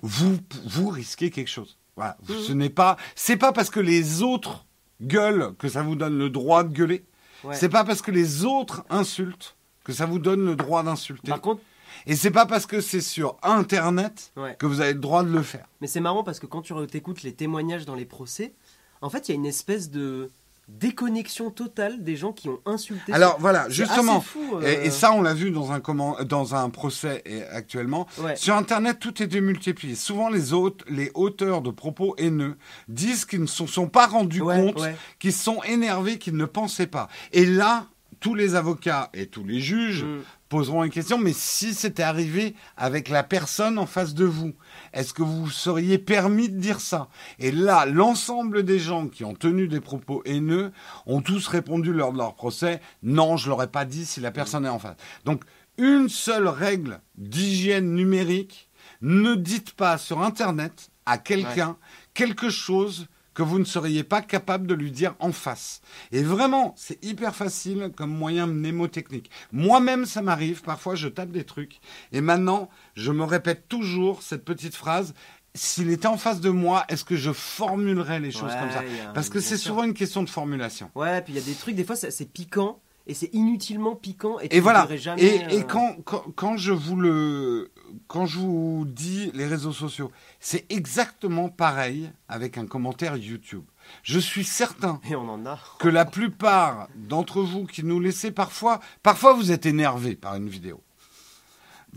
[0.00, 1.76] vous, vous risquez quelque chose.
[1.96, 2.16] Voilà.
[2.28, 2.36] Mhm.
[2.46, 4.64] Ce n'est pas, c'est pas parce que les autres
[5.02, 7.04] gueulent que ça vous donne le droit de gueuler.
[7.44, 7.54] Ouais.
[7.54, 11.28] C'est pas parce que les autres insultent que ça vous donne le droit d'insulter.
[11.30, 11.60] Par contre,
[12.06, 14.56] Et c'est pas parce que c'est sur Internet Ouais.
[14.58, 15.66] que vous avez le droit de le faire.
[15.80, 18.54] mais c'est marrant parce que quand tu écoutes les témoignages dans les procès,
[19.00, 20.30] en fait, il y a une espèce de
[20.68, 23.12] déconnexion totale des gens qui ont insulté.
[23.12, 24.62] Alors voilà, justement, fou, euh.
[24.82, 28.36] et, et ça on l'a vu dans un, comment, dans un procès et- actuellement, Ouais.
[28.36, 29.94] sur Internet tout est démultiplié.
[29.96, 32.56] Souvent les, aute- les auteurs de propos haineux
[32.88, 34.96] disent qu'ils ne se sont pas rendus Ouais, compte, ouais.
[35.18, 37.08] qu'ils sont énervés, qu'ils ne pensaient pas.
[37.32, 37.86] Et là,
[38.20, 40.20] tous les avocats et tous les juges Mm.
[40.52, 44.52] Poseront une question, mais si c'était arrivé avec la personne en face de vous,
[44.92, 47.08] est-ce que vous seriez permis de dire ça?
[47.38, 50.70] Et là, l'ensemble des gens qui ont tenu des propos haineux
[51.06, 54.66] ont tous répondu lors de leur procès, non, je l'aurais pas dit si la personne
[54.66, 54.96] est en face.
[55.24, 55.42] Donc,
[55.78, 58.68] une seule règle d'hygiène numérique,
[59.00, 61.78] ne dites pas sur Internet à quelqu'un
[62.12, 65.80] quelque chose que vous ne seriez pas capable de lui dire en face.
[66.10, 69.30] Et vraiment, c'est hyper facile comme moyen mnémotechnique.
[69.52, 71.80] Moi-même, ça m'arrive, parfois je tape des trucs,
[72.12, 75.14] et maintenant, je me répète toujours cette petite phrase.
[75.54, 78.82] S'il était en face de moi, est-ce que je formulerais les choses Ouais, comme ça
[79.14, 80.90] Parce que c'est souvent une question de formulation.
[80.94, 84.38] Ouais, puis il y a des trucs, des fois, c'est piquant et c'est inutilement piquant.
[84.40, 84.88] Et, tu Et le voilà.
[84.96, 87.70] jamais, et, et euh, quand, quand, quand je vous le,
[88.06, 90.10] quand je vous dis les réseaux sociaux,
[90.40, 93.64] c'est exactement pareil avec un commentaire YouTube.
[94.02, 95.58] Je suis certain Et on en a.
[95.78, 100.48] que la plupart d'entre vous qui nous laissez parfois, parfois vous êtes énervé par une
[100.48, 100.80] vidéo.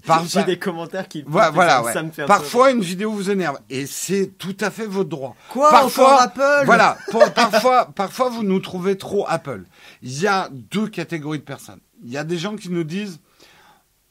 [0.05, 1.23] Par- J'ai des commentaires qui.
[1.25, 1.93] Voilà, voilà, ça, ouais.
[1.93, 4.85] ça me fait un peu Parfois, une vidéo vous énerve et c'est tout à fait
[4.85, 5.35] votre droit.
[5.49, 9.63] Quoi parfois, encore Apple Voilà, pour- parfois, parfois vous nous trouvez trop Apple.
[10.03, 11.79] Il y a deux catégories de personnes.
[12.03, 13.19] Il y a des gens qui nous disent,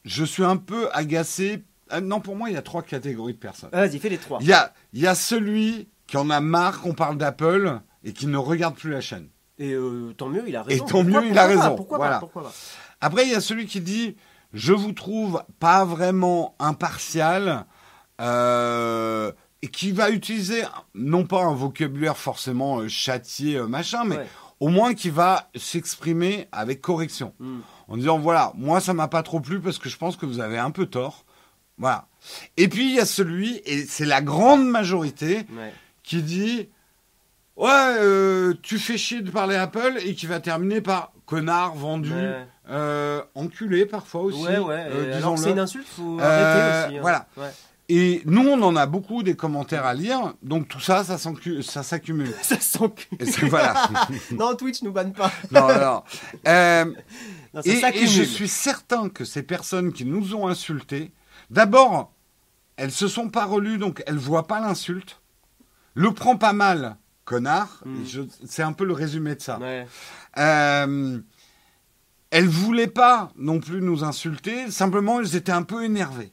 [0.04, 1.62] je suis un peu agacé.
[1.90, 3.70] Ah, non, pour moi, il y a trois catégories de personnes.
[3.72, 4.38] Vas-y, fais les trois.
[4.40, 8.12] Il y a, il y a celui qui en a marre qu'on parle d'Apple et
[8.12, 9.28] qui ne regarde plus la chaîne.
[9.58, 10.84] Et euh, tant mieux, il a raison.
[10.84, 11.76] Et tant mieux, Pourquoi- il a pas, raison.
[11.76, 12.14] Pourquoi Voilà.
[12.14, 12.52] pas Pourquoi pas
[13.00, 14.16] Après, il y a celui qui dit
[14.54, 17.66] Je vous trouve pas vraiment impartial
[18.20, 19.32] euh,
[19.62, 20.62] et qui va utiliser
[20.94, 24.26] non pas un vocabulaire forcément euh, châtié, euh, machin, mais Ouais.
[24.60, 27.34] au moins qui va s'exprimer avec correction.
[27.40, 27.60] Hmm.
[27.88, 30.40] En disant Voilà, moi ça m'a pas trop plu parce que je pense que vous
[30.40, 31.24] avez un peu tort.
[31.76, 32.06] Voilà.
[32.56, 35.72] Et puis il y a celui, et c'est la grande majorité, Ouais.
[36.04, 36.68] qui dit
[37.56, 37.96] Ouais,
[38.62, 42.46] tu fais chier de parler Apple et qui va terminer par connard, vendu, Ouais.
[42.70, 44.42] Euh, enculé parfois aussi.
[44.42, 44.86] Ouais, ouais.
[44.88, 46.96] euh, c'est une insulte, faut Euh, arrêter aussi.
[46.98, 47.00] hein.
[47.02, 47.26] voilà.
[47.36, 47.50] Ouais.
[47.90, 51.62] Et nous, on en a beaucoup des commentaires à lire, donc tout ça, ça s'accumule.
[52.42, 53.88] Ça c'est- voilà.
[54.32, 55.30] non, Twitch nous banne pas.
[55.50, 56.02] non, non.
[56.48, 56.84] Euh,
[57.52, 58.08] Non, ça et, et s'accumule.
[58.08, 61.12] je suis certain que ces personnes qui nous ont insultés,
[61.50, 62.10] d'abord,
[62.76, 65.20] elles se sont pas relues, donc elles voient pas l'insulte.
[65.94, 66.96] Le prend pas mal,
[67.26, 67.82] connard.
[67.84, 68.04] Mm.
[68.06, 69.58] Je- C'est un peu le résumé de ça.
[69.58, 69.86] Ouais.
[70.38, 71.20] Euh,
[72.34, 76.32] elles voulaient pas non plus nous insulter, simplement elles étaient un peu énervées.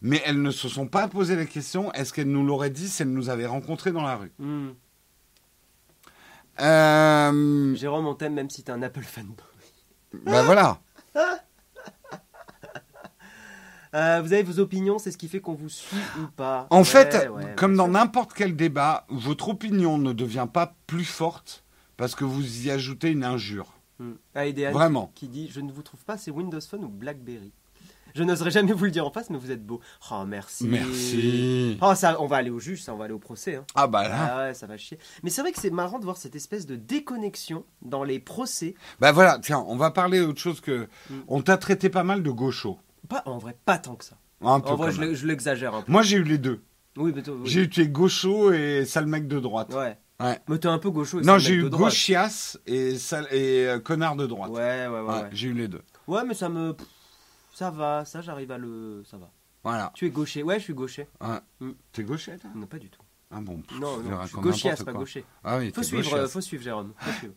[0.00, 3.02] Mais elles ne se sont pas posé la question est-ce qu'elles nous l'auraient dit si
[3.02, 4.30] elles nous avaient rencontrés dans la rue?
[4.38, 4.68] Hmm.
[6.60, 9.34] euh, Jérôme, on t'aime même si t'es un Apple fanboy.
[10.24, 10.78] Ben voilà.
[13.94, 16.66] Euh, vous avez vos opinions, c'est ce qui fait qu'on vous suit ou pas.
[16.68, 21.06] En Ouais, fait, ouais, comme dans n'importe quel débat, votre opinion ne devient pas plus
[21.06, 21.64] forte
[21.96, 23.77] parce que vous y ajoutez une injure.
[23.98, 24.12] Hmm.
[24.34, 25.10] Ah, et des Anne Vraiment.
[25.14, 27.52] qui dit Je ne vous trouve pas, c'est Windows Phone ou Blackberry
[28.14, 29.80] Je n'oserais jamais vous le dire en face, mais vous êtes beau.
[30.10, 30.66] Oh, merci.
[30.66, 31.78] Merci.
[31.82, 33.56] Oh, ça, on va aller au juge, ça, on va aller au procès.
[33.56, 33.64] hein.
[33.74, 34.16] Ah bah là.
[34.30, 34.98] Ah ouais, ça va chier.
[35.22, 38.74] Mais c'est vrai que c'est marrant de voir cette espèce de déconnexion dans les procès.
[39.00, 40.88] Bah voilà, tiens, on va parler autre chose que.
[41.10, 41.14] Mm.
[41.28, 42.78] On t'a traité pas mal de gaucho.
[43.08, 44.16] Pas, en vrai, pas tant que ça.
[44.40, 45.90] Un peu En vrai, quand je l'exagère un peu.
[45.90, 46.62] Moi j'ai eu les deux.
[46.96, 47.48] Oui, mais toi, oui.
[47.48, 49.72] J'ai eu tu es gaucho et sale mec de droite.
[49.74, 49.96] Ouais.
[50.20, 50.38] Ouais.
[50.48, 51.20] Mais t'es un peu gaucho.
[51.20, 54.50] et Non, j'ai eu gauchias et, sale, et euh, connard de droite.
[54.50, 55.00] Ouais, ouais, ouais.
[55.00, 55.82] Ouais, Ouais, J'ai eu les deux.
[56.06, 56.74] Ouais, mais ça me.
[57.54, 59.04] Ça va, ça j'arrive à le.
[59.08, 59.30] Ça va.
[59.62, 59.92] Voilà.
[59.94, 60.42] Tu es gaucher.
[60.42, 61.06] Ouais, je suis gaucher.
[61.20, 61.38] Ouais.
[61.60, 61.70] Mm.
[61.92, 62.50] T'es gaucher toi?
[62.54, 63.02] Non, pas du tout.
[63.30, 63.58] Ah bon.
[63.58, 65.24] pff, Non, non, je suis gauchias, pas gaucher.
[65.44, 66.92] Ah oui, Faut suivre, euh, faut suivre Jérôme.
[66.98, 67.34] Faut suivre.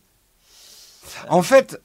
[1.28, 1.80] En fait,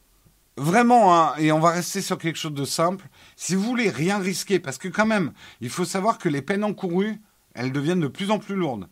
[0.55, 4.19] vraiment, hein, et on va rester sur quelque chose de simple, si vous voulez rien
[4.19, 7.19] risquer, parce que quand même, il faut savoir que les peines encourues,
[7.53, 8.87] elles deviennent de plus en plus lourdes.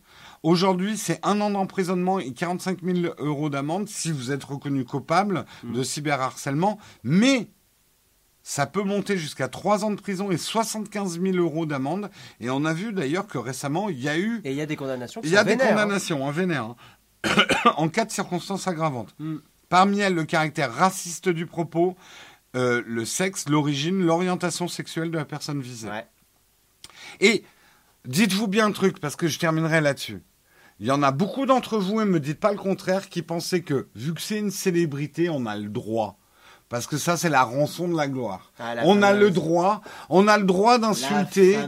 [0.46, 5.44] Aujourd'hui, c'est un an d'emprisonnement et 45 000 euros d'amende si vous êtes reconnu coupable
[5.64, 5.72] Mm.
[5.72, 7.48] de cyberharcèlement, mais
[8.44, 12.10] ça peut monter jusqu'à 3 ans de prison et 75 000 euros d'amende.
[12.38, 14.66] Et on a vu d'ailleurs que récemment, il y a eu Et il y a
[14.66, 15.70] des condamnations il y a des vénères, hein.
[15.70, 16.76] condamnations, un vénère, hein.
[17.76, 19.16] en cas de circonstances aggravantes.
[19.18, 19.38] Mm.
[19.68, 21.96] Parmi elles, le caractère raciste du propos,
[22.54, 25.88] euh, le sexe, l'origine, l'orientation sexuelle de la personne visée.
[25.88, 26.06] Ouais.
[27.18, 27.42] Et
[28.04, 30.22] dites-vous bien un truc, parce que je terminerai là-dessus.
[30.78, 33.62] Il y en a beaucoup d'entre vous, et me dites pas le contraire, qui pensaient
[33.62, 36.18] que, vu que c'est une célébrité, on a le droit.
[36.68, 38.52] Parce que ça, c'est la rançon de la gloire.
[38.58, 41.58] Ah, la on a le droit, on a le droit d'insulter.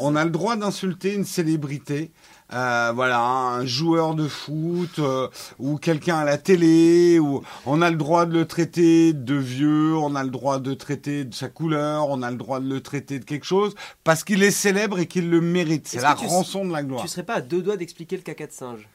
[0.00, 2.10] On a le droit d'insulter une célébrité.
[2.52, 5.28] Euh, voilà, un joueur de foot euh,
[5.58, 7.18] ou quelqu'un à la télé.
[7.18, 9.96] Ou on a le droit de le traiter de vieux.
[9.96, 12.08] On a le droit de traiter de sa couleur.
[12.08, 13.74] On a le droit de le traiter de quelque chose
[14.04, 15.88] parce qu'il est célèbre et qu'il le mérite.
[15.88, 17.02] C'est la rançon de la gloire.
[17.02, 18.88] Tu serais pas à deux doigts d'expliquer le caca de singe?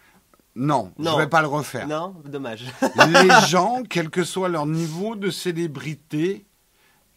[0.56, 1.14] Non, Non.
[1.14, 1.88] je vais pas le refaire.
[1.88, 2.66] Non, dommage.
[3.08, 6.46] Les gens, quel que soit leur niveau de célébrité.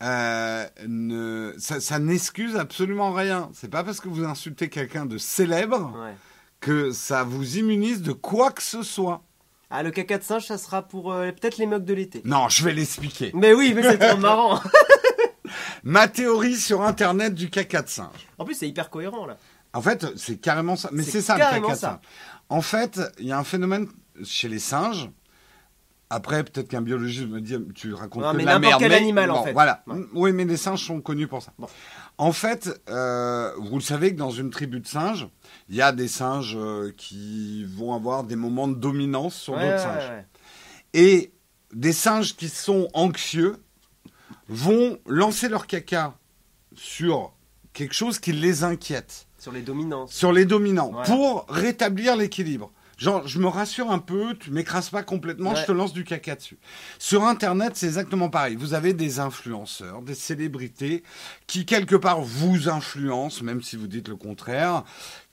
[0.04, 3.50] Euh, ne, ça, ça n'excuse absolument rien.
[3.54, 6.14] C'est pas parce que vous insultez quelqu'un de célèbre Ouais.
[6.60, 9.22] que ça vous immunise de quoi que ce soit.
[9.70, 12.22] Ah, le caca de singe, ça sera pour euh, peut-être les mugs de l'été.
[12.24, 13.32] Non, je vais l'expliquer.
[13.34, 14.60] Mais oui, mais c'est trop marrant.
[15.82, 18.28] Ma théorie sur Internet du caca de singe.
[18.38, 19.36] En plus, c'est hyper cohérent là.
[19.72, 20.88] En fait, c'est carrément ça.
[20.92, 21.98] Mais C'est ça le caca de singe.
[22.48, 23.88] En fait, il y a un phénomène
[24.22, 25.10] chez les singes.
[26.10, 28.78] Après, peut-être qu'un biologiste me dit, tu racontes Non, que mais de la merde.
[28.80, 29.52] quel mais animal, en fait.
[29.52, 29.82] Voilà.
[29.86, 29.96] Ouais.
[30.12, 31.52] Oui, mais les singes sont connus pour ça.
[31.58, 31.66] Bon.
[32.18, 35.26] En fait, euh, vous le savez que dans une tribu de singes,
[35.68, 39.66] il y a des singes euh, qui vont avoir des moments de dominance sur Ouais,
[39.70, 40.10] d'autres singes.
[40.10, 40.26] ouais.
[40.92, 41.32] Et
[41.72, 43.56] des singes qui sont anxieux
[44.48, 46.14] vont lancer leur caca
[46.76, 47.32] sur
[47.72, 50.12] quelque chose qui les inquiète, Sur les dominances.
[50.12, 52.70] sur les dominants, pour rétablir l'équilibre.
[53.04, 55.60] Genre, je me rassure un peu, tu m'écrases pas complètement, Ouais.
[55.60, 56.56] je te lance du caca dessus.
[56.98, 58.56] Sur Internet, c'est exactement pareil.
[58.56, 61.02] Vous avez des influenceurs, des célébrités
[61.46, 64.84] qui, quelque part, vous influencent, même si vous dites le contraire,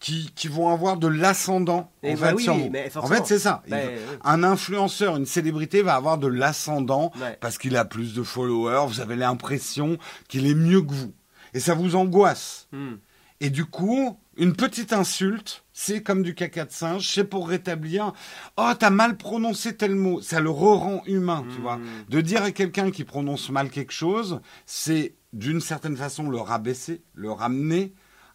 [0.01, 3.63] qui, qui vont avoir de l'ascendant en bah oui, En fait, c'est ça.
[3.69, 4.17] Bah, oui.
[4.25, 7.37] Un influenceur, une célébrité va avoir de l'ascendant Ouais.
[7.39, 11.13] parce qu'il a plus de followers, vous avez l'impression qu'il est mieux que vous.
[11.53, 12.67] Et ça vous angoisse.
[12.73, 12.95] Hmm.
[13.39, 18.13] Et du coup, une petite insulte, c'est comme du caca de singe, c'est pour rétablir.
[18.57, 20.21] Oh, t'as mal prononcé tel mot.
[20.21, 21.79] Ça le re-rend humain, tu vois.
[22.09, 27.01] De dire à quelqu'un qui prononce mal quelque chose, c'est d'une certaine façon le rabaisser,
[27.15, 27.93] le ramener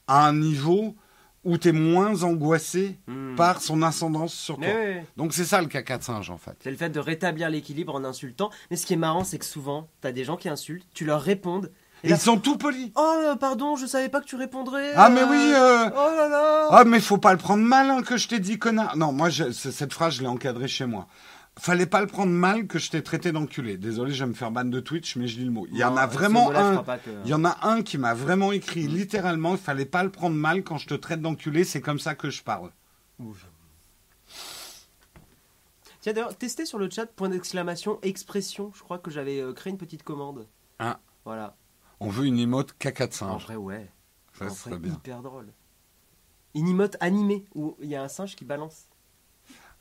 [0.09, 0.97] à un niveau
[1.44, 3.36] où t'es moins angoissé Hmm.
[3.36, 4.66] par son ascendance sur toi.
[4.66, 5.01] Oui, oui.
[5.16, 6.56] Donc c'est ça le caca de singe, en fait.
[6.60, 8.51] C'est le fait de rétablir l'équilibre en insultant.
[8.70, 11.23] Mais ce qui est marrant, c'est que souvent, t'as des gens qui insultent, tu leur
[11.23, 11.60] réponds.
[12.07, 12.91] Et ils sont tout polis.
[12.95, 14.93] Oh, euh, pardon, je savais pas que tu répondrais.
[14.95, 16.69] Ah, euh, mais oui, euh, Oh là là.
[16.70, 18.97] Ah, mais faut pas le prendre mal hein, que je t'ai dit connard.
[18.97, 21.07] Non, moi, je- cette phrase, je l'ai encadrée chez moi.
[21.59, 23.78] Fallait pas le prendre mal que je t'ai traité d'enculé.
[23.78, 25.66] Désolé, je vais me faire ban de Twitch, mais je dis le mot.
[25.70, 26.85] Il y en a vraiment un.
[27.24, 29.53] Il y en a un qui m'a vraiment écrit littéralement.
[29.53, 31.65] Il fallait pas le prendre mal quand je te traite d'enculé.
[31.65, 32.70] C'est comme ça que je parle.
[36.01, 38.70] Tiens, d'ailleurs, testez sur le chat, point d'exclamation, expression.
[38.74, 40.47] Je crois que j'avais euh, créé une petite commande.
[40.78, 40.99] Ah.
[41.24, 41.57] Voilà.
[42.01, 43.44] On veut une emote caca de En singe.
[43.44, 43.90] vrai, ouais.
[44.35, 44.93] Ça, en vrai, serait bien.
[44.94, 45.52] hyper drôle.
[46.55, 48.89] Une emote animée où il y a un singe qui balance.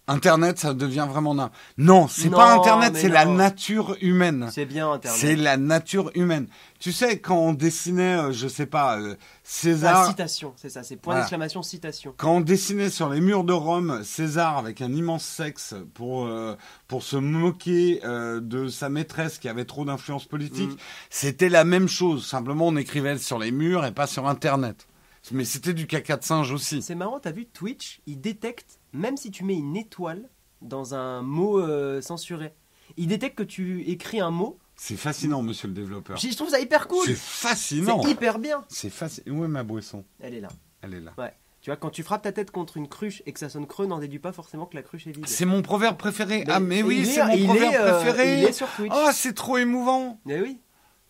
[0.07, 1.49] Internet, ça devient vraiment nain.
[1.79, 4.49] Non, c'est pas Internet, c'est la nature humaine.
[4.51, 5.19] C'est bien Internet.
[5.19, 6.47] C'est la nature humaine.
[6.79, 10.07] Tu sais, quand on dessinait, euh, je sais pas, euh, La César.
[10.07, 11.21] citation, c'est ça, c'est point Voilà.
[11.21, 12.13] d'exclamation, citation.
[12.17, 16.55] Quand on dessinait sur les murs de Rome César avec un immense sexe pour, euh,
[16.87, 20.77] pour se moquer euh, de sa maîtresse qui avait trop d'influence politique, Mm.
[21.09, 22.27] c'était la même chose.
[22.27, 24.87] Simplement, on écrivait sur les murs et pas sur Internet.
[25.31, 26.83] Mais c'était du caca de singe aussi.
[26.83, 30.29] C'est marrant, t'as vu Twitch, il détecte, même si tu mets une étoile
[30.61, 32.53] dans un mot euh, censuré,
[32.97, 34.57] Il détecte que tu écris un mot.
[34.75, 36.17] C'est fascinant, monsieur le développeur.
[36.17, 37.05] Je trouve ça hyper cool.
[37.05, 38.01] C'est fascinant.
[38.01, 38.63] C'est hyper bien.
[38.67, 39.37] C'est fascinant.
[39.37, 40.03] Où est ma boisson?
[40.19, 40.49] Elle est là.
[40.81, 41.13] Elle est là.
[41.61, 43.87] Tu vois, quand tu frappes ta tête contre une cruche et que ça sonne creux,
[43.87, 45.25] n'en déduis pas forcément que la cruche est vide.
[45.27, 46.43] C'est mon proverbe préféré.
[46.45, 48.37] Mais ah, mais oui, c'est mon proverbe est, euh, préféré.
[48.37, 48.91] il est sur Twitch.
[48.95, 50.19] Oh, c'est trop émouvant.
[50.25, 50.59] Mais oui.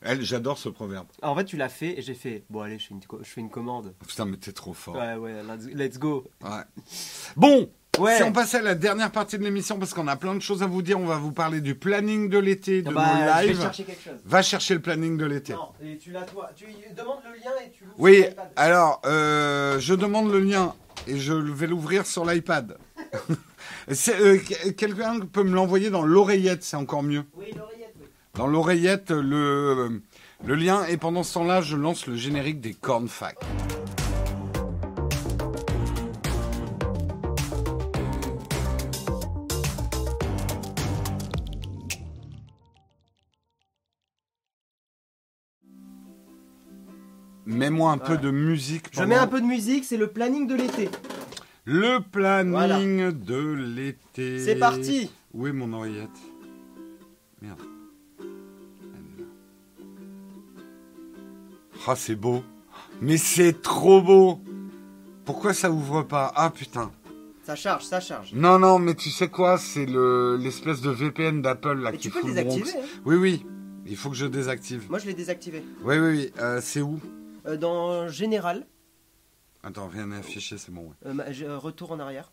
[0.06, 1.07] Elle, j'adore ce proverbe.
[1.22, 2.44] Alors, en fait, tu l'as fait et j'ai fait.
[2.49, 3.94] Bon, allez, je fais une, co- je fais une commande.
[4.07, 4.95] Putain, mais t'es trop fort.
[4.95, 5.34] Ouais, ouais,
[5.73, 6.23] let's, go.
[6.44, 6.49] Ouais.
[7.36, 8.18] Bon, Ouais.
[8.18, 10.61] si on passait à la dernière partie de l'émission, parce qu'on a plein de choses
[10.61, 13.41] à vous dire, on va vous parler du planning de l'été, de Ah nos bah,
[13.41, 13.61] je vais lives.
[13.61, 14.19] chercher quelque chose.
[14.26, 15.53] Va chercher le planning de l'été.
[15.53, 16.49] Non, et tu l'as toi.
[16.56, 16.65] Tu
[16.95, 18.52] demandes le lien et tu l'ouvres Oui, sur l'iPad.
[18.57, 20.73] alors, euh, je demande le lien
[21.07, 22.77] et je vais l'ouvrir sur l'iPad.
[23.88, 27.23] Euh, que- Quelqu'un peut me l'envoyer dans l'oreillette, c'est encore mieux.
[27.36, 27.75] Oui, l'oreillette.
[28.36, 30.02] Dans l'oreillette, le,
[30.44, 33.38] le lien, et pendant ce temps-là, je lance le générique des Cornfac.
[47.45, 48.88] Mets-moi un peu de musique.
[48.91, 50.90] Je mets un peu de musique, c'est le planning de l'été.
[51.66, 52.80] Le planning Voilà.
[53.12, 54.40] de l'été.
[54.40, 55.12] C'est parti.
[55.34, 56.10] Où est mon oreillette?
[57.41, 57.60] Merde.
[61.88, 62.44] Ah, c'est beau.
[63.02, 64.41] Mais c'est trop beau.
[65.24, 66.32] Pourquoi ça ouvre pas?
[66.36, 66.91] Ah putain.
[67.44, 68.34] Ça charge, ça charge.
[68.34, 69.57] Non, non, mais tu sais quoi?
[69.57, 72.56] C'est le l'espèce de VPN d'Apple là Mais qui tu peux fout le le Bronx.
[72.57, 72.84] désactiver.
[72.84, 73.02] hein.
[73.06, 73.45] Oui, oui.
[73.86, 74.90] Il faut que je désactive.
[74.90, 75.64] Moi, je l'ai désactivé.
[75.84, 76.32] Oui, oui, oui.
[76.40, 76.99] Euh, c'est où?
[77.45, 78.66] Euh, dans Général,
[79.64, 80.88] Attends, rien n'est affiché, c'est bon.
[81.06, 81.12] ouais.
[81.22, 82.32] euh, je- retour en arrière,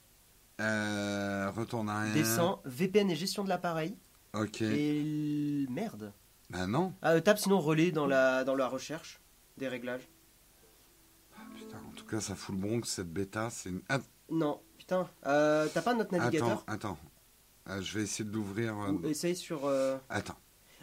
[0.60, 2.12] Euh, retourne arrière.
[2.14, 3.96] descend, VPN et gestion de l'appareil.
[4.34, 4.60] Ok.
[4.62, 6.12] Et merde.
[6.50, 6.92] Bah non.
[7.02, 9.20] Ah, tape sinon relais dans la, dans la recherche
[9.56, 10.08] des réglages.
[11.56, 13.50] Putain, en tout cas, ça fout le Bronx cette bêta.
[13.50, 13.80] C'est une...
[13.88, 15.08] Att- Non, putain.
[15.26, 16.64] Euh, T'as pas notre navigateur?
[16.66, 16.98] Attends, attends.
[17.68, 18.76] Euh, je vais essayer de l'ouvrir.
[18.80, 19.66] euh, Ou Essaye sur.
[19.66, 20.36] euh, Attends.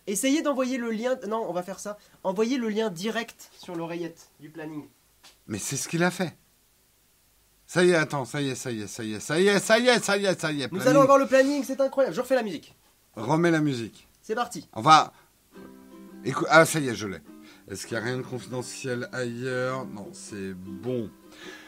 [0.07, 1.17] Essayez d'envoyer le lien.
[1.27, 1.97] Non, on va faire ça.
[2.23, 4.87] Envoyez le lien direct sur l'oreillette du planning.
[5.47, 6.35] Mais c'est ce qu'il a fait.
[7.67, 9.47] Ça y est, attends, ça y est, ça y est, ça y est, ça y
[9.47, 10.63] est, ça y est, ça y est, ça y est.
[10.65, 10.87] Nous planning.
[10.87, 12.15] allons avoir le planning, c'est incroyable.
[12.15, 12.75] Je refais la musique.
[13.15, 14.07] Remets la musique.
[14.23, 14.67] C'est parti.
[14.73, 15.13] On va.
[16.25, 17.19] Écou- Ah, ça y est, je l'ai.
[17.69, 19.85] Est-ce qu'il n'y a rien de confidentiel ailleurs?
[19.85, 21.09] Non, c'est bon.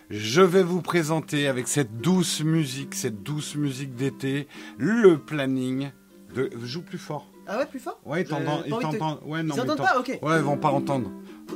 [0.10, 4.48] Je vais vous présenter avec cette douce musique, cette douce musique d'été,
[4.78, 5.92] le planning
[6.34, 6.50] de.
[6.64, 7.30] Joue plus fort.
[7.48, 8.00] Ah ouais, plus fort?
[8.04, 8.64] Ouais, ils t'entendent.
[8.66, 9.26] Ils te-.
[9.26, 10.20] Ouais, non, Ils pas Ok.
[10.24, 11.12] Ouais, ils vont pas entendre.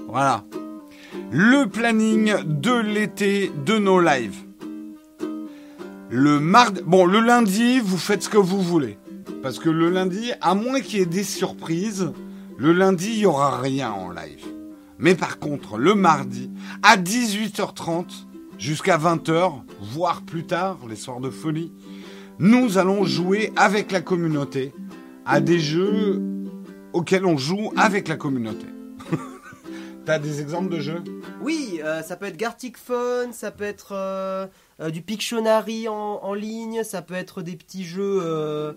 [0.07, 0.43] Voilà.
[1.31, 4.43] Le planning de l'été de nos lives.
[6.11, 8.99] Le mardi, bon, le lundi, vous faites ce que vous voulez.
[9.41, 12.11] Parce que le lundi, à moins qu'il y ait des surprises,
[12.57, 14.45] le lundi, il y aura rien en live.
[14.97, 16.49] Mais par contre, le mardi,
[16.83, 18.05] à 18h30
[18.57, 21.73] jusqu'à 20h, voire plus tard, les soirs de folie,
[22.39, 24.73] nous allons jouer avec la communauté
[25.25, 26.21] à des jeux
[26.93, 28.67] auxquels on joue avec la communauté.
[30.05, 31.03] T'as des exemples de jeux?
[31.41, 34.47] Oui, euh, ça peut être Gartic Phone, ça peut être euh,
[34.81, 38.73] euh, du Pictionary en, en ligne, ça peut être des petits jeux, euh,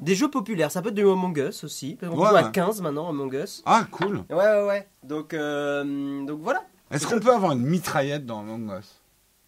[0.00, 0.70] des jeux populaires.
[0.70, 1.98] Ça peut être du Among Us aussi.
[2.02, 2.52] On Ouais, joue à ouais.
[2.52, 3.62] 15 maintenant, Among Us.
[3.66, 4.24] Ah, cool.
[4.30, 4.88] Ouais, ouais, ouais.
[5.02, 6.62] Donc, euh, donc voilà.
[6.90, 9.00] Est-ce qu'on peut avoir une mitraillette dans Among Us?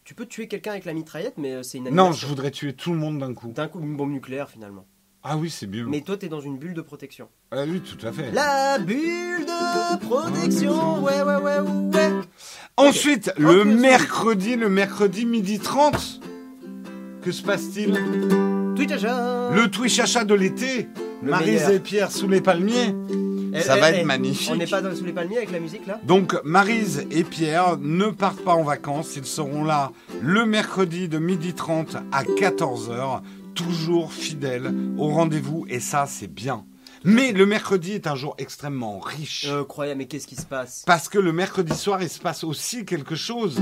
[0.04, 2.92] Tu peux tuer quelqu'un avec la mitraillette, mais c'est une Non, je voudrais tuer tout
[2.92, 3.48] le monde d'un coup.
[3.48, 4.84] D'un coup, une bombe nucléaire finalement.
[5.26, 5.86] Ah oui, c'est bien.
[5.88, 7.28] Mais toi, t'es dans une bulle de protection.
[7.50, 8.30] Ah oui, tout à fait.
[8.32, 11.60] La bulle de protection, ouais, ouais, ouais,
[11.94, 12.10] ouais.
[12.76, 16.20] Ensuite, le mercredi, le mercredi midi 30.
[17.22, 17.94] Que se passe-t-il?
[18.76, 19.50] Twitch achat.
[19.54, 20.88] Le Twitch achat de l'été.
[21.22, 21.70] Meilleur.
[21.70, 22.94] et Pierre sous les palmiers.
[23.54, 24.50] Eh, Ça eh, va eh, être magnifique.
[24.52, 26.00] On n'est pas dans- sous les palmiers avec la musique là?
[26.04, 29.90] Donc Marise et Pierre ne partent pas en vacances, ils seront là
[30.20, 33.22] le mercredi de 12h30 à 14h,
[33.54, 36.64] toujours fidèles au rendez-vous et ça c'est bien.
[37.06, 39.44] Mais le mercredi est un jour extrêmement riche.
[39.46, 40.84] Euh, Incroyable, mais qu'est-ce qui se passe?
[40.86, 43.60] Parce que le mercredi soir, il se passe aussi quelque chose.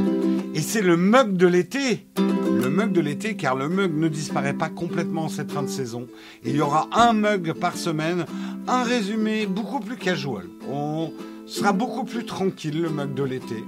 [0.55, 2.07] Et c'est le mug de l'été.
[2.17, 5.69] Le mug de l'été, car le mug ne disparaît pas complètement en cette fin de
[5.69, 6.07] saison.
[6.45, 8.27] Il y aura un mug par semaine,
[8.69, 10.47] un résumé beaucoup plus casual.
[10.71, 11.13] On
[11.47, 13.65] sera beaucoup plus tranquille, le mug de l'été.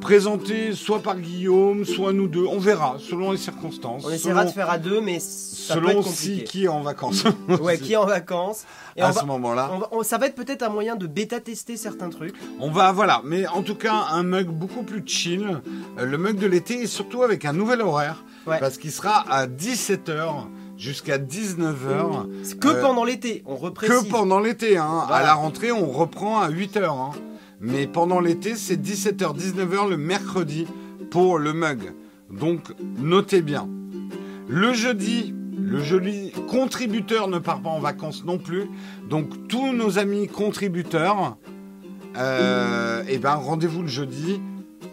[0.00, 2.46] Présenté soit par Guillaume, soit nous deux.
[2.46, 4.04] On verra, selon les circonstances.
[4.06, 6.68] On essaiera selon, de faire à deux, mais ça peut selon être si qui est
[6.68, 7.24] en vacances.
[7.60, 8.64] Ouais, qui est en vacances.
[8.96, 9.70] Et à on ce moment-là.
[10.02, 12.34] ça va être peut-être un moyen de bêta-tester certains trucs.
[12.60, 15.60] On va, voilà, mais en tout cas, un mug beaucoup plus chill.
[15.98, 18.24] Euh, le mug de l'été et surtout avec un nouvel horaire.
[18.46, 18.58] Ouais.
[18.60, 20.46] Parce qu'il sera à 17h
[20.76, 22.26] jusqu'à 19h.
[22.42, 24.02] C'est que Euh, pendant l'été, on reprécise.
[24.02, 25.04] Que pendant l'été, hein.
[25.10, 26.84] À la rentrée, on reprend à 8h.
[26.84, 27.10] Hein.
[27.60, 30.66] Mais pendant l'été, c'est 17h, 19h le mercredi
[31.10, 31.94] pour le mug.
[32.30, 32.60] Donc,
[32.98, 33.68] notez bien.
[34.48, 38.66] Le jeudi, Le jeudi, contributeur ne part pas en vacances non plus.
[39.08, 41.38] Donc tous nos amis contributeurs,
[42.18, 44.40] euh, eh ben rendez-vous le jeudi.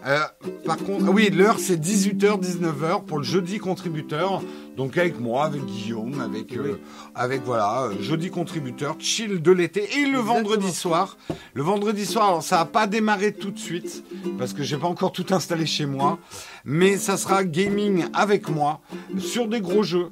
[0.06, 0.18] Euh,
[0.66, 4.42] par contre, oui, l'heure c'est 18h, 19h pour le jeudi contributeur.
[4.76, 6.80] Donc avec moi, avec Guillaume, avec, euh,
[7.14, 11.16] avec voilà, euh, jeudi contributeur, chill de l'été et le vendredi soir.
[11.54, 14.04] Le vendredi soir, alors ça va pas démarrer tout de suite
[14.38, 16.18] parce que j'ai pas encore tout installé chez moi,
[16.64, 18.80] mais ça sera gaming avec moi
[19.18, 20.10] sur des gros jeux.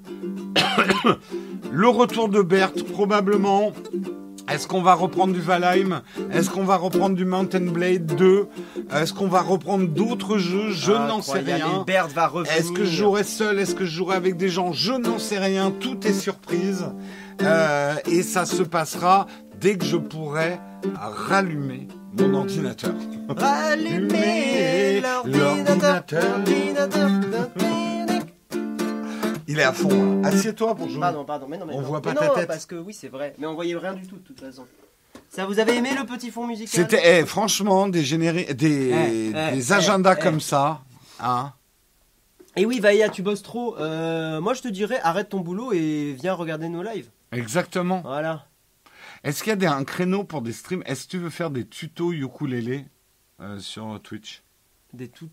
[1.71, 3.73] le retour de Berthe probablement.
[4.49, 6.03] Est-ce qu'on va reprendre du Valheim?
[6.33, 8.49] Est-ce qu'on va reprendre du Mountain Blade 2
[8.95, 10.71] Est-ce qu'on va reprendre d'autres jeux?
[10.71, 11.85] Je n'en sais rien.
[12.57, 13.59] Est-ce que je jouerai seul?
[13.59, 14.73] Est-ce que je jouerai avec des gens?
[14.73, 15.71] Je n'en sais rien.
[15.71, 16.87] Tout est surprise.
[17.43, 19.27] Euh, et ça se passera
[19.61, 20.59] dès que je pourrai
[20.99, 21.89] rallumer
[22.19, 22.95] mon ordinateur.
[23.39, 26.05] Allumez l'ordinateur.
[29.53, 30.23] Il est à fond.
[30.23, 30.29] là.
[30.29, 31.01] Assieds-toi pour jouer.
[31.01, 31.87] Pardon, pardon, mais non, mais On non.
[31.89, 32.49] voit pas Mais ta non, tête.
[32.49, 33.35] parce que oui, c'est vrai.
[33.39, 34.67] Mais on voyait rien du tout, de toute façon.
[35.29, 36.69] Ça, vous avez aimé le petit fond musical?
[36.85, 40.23] C'était eh, franchement des génériques, des, Eh, eh, des eh, agendas eh.
[40.23, 40.83] comme ça.
[41.21, 41.53] Hein
[42.57, 43.79] Et oui, Vaïa, tu bosses trop.
[43.79, 47.09] Euh, moi, je te dirais, arrête ton boulot et viens regarder nos lives.
[47.33, 48.01] Exactement.
[48.05, 48.47] Voilà.
[49.25, 50.83] Est-ce qu'il y a des, un créneau pour des streams?
[50.87, 52.85] Est-ce que tu veux faire des tutos ukulélé
[53.41, 54.43] euh, sur Twitch?
[54.93, 55.29] Des tout...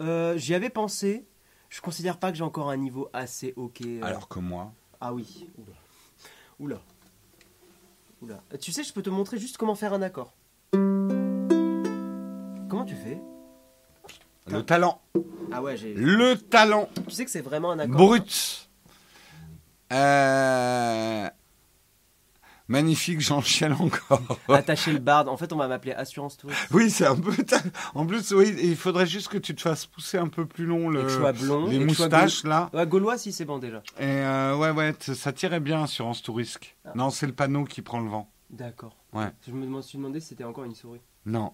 [0.00, 1.26] Euh, J'y avais pensé.
[1.72, 3.80] Je considère pas que j'ai encore un niveau assez ok.
[3.86, 4.02] euh.
[4.02, 4.72] Alors que moi.
[5.00, 5.48] Ah oui.
[5.58, 5.72] Oula.
[6.60, 6.80] Oula.
[8.20, 8.42] Oula.
[8.52, 10.34] Euh, Tu sais, je peux te montrer juste comment faire un accord.
[12.68, 13.18] Comment tu fais?
[14.48, 15.00] Le talent.
[15.50, 15.94] Ah ouais, j'ai.
[15.94, 17.96] Le talent Tu sais que c'est vraiment un accord.
[17.96, 18.68] brut.
[19.94, 21.30] Euh,
[22.72, 24.22] Magnifique, j'enchaîne encore.
[24.48, 25.28] Attacher le barde.
[25.28, 26.68] En fait, on va m'appeler Assurance Touriste.
[26.70, 27.34] Oui, c'est un peu.
[27.36, 27.58] ta-
[27.94, 30.88] En plus, oui, il faudrait juste que tu te fasses pousser un peu plus long
[30.88, 31.66] le, blond.
[31.66, 32.70] les moustaches là.
[32.70, 32.80] gaulois.
[32.82, 33.82] Ouais, Gaulois, si c'est bon déjà.
[33.98, 36.74] Et euh, ouais, ouais, ça tirait bien Assurance tout risque.
[36.86, 36.92] Ah.
[36.94, 38.30] Non, c'est le panneau qui prend le vent.
[38.48, 38.96] D'accord.
[39.12, 39.28] Ouais.
[39.46, 41.00] Je me suis demandé si c'était encore une souris.
[41.26, 41.52] Non.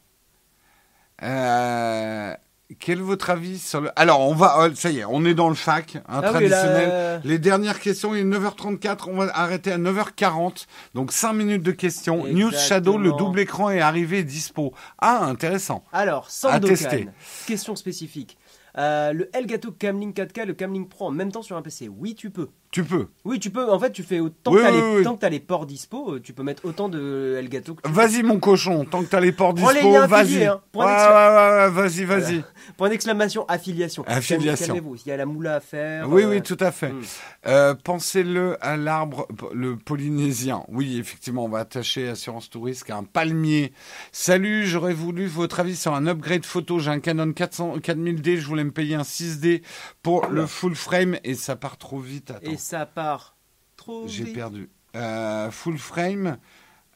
[1.22, 2.34] Euh,
[2.78, 3.90] quel est votre avis sur le.
[3.96, 4.56] Alors, on va.
[4.68, 6.88] oh, ça y est, on est dans le fac, hein, Ah oui, traditionnel.
[6.88, 10.66] là, Les dernières questions, il est 9h34, on va arrêter à 9h40.
[10.94, 12.26] Donc 5 minutes de questions.
[12.26, 12.52] News.
[12.52, 14.74] Shadow, le double écran est arrivé dispo.
[14.98, 15.84] Ah, intéressant.
[15.92, 17.08] Alors, À tester.
[17.46, 18.36] Question spécifique.
[18.76, 21.88] Euh, le Elgato Camlink 4K, le Camlink Pro en même temps sur un PC.
[21.88, 22.48] Oui, tu peux.
[22.70, 23.06] Tu peux.
[23.24, 23.70] Oui, tu peux.
[23.72, 25.02] En fait, tu fais autant Oui, que t'as oui, les, oui.
[25.02, 27.88] tant que t'as les ports dispo, euh, tu peux mettre autant de Elgato que tu
[27.88, 27.94] veux.
[27.94, 30.44] Vas-y, mon cochon, tant que t'as les ports dispo, les liens vas-y.
[30.44, 30.60] hein.
[30.74, 32.44] Ouais, ouais, ouais, vas-y, vas-y.
[32.76, 34.04] Point d'exclamation, affiliation.
[34.06, 34.66] Affiliation.
[34.74, 36.10] Calmez-vous, il y a la moula à faire.
[36.10, 36.90] Oui, euh, oui, tout à fait.
[36.92, 37.02] hmm.
[37.46, 40.62] Euh, Pensez-le à l'arbre, le polynésien.
[40.68, 43.72] Oui, effectivement, on va attacher Assurance Touriste à un palmier.
[44.12, 46.78] Salut, j'aurais voulu votre avis sur un upgrade photo.
[46.80, 49.62] J'ai un Canon 400, 4000D, je voulais me payer un 6D
[50.02, 52.30] pour le full frame et ça part trop vite.
[52.30, 53.36] Attends, Et ça part
[53.76, 54.34] trop j'ai vite.
[54.34, 54.68] perdu.
[54.96, 56.38] Euh, full frame.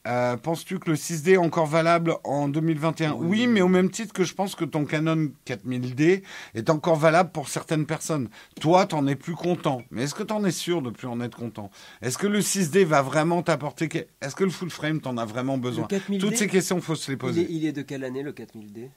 [0.07, 3.27] euh, Penses-tu que le 6D est encore valable en 2021 Oui.
[3.41, 3.47] oui.
[3.47, 6.23] mais au même titre que je pense que ton Canon 4000D
[6.55, 8.27] est encore valable pour certaines personnes.
[8.59, 9.81] Toi, t'en es plus content.
[9.91, 11.69] Mais est-ce que t'en es sûr de plus en être content?
[12.01, 15.57] Est-ce que le 6D va vraiment t'apporter Est-ce que le full frame t'en as vraiment
[15.57, 15.87] besoin?
[15.89, 17.47] Le 4000D, Toutes ces questions, faut se les il est, poser.
[17.49, 18.89] il est de quelle année le 4000D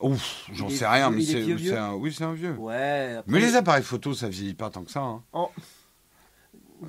[0.00, 1.92] Ouf, j'en sais rien, mais c'est un...
[1.94, 2.52] oui, c'est un vieux.
[2.58, 3.16] Ouais.
[3.18, 5.00] après- Mais les appareils photo, ça vieillit pas tant que ça.
[5.00, 5.22] hein.
[5.32, 5.50] En-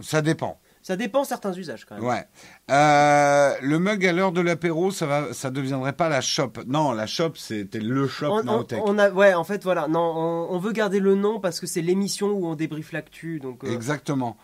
[0.02, 0.60] Ça dépend.
[0.84, 2.04] Ça dépend certains usages quand même.
[2.06, 2.26] Ouais.
[2.72, 6.54] Euh, le mug à l'heure de l'apéro, ça va, ça deviendrait pas la shop.
[6.66, 9.88] Non, la shop, c'était le shop On, on- a, ouais, en fait, voilà.
[9.88, 13.40] Non, on, on veut garder le nom parce que c'est l'émission où on débriefe l'actu.
[13.40, 14.38] Donc, euh, Exactement.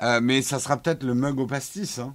[0.00, 1.98] Euh, mais ça sera peut-être le mug au pastis.
[1.98, 2.14] Hein.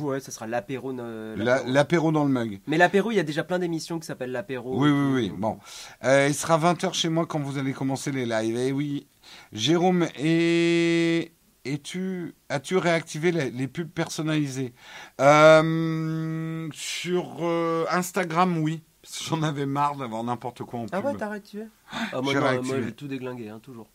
[0.00, 0.92] Ouais, ça sera l'apéro.
[0.98, 2.12] euh, La- l'apéro.
[2.12, 2.60] Dans le mug.
[2.66, 4.78] Mais l'apéro, il y a déjà plein d'émissions qui s'appellent l'apéro.
[4.80, 5.32] Oui, oui, oui.
[5.36, 5.58] Bon.
[6.04, 8.56] Euh, il sera 20h chez moi quand vous allez commencer les lives.
[8.58, 9.06] Eh oui.
[9.52, 11.32] Jérôme, et...
[11.66, 14.72] Es-tu, as-tu réactivé les, les pubs personnalisées?
[15.20, 18.82] Euh, Sur euh, Instagram, oui.
[19.26, 20.90] J'en avais marre d'avoir n'importe quoi en pub.
[20.94, 21.64] Ah ouais, t'as réactivé?
[22.12, 22.32] Ah, moi,
[22.62, 23.88] j'ai tout déglingué, hein, toujours.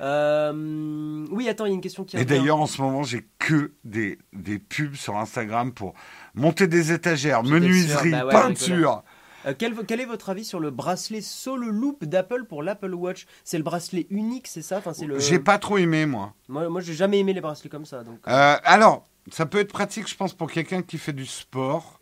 [0.00, 3.28] Euh, oui, attends, il y a une question qui Et d'ailleurs, en ce moment, j'ai
[3.38, 5.94] que des, des pubs sur Instagram pour
[6.34, 9.02] monter des étagères, sûr, menuiserie, bah ouais, peinture.
[9.46, 13.26] Euh, quel, quel est votre avis sur le bracelet Solo Loop d'Apple pour l'Apple Watch?
[13.44, 14.78] C'est le bracelet unique, c'est ça?
[14.78, 15.18] Enfin, c'est le...
[15.18, 16.32] J'ai pas trop aimé, moi.
[16.48, 18.02] Moi, moi j'ai jamais aimé les bracelets comme ça.
[18.02, 18.18] Donc...
[18.26, 22.00] Euh, alors, ça peut être pratique, je pense, pour quelqu'un qui fait du sport.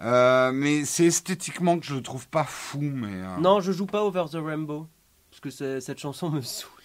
[0.00, 2.80] Mais c'est esthétiquement que je le trouve pas fou.
[2.80, 4.88] Mais, Non, je joue pas Over the Rainbow.
[5.30, 6.81] Parce que c'est- cette chanson me saoule.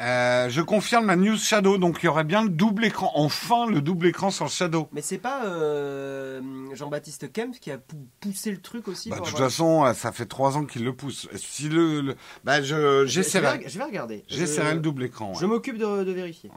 [0.00, 3.10] Euh, je confirme la news Shadow, donc il y aurait bien le double écran.
[3.14, 4.88] Enfin, le double écran sur le Shadow.
[4.92, 6.40] Mais c'est pas euh,
[6.74, 9.92] Jean-Baptiste Kempf qui a pou- poussé le truc aussi Bah, de toute avoir- façon, euh,
[9.92, 11.28] ça fait trois ans qu'il le pousse.
[11.36, 14.24] Si le, le- bah, je, Je- je vais, j'essaierai, je vais regarder.
[14.28, 15.32] j'essaierai Je- le double écran.
[15.32, 15.38] ouais.
[15.38, 16.50] Je m'occupe de, de vérifier.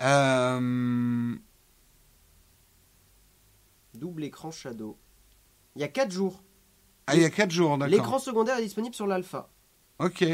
[0.00, 1.34] Euh,
[3.94, 4.96] Double écran Shadow.
[5.74, 6.42] Il y a 4 jours.
[7.08, 7.90] Ah, il y a quatre jours, d'accord.
[7.90, 9.48] L'écran secondaire est disponible sur l'alpha.
[9.98, 10.24] Ok.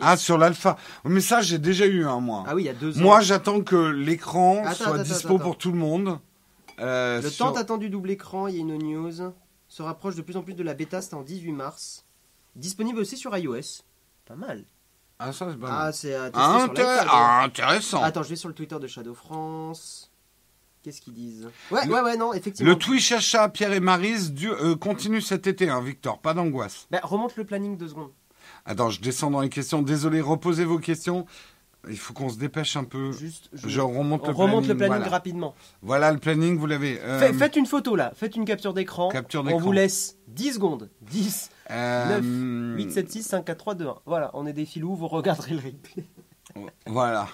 [0.00, 0.76] Ah, sur l'alpha.
[1.04, 2.44] Mais ça, j'ai déjà eu un, moi.
[2.46, 3.02] Ah oui, il y a 2 ans.
[3.02, 5.38] Moi, j'attends que l'écran Attends, soit attends, dispo attends.
[5.44, 6.18] pour tout le monde.
[6.80, 9.32] Euh, Le sur- temps attendu double écran, il y a une news,
[9.68, 12.04] se rapproche de plus en plus de la bêta, c'était en 18 mars.
[12.56, 13.82] Disponible aussi sur iOS.
[14.26, 14.64] Pas mal.
[15.18, 15.94] Ah, ça, c'est pas Ah, mal.
[15.94, 17.06] c'est à tester Ah, sur l'iPad.
[17.10, 18.02] ah, intéressant.
[18.02, 20.10] Attends, je vais sur le Twitter de Shadow France.
[20.82, 21.46] Qu'est-ce qu'ils disent?
[21.70, 22.72] Ouais, Le- ouais, ouais, non, effectivement.
[22.72, 26.18] Le Twitch achat Pierre et Marise du- euh, continue cet été, hein, Victor.
[26.20, 26.86] Pas d'angoisse.
[26.90, 28.12] Bah, remonte le planning deux secondes.
[28.66, 29.82] Attends, je descends dans les questions.
[29.82, 31.26] Désolé, reposez vos questions.
[31.88, 33.10] Il faut qu'on se dépêche un peu.
[33.12, 34.68] Juste, je, Je remonte on le remonte planning.
[34.68, 35.08] le planning voilà.
[35.10, 35.54] rapidement.
[35.80, 37.00] Voilà le planning, vous l'avez.
[37.00, 39.08] Euh, Fait- faites une photo là, faites une capture d'écran.
[39.08, 39.60] Capture On d'écran.
[39.60, 40.90] vous laisse 10 secondes.
[41.00, 43.94] 10, euh, 8, 7, 6, 5, 4, 3, 2, 1.
[44.04, 46.04] Voilà, on est des filous, vous regarderez le replay.
[46.86, 47.28] Voilà.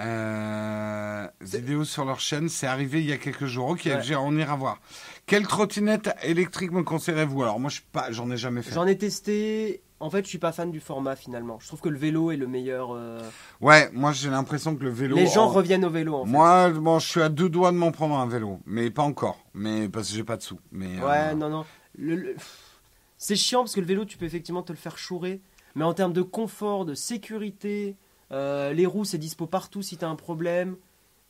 [0.00, 3.68] Euh, vidéo sur leur chaîne, c'est arrivé il y a quelques jours.
[3.68, 4.14] Ok, Ouais.
[4.16, 4.80] on ira voir.
[5.26, 7.42] Quelle trottinette électrique me conseillerez-vous?
[7.42, 8.74] Alors moi, je suis pas, j'en ai jamais fait.
[8.74, 9.80] J'en ai testé.
[10.00, 11.58] En fait, je suis pas fan du format finalement.
[11.60, 12.90] Je trouve que le vélo est le meilleur.
[12.92, 13.20] euh,
[13.62, 15.16] Ouais, moi j'ai l'impression que le vélo.
[15.16, 16.30] Les gens reviennent au vélo en fait.
[16.30, 19.38] Moi, bon, je suis à deux doigts de m'en prendre un vélo, mais pas encore.
[19.54, 20.58] Mais parce que j'ai pas de sous.
[20.72, 21.64] Mais euh, Ouais, non, non.
[21.96, 22.36] Le- le-
[23.16, 25.40] C'est chiant parce que le vélo, tu peux effectivement te le faire chourer.
[25.74, 27.96] Mais en termes de confort, de sécurité,
[28.30, 30.76] euh, les roues, c'est dispo partout si t'as un problème.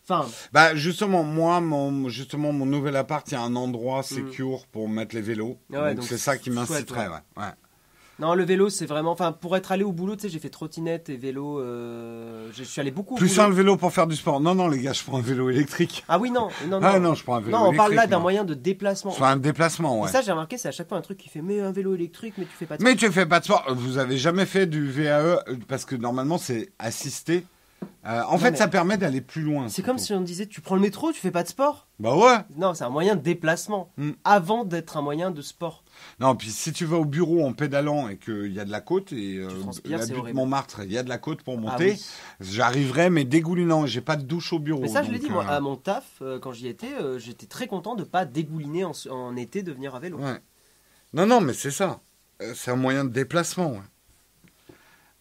[0.09, 4.03] Enfin, Bah justement, moi, mon, justement, mon nouvel appart, il y a un endroit Mm.
[4.03, 5.57] secure pour mettre les vélos.
[5.71, 7.09] Ouais, donc c'est ça qui m'inciterait.
[7.09, 7.45] ouais.
[8.21, 9.11] Non, le vélo, c'est vraiment.
[9.11, 11.59] Enfin, pour être allé au boulot, tu sais, j'ai fait trottinette et vélo.
[11.59, 14.41] euh, Je suis allé beaucoup au Plus un vélo pour faire du sport.
[14.41, 16.05] Non, non, les gars, je prends un vélo électrique.
[16.09, 16.87] Ah oui, non, non, non.
[16.87, 19.11] Ah non, je prends un vélo Non, on parle là d'un moyen de déplacement.
[19.11, 20.09] Soit un déplacement, ouais.
[20.09, 21.93] Et ça, j'ai remarqué, c'est à chaque fois un truc qui fait mais un vélo
[21.97, 23.65] électrique, mais tu fais pas de Mais tu fais pas de sport.
[23.75, 27.45] Vous avez jamais fait du VAE parce que normalement c'est assisté.
[28.07, 29.69] Euh, en fait, mais- ça permet d'aller plus loin.
[29.69, 31.89] C'est comme si on disait tu prends le métro, tu fais pas de sport.
[32.01, 32.39] Bah ouais.
[32.57, 34.11] Non, c'est un moyen de déplacement Mm.
[34.25, 35.85] avant d'être un moyen de sport.
[36.21, 38.81] Non, puis si tu vas au bureau en pédalant et qu'il y a de la
[38.81, 39.49] côte et euh,
[39.85, 40.35] la butte.
[40.35, 42.05] Montmartre, il y a de la côte pour Ah monter, oui.
[42.41, 43.87] j'arriverai mais dégoulinant.
[43.87, 44.81] J'ai pas de douche au bureau.
[44.81, 47.67] Mais ça, je l'ai dit, moi, euh, à mon taf, quand j'y étais, j'étais très
[47.67, 50.19] content de pas dégouliner en, en été de venir à vélo.
[50.19, 50.41] Ouais.
[51.13, 52.01] Non, non, mais c'est ça.
[52.55, 53.71] C'est un moyen de déplacement.
[53.71, 53.79] ouais.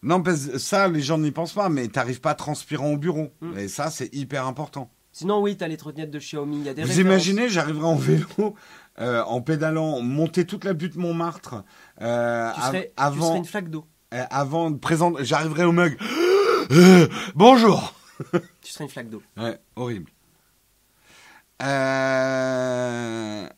[0.04, 3.32] Non, parce que ça, les gens n'y pensent pas, mais t'arrives pas transpirant au bureau.
[3.40, 3.58] Mm.
[3.58, 4.90] Et ça, c'est hyper important.
[5.12, 6.98] Sinon, oui, t'as les trottinettes de Xiaomi, y a des Vous références.
[7.12, 8.54] imaginez, j'arriverai en vélo,
[9.00, 11.62] euh, en pédalant, monter toute la butte Montmartre,
[12.02, 13.86] euh, tu serais, tu avant, serais une flaque d'eau.
[14.12, 15.96] euh, avant de présenter, j'arriverai au mug.
[17.34, 17.94] Bonjour.
[18.62, 19.22] Tu serais une flaque d'eau.
[19.36, 20.10] Ouais, horrible.
[21.62, 23.48] Euh,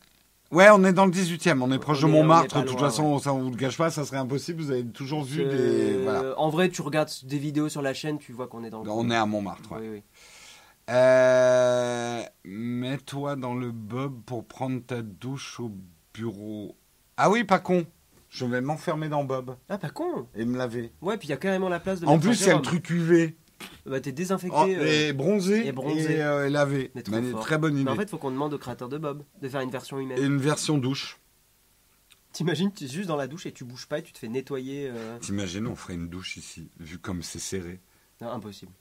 [0.51, 2.61] Ouais, on est dans le 18e, on est proche On de est- Montmartre.
[2.61, 4.61] De toute loin, façon, ça on vous le cache pas, ça serait impossible.
[4.61, 5.49] Vous avez toujours vu des.
[5.51, 6.39] Euh, Voilà.
[6.39, 8.89] En vrai, tu regardes des vidéos sur la chaîne, tu vois qu'on est dans le.
[8.89, 9.71] On est à Montmartre.
[9.73, 9.79] ouais.
[9.81, 10.03] Oui, oui.
[10.89, 15.71] Euh, Mets-toi dans le bob pour prendre ta douche au
[16.13, 16.75] bureau.
[17.17, 17.85] Ah oui, pas con.
[18.29, 20.91] Je vais m'enfermer dans Bob Ah, pas con et me laver.
[21.01, 22.61] Ouais, puis il y a carrément la place de En plus, il y a le
[22.61, 23.35] truc UV.
[23.85, 24.55] Bah, t'es désinfecté.
[24.57, 26.15] Oh, euh, et bronzé et bronzé.
[26.17, 26.91] et, euh, lavé.
[26.95, 27.83] mais très bonne idée.
[27.85, 30.17] Mais en fait, faut qu'on demande au créateur de Bob de faire une version humaine.
[30.19, 31.19] Et une version douche.
[32.33, 34.27] T'imagines, tu es juste dans la douche et tu bouges pas et tu te fais
[34.27, 34.89] nettoyer.
[34.93, 37.79] euh, T'imagines, on ferait une douche ici, vu comme c'est serré.
[38.21, 38.71] Non, impossible.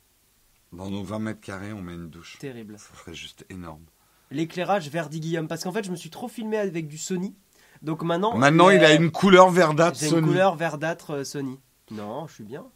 [0.73, 2.36] Dans nos 20 mètres carrés, on met une douche.
[2.39, 2.78] Terrible.
[2.78, 3.85] Ça ferait juste énorme.
[4.31, 5.47] L'éclairage Verdi Guillaume.
[5.48, 7.35] Parce qu'en fait, je me suis trop filmé avec du Sony.
[7.82, 8.36] Donc maintenant.
[8.36, 10.27] Maintenant, il a une couleur verdâtre J'ai une Sony.
[10.27, 11.61] couleur verdâtre Sony.
[11.93, 12.66] Non, je suis bien.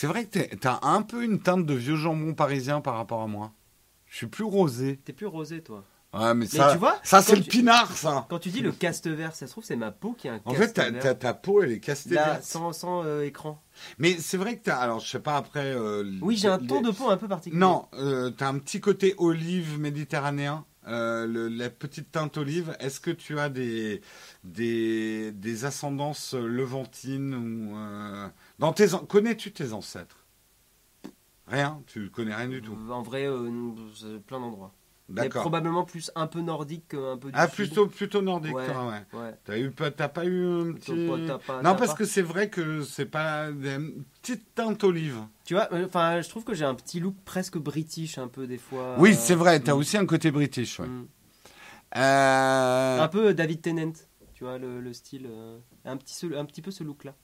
[0.00, 3.26] C'est vrai que t'as un peu une teinte de vieux jambon parisien par rapport à
[3.26, 3.50] moi.
[4.06, 5.00] Je suis plus rosé.
[5.04, 5.82] T'es plus rosé, toi.
[6.14, 8.24] Ouais, mais Mais ça, tu vois, ça c'est le pinard, ça.
[8.30, 10.40] Quand tu dis le caste vert, ça se trouve, c'est ma peau qui a un
[10.44, 12.44] En caste fait, ta, ta- peau, elle est castée Là, verte.
[12.44, 13.60] sans, sans, euh, écran.
[13.98, 14.76] Mais c'est vrai que t'as.
[14.76, 15.74] Alors, je sais pas après.
[15.74, 17.58] euh, Oui, j'ai un les- ton de peau un peu particulier.
[17.60, 20.64] Non, euh, t'as un petit côté olive méditerranéen.
[20.90, 22.74] le- la petite teinte olive.
[22.80, 24.00] Est-ce que tu as des
[24.44, 27.76] des, des ascendances levantines ou
[28.58, 30.24] dans tes an- connais-tu tes ancêtres?
[31.46, 32.76] Rien, tu connais rien du tout.
[32.90, 33.50] En vrai, euh,
[34.26, 34.72] plein d'endroits.
[35.10, 35.40] Mais D'accord.
[35.40, 37.54] probablement plus un peu nordique qu'un peu du Ah sud.
[37.54, 38.66] plutôt plutôt nordique, Ouais.
[38.70, 39.18] toi, ouais.
[39.18, 39.34] Ouais.
[39.44, 41.96] T'as eu pas- t'as pas eu un petit pas- t'as pas- Non, parce pas.
[41.96, 45.16] que c'est vrai que c'est pas une petite teinte olive.
[45.46, 48.46] Tu vois, euh, enfin, je trouve que j'ai un petit look presque british un peu
[48.46, 48.96] des fois.
[48.98, 49.60] Oui, euh, c'est vrai.
[49.60, 50.78] T'as mm, aussi un côté british.
[50.78, 50.86] Ouais.
[50.86, 51.06] mm.
[51.96, 53.92] Euh, Un peu David Tennant,
[54.34, 55.26] tu vois, le, le style.
[55.26, 57.14] euh, un, petit, un petit peu ce look-là.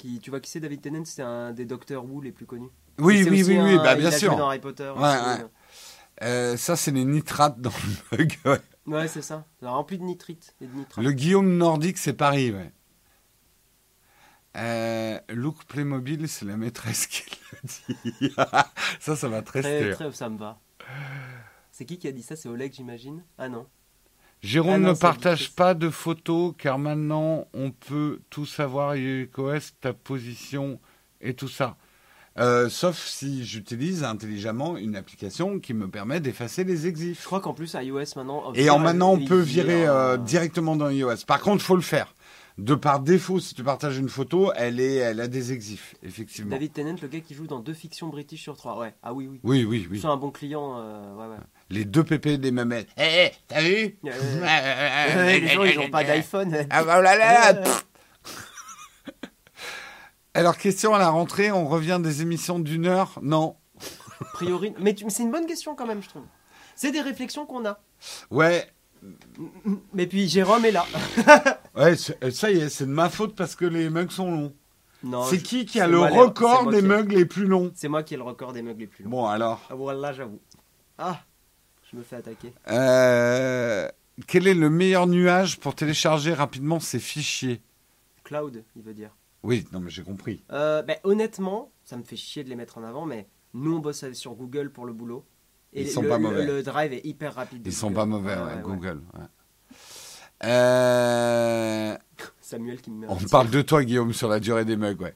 [0.00, 1.04] Qui, tu vois qui c'est David Tennant?
[1.04, 2.70] C'est un des Doctor Who les plus connus.
[2.98, 4.34] Oui, oui, oui, un- oui, bah bien sûr.
[4.34, 4.90] dans Harry Potter.
[4.96, 5.42] Ouais, aussi.
[5.42, 5.46] ouais.
[6.22, 7.70] Euh, ça, c'est les nitrates dans
[8.12, 8.38] le mug.
[8.46, 8.60] ouais.
[8.86, 9.44] Ouais, c'est ça.
[9.60, 11.04] Rempli de nitrites et de nitrates.
[11.04, 12.72] Le Guillaume nordique, c'est Paris, ouais.
[14.56, 17.22] Euh, Look Playmobil, c'est la maîtresse qui
[17.52, 18.34] le dit.
[19.00, 19.92] ça, ça va très Très, très.
[20.08, 20.58] très, ça me va.
[21.70, 22.36] C'est qui qui a dit ça?
[22.36, 23.66] C'est Oleg, j'imagine Ah non.
[24.42, 29.58] Jérôme Ah non, ne partage pas de photos car maintenant on peut tout savoir iOS,
[29.80, 30.78] ta position
[31.20, 31.76] et tout ça.
[32.38, 37.24] Euh, sauf si j'utilise intelligemment une application qui me permet d'effacer les Je exifs.
[37.24, 38.52] crois qu'en plus, iOS maintenant.
[38.54, 41.24] Et en maintenant, on il peut vire, virer euh, euh, directement dans iOS.
[41.26, 42.14] Par contre, faut le faire.
[42.56, 46.50] De par défaut, si tu partages une photo, elle, est, elle a des exifs, effectivement.
[46.50, 48.78] David Tennant, le gars qui joue dans deux fictions british sur trois.
[48.78, 48.94] Ouais.
[49.02, 49.40] Ah oui, oui.
[49.42, 49.98] Oui, oui, oui.
[50.00, 50.78] C'est un bon client.
[50.78, 51.36] euh, ouais, ouais.
[51.70, 52.88] Les deux pépés des mamettes.
[52.96, 56.66] Hé, hé, t'as vu Euh, les gens, ils n'ont pas d'iPhone.
[56.68, 57.64] Ah bah là là Euh.
[60.34, 63.18] Alors, question à la rentrée, on revient des émissions d'une heure?
[63.22, 63.56] Non.
[64.20, 64.72] A priori.
[64.80, 66.24] Mais, mais c'est une bonne question quand même, je trouve.
[66.74, 67.80] C'est des réflexions qu'on a.
[68.30, 68.66] Ouais,
[69.92, 70.84] Mais puis Jérôme est là.
[71.76, 74.54] ouais, ça y est, c'est de ma faute parce que les mugs sont longs.
[75.02, 77.72] Non, c'est qui qui a le record des mugs les plus longs?
[77.74, 79.10] C'est moi qui ai le record des mugs les plus longs.
[79.10, 79.62] Bon, alors.
[79.70, 80.40] Ah voilà, j'avoue.
[80.98, 81.20] Ah,
[81.90, 82.52] je me fais attaquer.
[82.68, 83.88] Euh,
[84.26, 87.60] quel est le meilleur nuage pour télécharger rapidement ces fichiers?
[88.24, 89.16] Cloud, il veut dire.
[89.42, 90.42] Oui, non, mais j'ai compris.
[90.52, 93.78] Euh, ben, honnêtement, ça me fait chier de les mettre en avant, mais nous on
[93.80, 95.24] bosse sur Google pour le boulot.
[95.72, 96.44] Et Ils sont le, pas le- mauvais.
[96.46, 97.62] le drive est hyper rapide.
[97.64, 98.62] Ils sont pas mauvais, ouais, ouais.
[98.62, 99.00] Google.
[99.14, 99.24] ouais.
[100.44, 101.96] Euh,
[102.40, 105.14] Samuel qui me met On parle de toi, Guillaume, sur la durée des mugs, ouais.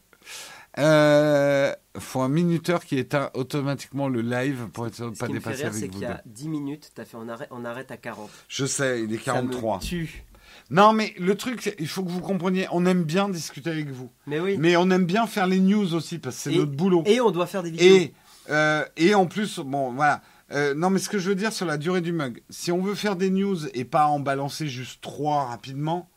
[0.79, 5.27] Euh, faut un minuteur qui éteint automatiquement le live pour être sûr de Ce pas
[5.29, 6.21] qui me fait dépasser rire, c'est qu'il y a deux.
[6.33, 8.29] 10 minutes, t'as fait on arrête, on arrête à 40.
[8.49, 9.79] Je sais, il est 43.
[9.81, 10.25] Ça me tue.
[10.71, 14.11] Non, mais le truc, il faut que vous compreniez, on aime bien discuter avec vous.
[14.27, 14.57] Mais oui.
[14.59, 17.03] Mais on aime bien faire les news aussi, parce que c'est Et- notre boulot.
[17.07, 17.97] Et on doit faire des vidéos.
[17.97, 18.15] Et,
[18.51, 20.23] euh, et en plus, bon, voilà.
[20.53, 22.81] Euh, non, mais ce que je veux dire sur la durée du mug, si on
[22.83, 26.09] veut faire des news et pas en balancer juste trois rapidement,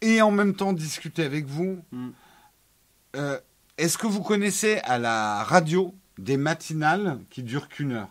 [0.00, 2.08] et en même temps discuter avec vous, Mm.
[3.16, 3.38] euh,
[3.78, 8.08] est-ce que vous connaissez à la radio des matinales qui durent qu'une heure?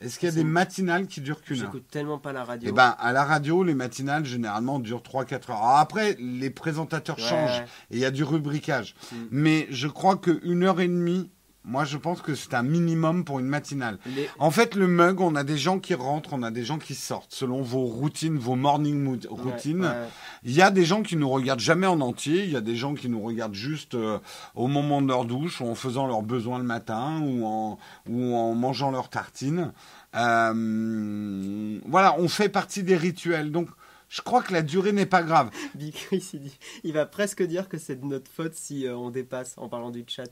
[0.00, 1.66] Est-ce qu'il y a des matinales qui durent qu'une heure?
[1.66, 2.70] J'écoute tellement pas la radio.
[2.70, 5.58] Eh ben, à la radio, les matinales, généralement, durent 3-4 heures.
[5.58, 7.66] Alors après, les présentateurs Ouais, changent ouais.
[7.90, 8.94] et il y a du rubricage.
[9.12, 9.16] Mm.
[9.30, 11.30] Mais je crois qu'une heure et demie,
[11.64, 13.98] moi, je pense que c'est un minimum pour une matinale.
[14.06, 16.78] Les- En fait, le mug, on a des gens qui rentrent, on a des gens
[16.78, 19.82] qui sortent, selon vos routines, vos morning routines.
[19.82, 20.08] Ouais, ouais.
[20.44, 22.76] Il y a des gens qui nous regardent jamais en entier, il y a des
[22.76, 24.18] gens qui nous regardent juste euh,
[24.54, 27.78] au moment de leur douche, ou en faisant leurs besoins le matin, ou en,
[28.08, 29.72] ou en mangeant leurs tartines.
[30.16, 33.52] Euh, voilà, on fait partie des rituels.
[33.52, 33.68] Donc,
[34.08, 35.50] je crois que la durée n'est pas grave.
[35.74, 38.96] Big Chris, il, dit, il va presque dire que c'est de notre faute si euh,
[38.96, 40.30] on dépasse en parlant du chat.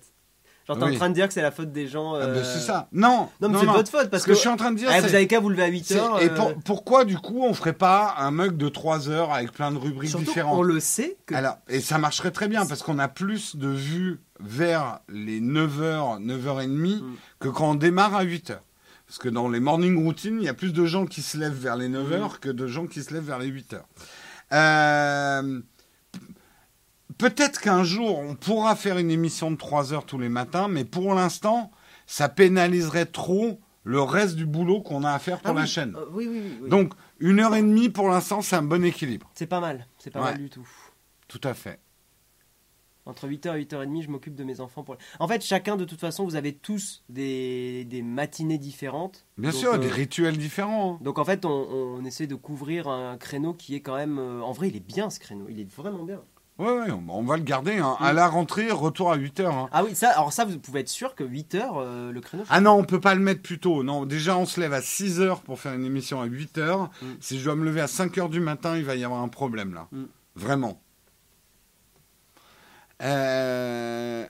[0.68, 0.94] Genre, t'es Oui.
[0.94, 2.14] en train de dire que c'est la faute des gens.
[2.14, 2.88] Ah ben, euh, c'est ça.
[2.92, 4.36] Non, Non, mais c'est de votre faute parce Ce que, que.
[4.36, 6.20] je suis en train de dire, vous avez qu'à vous lever à 8 c'est- heures.
[6.20, 9.50] Et euh, pour- pourquoi, du coup, on ferait pas un mug de 3 heures avec
[9.52, 11.34] plein de rubriques Surtout, différentes on le sait que.
[11.34, 16.20] Alors, et ça marcherait très bien parce qu'on a plus de vues vers les 9h,
[16.20, 17.14] 9h30 Mm.
[17.40, 18.58] que quand on démarre à 8h.
[19.06, 21.54] Parce que dans les morning routines, il y a plus de gens qui se lèvent
[21.58, 22.38] vers les 9h Mm.
[22.42, 23.80] que de gens qui se lèvent vers les 8h.
[24.52, 25.60] Euh,
[27.18, 30.84] Peut-être qu'un jour, on pourra faire une émission de 3 heures tous les matins, mais
[30.84, 31.70] pour l'instant,
[32.06, 35.66] ça pénaliserait trop le reste du boulot qu'on a à faire pour Ah la oui,
[35.66, 35.96] chaîne.
[35.96, 36.68] euh, oui, oui, oui.
[36.70, 39.30] Donc, une heure et demie, pour l'instant, c'est un bon équilibre.
[39.34, 39.86] c'est pas mal.
[39.98, 40.24] C'est pas Ouais.
[40.32, 40.68] mal du tout.
[41.26, 41.80] Tout à fait.
[43.06, 44.84] Entre 8h et 8h30, je m'occupe de mes enfants.
[44.84, 44.96] Pour...
[45.18, 49.24] En fait, chacun, de toute façon, vous avez tous des, des matinées différentes.
[49.38, 50.96] Bien Donc, sûr, euh, des rituels différents.
[50.96, 50.98] hein.
[51.02, 54.18] Donc en fait, on, on essaie de couvrir un créneau qui est quand même...
[54.18, 55.46] euh, En vrai, il est bien ce créneau.
[55.48, 56.20] Il est vraiment bien.
[56.58, 57.78] Ouais, ouais, on va le garder.
[57.78, 57.96] hein.
[58.00, 58.04] Mm.
[58.04, 59.54] À la rentrée, retour à 8 heures.
[59.54, 59.68] hein.
[59.72, 62.42] Ah oui, ça, alors ça, vous pouvez être sûr que 8h, le créneau...
[62.50, 63.82] Ah non, on peut pas le mettre plus tôt.
[63.84, 66.90] Non, déjà, on se lève à 6 heures pour faire une émission à 8 heures.
[67.00, 67.06] Mm.
[67.20, 69.28] Si je dois me lever à 5 heures du matin, il va y avoir un
[69.28, 69.86] problème là.
[69.92, 70.02] Mm.
[70.34, 70.80] Vraiment.
[73.02, 74.26] Euh,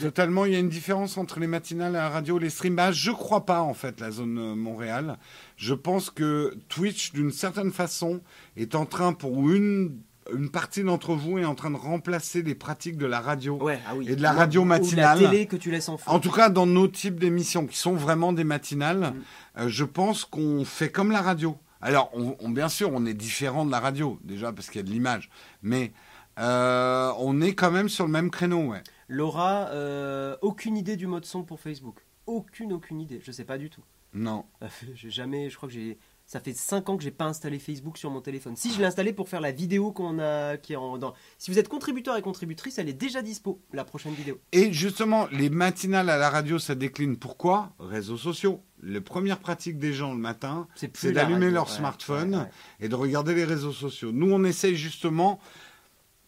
[0.00, 2.76] Totalement, il y a une différence entre les matinales et la radio, les streams?
[2.76, 5.16] Bah, je crois pas en fait la zone euh, Montréal.
[5.56, 8.20] Je pense que Twitch, d'une certaine façon,
[8.56, 9.98] est en train pour une
[10.34, 13.56] une partie d'entre vous est en train de remplacer les pratiques de la radio.
[13.62, 14.06] Ouais, ah oui.
[14.08, 15.20] Et de la Ou- radio ou matinale.
[15.22, 16.10] la télé que tu laisses en fond.
[16.10, 19.22] En tout cas, dans nos types d'émissions qui sont vraiment des matinales, Mm.
[19.60, 21.56] euh, je pense qu'on fait comme la radio.
[21.80, 24.84] Alors, on, on- bien sûr, on est différent de la radio, déjà parce qu'il y
[24.84, 25.30] a de l'image,
[25.62, 25.92] mais
[26.38, 28.82] euh, on est quand même sur le même créneau, ouais.
[29.08, 32.04] Laura, euh, aucune idée du mode son pour Facebook.
[32.26, 33.20] Aucune, aucune idée.
[33.24, 33.82] Je sais pas du tout.
[34.14, 34.44] Non.
[34.94, 35.98] J'ai jamais, je crois que j'ai
[36.28, 38.56] Ça fait 5 ans que j'ai pas installé Facebook sur mon téléphone.
[38.56, 41.52] Si je l'ai installé pour faire la vidéo qu'on a qui est en dans- Si
[41.52, 44.40] vous êtes contributeur et contributrice, elle est déjà dispo la prochaine vidéo.
[44.50, 47.16] Et justement, les matinales à la radio, ça décline.
[47.16, 47.70] Pourquoi?
[47.78, 48.60] Réseaux sociaux.
[48.82, 52.50] La première pratique des gens le matin, C'est d'allumer leur ouais, smartphone ouais, ouais.
[52.80, 54.10] et de regarder les réseaux sociaux.
[54.12, 55.38] Nous, on essaye justement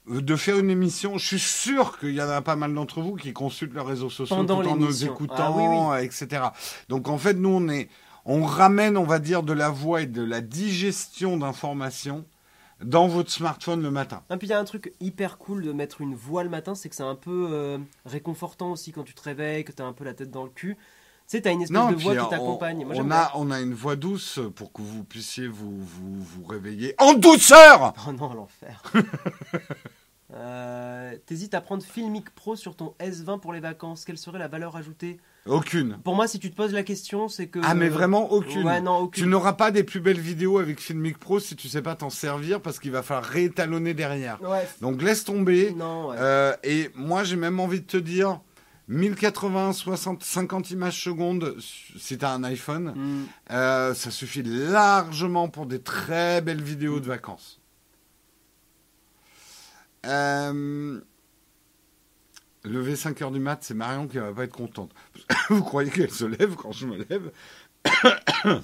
[0.08, 1.18] de faire une émission.
[1.18, 4.10] Je suis sûr qu'il y en a pas mal d'entre vous qui consultent leurs réseaux
[4.10, 5.64] sociaux Pendant tout en nous écoutant, Ah oui,
[6.00, 6.04] oui.
[6.06, 6.44] etc.
[6.88, 7.88] Donc en fait, nous, on est,
[8.28, 12.26] on ramène, on va dire, de la voix et de la digestion d'informations
[12.84, 14.22] dans votre smartphone le matin.
[14.30, 16.74] Et puis il y a un truc hyper cool de mettre une voix le matin,
[16.74, 19.86] c'est que c'est un peu euh, réconfortant aussi quand tu te réveilles, que tu as
[19.86, 20.76] un peu la tête dans le cul.
[20.76, 22.86] Tu sais, tu as une espèce de voix qui t'accompagne.
[22.88, 26.94] On, a, on a une voix douce pour que vous puissiez vous, vous, vous réveiller
[26.98, 27.94] en douceur.
[28.06, 28.82] Oh non, l'enfer.
[31.28, 34.06] T'hésites à prendre Filmic Pro sur ton S20 pour les vacances.
[34.06, 35.18] Quelle serait la valeur ajoutée?
[35.44, 35.98] Aucune.
[36.02, 37.59] Pour moi, si tu te poses la question, c'est que.
[37.62, 38.64] Ah mais vraiment aucune.
[38.66, 41.82] Ouais, non, Tu n'auras pas des plus belles vidéos avec Filmic Pro si tu sais
[41.82, 44.40] pas t'en servir parce qu'il va falloir réétalonner derrière.
[44.42, 44.66] Ouais.
[44.80, 45.72] Donc laisse tomber.
[45.72, 46.16] Non, ouais.
[46.18, 48.40] Euh, et moi j'ai même envie de te dire
[48.88, 53.24] 1080, 60, 50 images secondes si tu as un iPhone, Hmm.
[53.52, 57.60] euh, ça suffit largement pour des très belles vidéos de vacances.
[60.06, 61.00] Euh,
[62.69, 64.93] lever 5 heures du mat, c'est Marion qui va pas être contente.
[65.51, 67.31] Vous croyez qu'elle se lève quand je me lève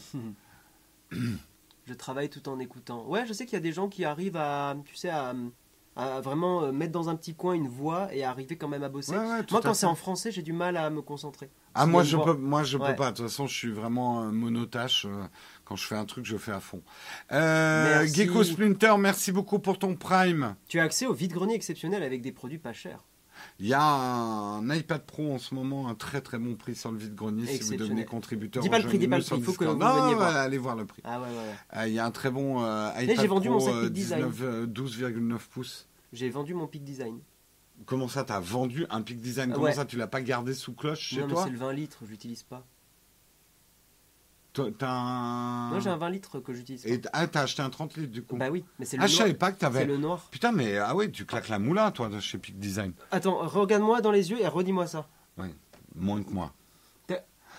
[1.86, 3.04] Je travaille tout en écoutant.
[3.06, 5.34] Ouais, je sais qu'il y a des gens qui arrivent à, tu sais, à,
[5.96, 8.88] à vraiment euh, mettre dans un petit coin une voix et arriver quand même à
[8.88, 9.12] bosser.
[9.12, 11.50] Ouais, ouais, tout Moi, quand c'est en français, j'ai du mal à me concentrer.
[11.76, 12.90] Ah moi je peux moi je Ouais.
[12.90, 15.24] peux pas de toute façon je suis vraiment monotache euh,
[15.64, 16.80] quand je fais un truc je fais à fond.
[17.32, 18.06] Euh.
[18.06, 20.54] Gecko Splinter merci beaucoup pour ton prime.
[20.68, 23.04] Tu as accès au vide-grenier exceptionnel avec des produits pas chers.
[23.60, 26.90] Il y a un iPad Pro en ce moment un très très bon prix sur
[26.90, 28.62] le vide grenier si vous devenez contributeur.
[28.62, 30.36] Dis pas le prix, dis pas le prix, il faut que vous Non, veniez voir.
[30.36, 31.02] allez voir le prix.
[31.04, 31.78] Ah ouais, ouais, ouais.
[31.82, 33.82] Euh, Il y a un très bon euh, j'ai iPad vendu Pro mon sac euh,
[33.84, 34.28] Peak Design.
[34.30, 35.86] 19, euh, 12,9 pouces.
[36.12, 37.20] J'ai vendu mon Peak Design.
[37.86, 39.50] Comment ça t'as vendu un Peak Design?
[39.50, 39.72] Ah Comment ouais.
[39.74, 41.44] ça tu l'as pas gardé sous cloche chez non, mais toi?
[41.44, 42.64] c'est le 20 litres, je l'utilise pas.
[44.78, 46.86] T'as un Moi, j'ai un 20 litres que j'utilise.
[46.86, 48.36] Et ah, t'as acheté un 30 litres du coup.
[48.36, 49.22] Bah oui, mais c'est le ah je noir.
[49.26, 49.84] savais pas que C'est t'avais.
[49.84, 50.28] le noir.
[50.30, 52.92] Putain, mais ah ouais, tu claques la moula, toi, de chez Peak Design.
[53.10, 55.08] Attends, regarde-moi dans les yeux et redis-moi ça.
[55.96, 56.52] Moins que moi.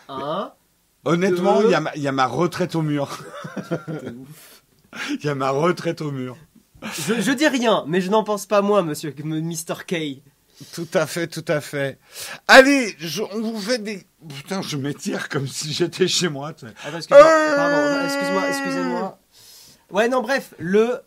[0.07, 0.51] Un.
[1.03, 1.65] Honnêtement, Deux.
[1.67, 3.17] il y, a ma- il y a ma retraite au mur.
[5.09, 6.37] Il y a ma retraite au mur.
[6.83, 9.83] Je, je dis rien, mais je n'en pense pas moi, monsieur Mr.
[9.85, 10.21] K.
[10.73, 11.99] Tout à fait, tout à fait.
[12.47, 14.05] Allez, je- on vous fait des.
[14.35, 16.49] Putain, je m'étire comme si j'étais chez moi.
[16.49, 17.55] Attends, excuse-moi.
[17.55, 19.19] Pardon, excuse-moi, excusez-moi.
[19.91, 21.01] Ouais, non, bref, le.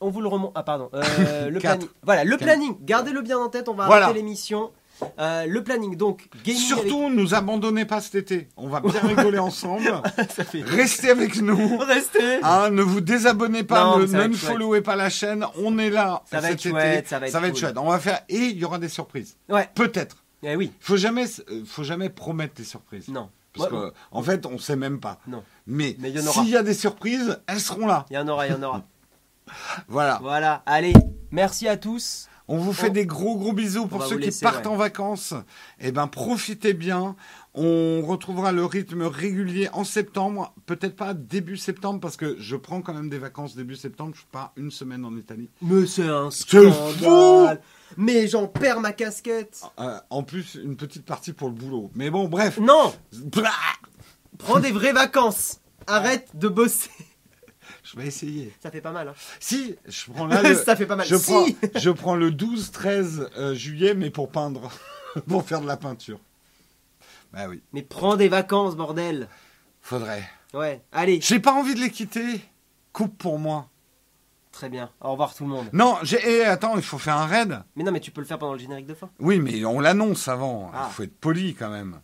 [0.00, 0.52] On vous le remonte.
[0.54, 0.88] Ah, pardon.
[0.94, 1.88] Euh, le planning.
[2.02, 2.74] Voilà, le planning.
[2.80, 4.06] Gardez-le bien en tête, on va Voilà.
[4.06, 4.70] arrêter l'émission.
[5.18, 8.48] Euh, le planning, donc, gaming Surtout, nous abandonnez pas cet été.
[8.56, 9.88] On va bien rigoler ensemble.
[10.16, 10.30] avec...
[10.36, 10.62] Ça fait...
[10.62, 11.78] Restez avec nous.
[11.78, 15.44] Restez Hein, ne vous désabonnez pas, Non, ne ça va être non-followez pas la chaîne.
[15.62, 16.22] On est là.
[16.30, 16.70] Ça va cet être été.
[16.70, 17.56] chouette, ça va être cool.
[17.56, 17.78] chouette.
[17.78, 19.36] On va faire et il y aura des surprises.
[19.48, 20.16] Ouais, Peut-être.
[20.42, 23.08] eh oui, Faut jamais, euh, faut jamais promettre des surprises.
[23.08, 23.28] non.
[23.54, 25.18] Parce Ouais, que, en fait, on sait même pas.
[25.26, 25.42] Non.
[25.66, 28.06] Mais, Mais s'il y a des surprises, elles seront là.
[28.08, 28.82] Il y en aura, il y en aura.
[29.88, 30.18] Voilà.
[30.22, 30.94] voilà, allez,
[31.30, 32.28] merci à tous.
[32.52, 34.72] On vous fait des gros gros bisous pour ceux qui partent ouais.
[34.72, 35.32] en vacances.
[35.80, 37.16] Eh ben, profitez bien.
[37.54, 40.54] On retrouvera le rythme régulier en septembre.
[40.66, 44.12] Peut-être pas début septembre parce que je prends quand même des vacances début septembre.
[44.14, 45.48] Je pars une semaine en Italie.
[45.62, 47.62] Mais c'est un scandale.
[47.96, 49.62] Mais j'en perds ma casquette.
[49.78, 51.90] Euh, en plus, une petite partie pour le boulot.
[51.94, 52.58] Mais bon, bref.
[52.58, 53.50] Non, Blah
[54.36, 55.60] prends des vraies vacances.
[55.86, 56.90] Arrête de bosser.
[57.82, 58.52] Je vais essayer.
[58.62, 59.08] Ça fait pas mal.
[59.08, 59.14] Hein.
[59.40, 60.42] Si, je prends là.
[60.42, 61.06] le- Ça fait pas mal.
[61.06, 61.24] Je Si.
[61.24, 61.46] prends,
[61.80, 64.70] je prends le 12-13 euh, juillet, mais pour peindre,
[65.28, 66.20] pour faire de la peinture.
[67.32, 69.28] Bah oui, Mais prends des vacances, bordel.
[69.80, 70.22] faudrait.
[70.54, 71.20] Ouais, allez.
[71.22, 72.40] J'ai pas envie de les quitter.
[72.92, 73.68] Coupe pour moi.
[74.52, 74.90] Très bien.
[75.00, 75.66] Au revoir tout le monde.
[75.72, 76.18] Non, j'ai.
[76.24, 77.62] eh, attends, il faut faire un raid.
[77.74, 79.08] Mais non, mais tu peux le faire pendant le générique de fin.
[79.18, 80.68] Oui, mais on l'annonce avant.
[80.74, 80.90] Il Ah.
[80.92, 82.00] faut être poli quand même.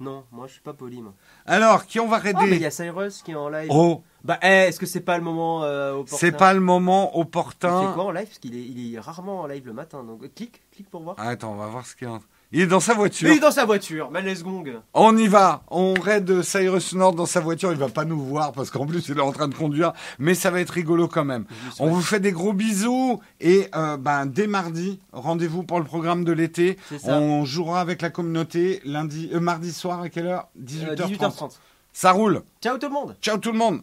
[0.00, 1.14] Non, moi je suis pas poli, moi.
[1.46, 3.68] Alors, qui on va Oh, mais il raider y a Cyrus qui est en live.
[3.70, 6.16] Oh, Bah, eh, est-ce que c'est pas le moment euh, opportun?
[6.16, 7.92] C'est pas le moment Il fait opportun.
[7.92, 8.26] quoi en live?
[8.26, 10.02] Parce qu'il est, il est rarement en live le matin.
[10.02, 11.16] Donc euh, clique, clique pour voir.
[11.18, 12.18] Ah, Attends, on va voir ce qu'il y a.
[12.50, 13.28] Il est dans sa voiture.
[13.28, 14.10] Il est dans sa voiture.
[14.10, 14.64] Let's gong.
[14.94, 15.62] On y va.
[15.70, 17.72] On raid Cyrus Nord dans sa voiture.
[17.72, 19.92] Il va pas nous voir parce qu'en plus il est en train de conduire.
[20.18, 21.44] Mais ça va être rigolo quand même.
[21.78, 26.24] On vous fait des gros bisous et euh, ben dès mardi, rendez-vous pour le programme
[26.24, 26.78] de l'été.
[27.04, 30.48] On jouera avec la communauté lundi, euh, mardi soir à quelle heure?
[30.58, 31.18] Euh, 18h30.
[31.18, 31.56] 18h30.
[31.92, 32.42] Ça roule.
[32.62, 33.82] Ciao tout le monde Ciao tout le monde.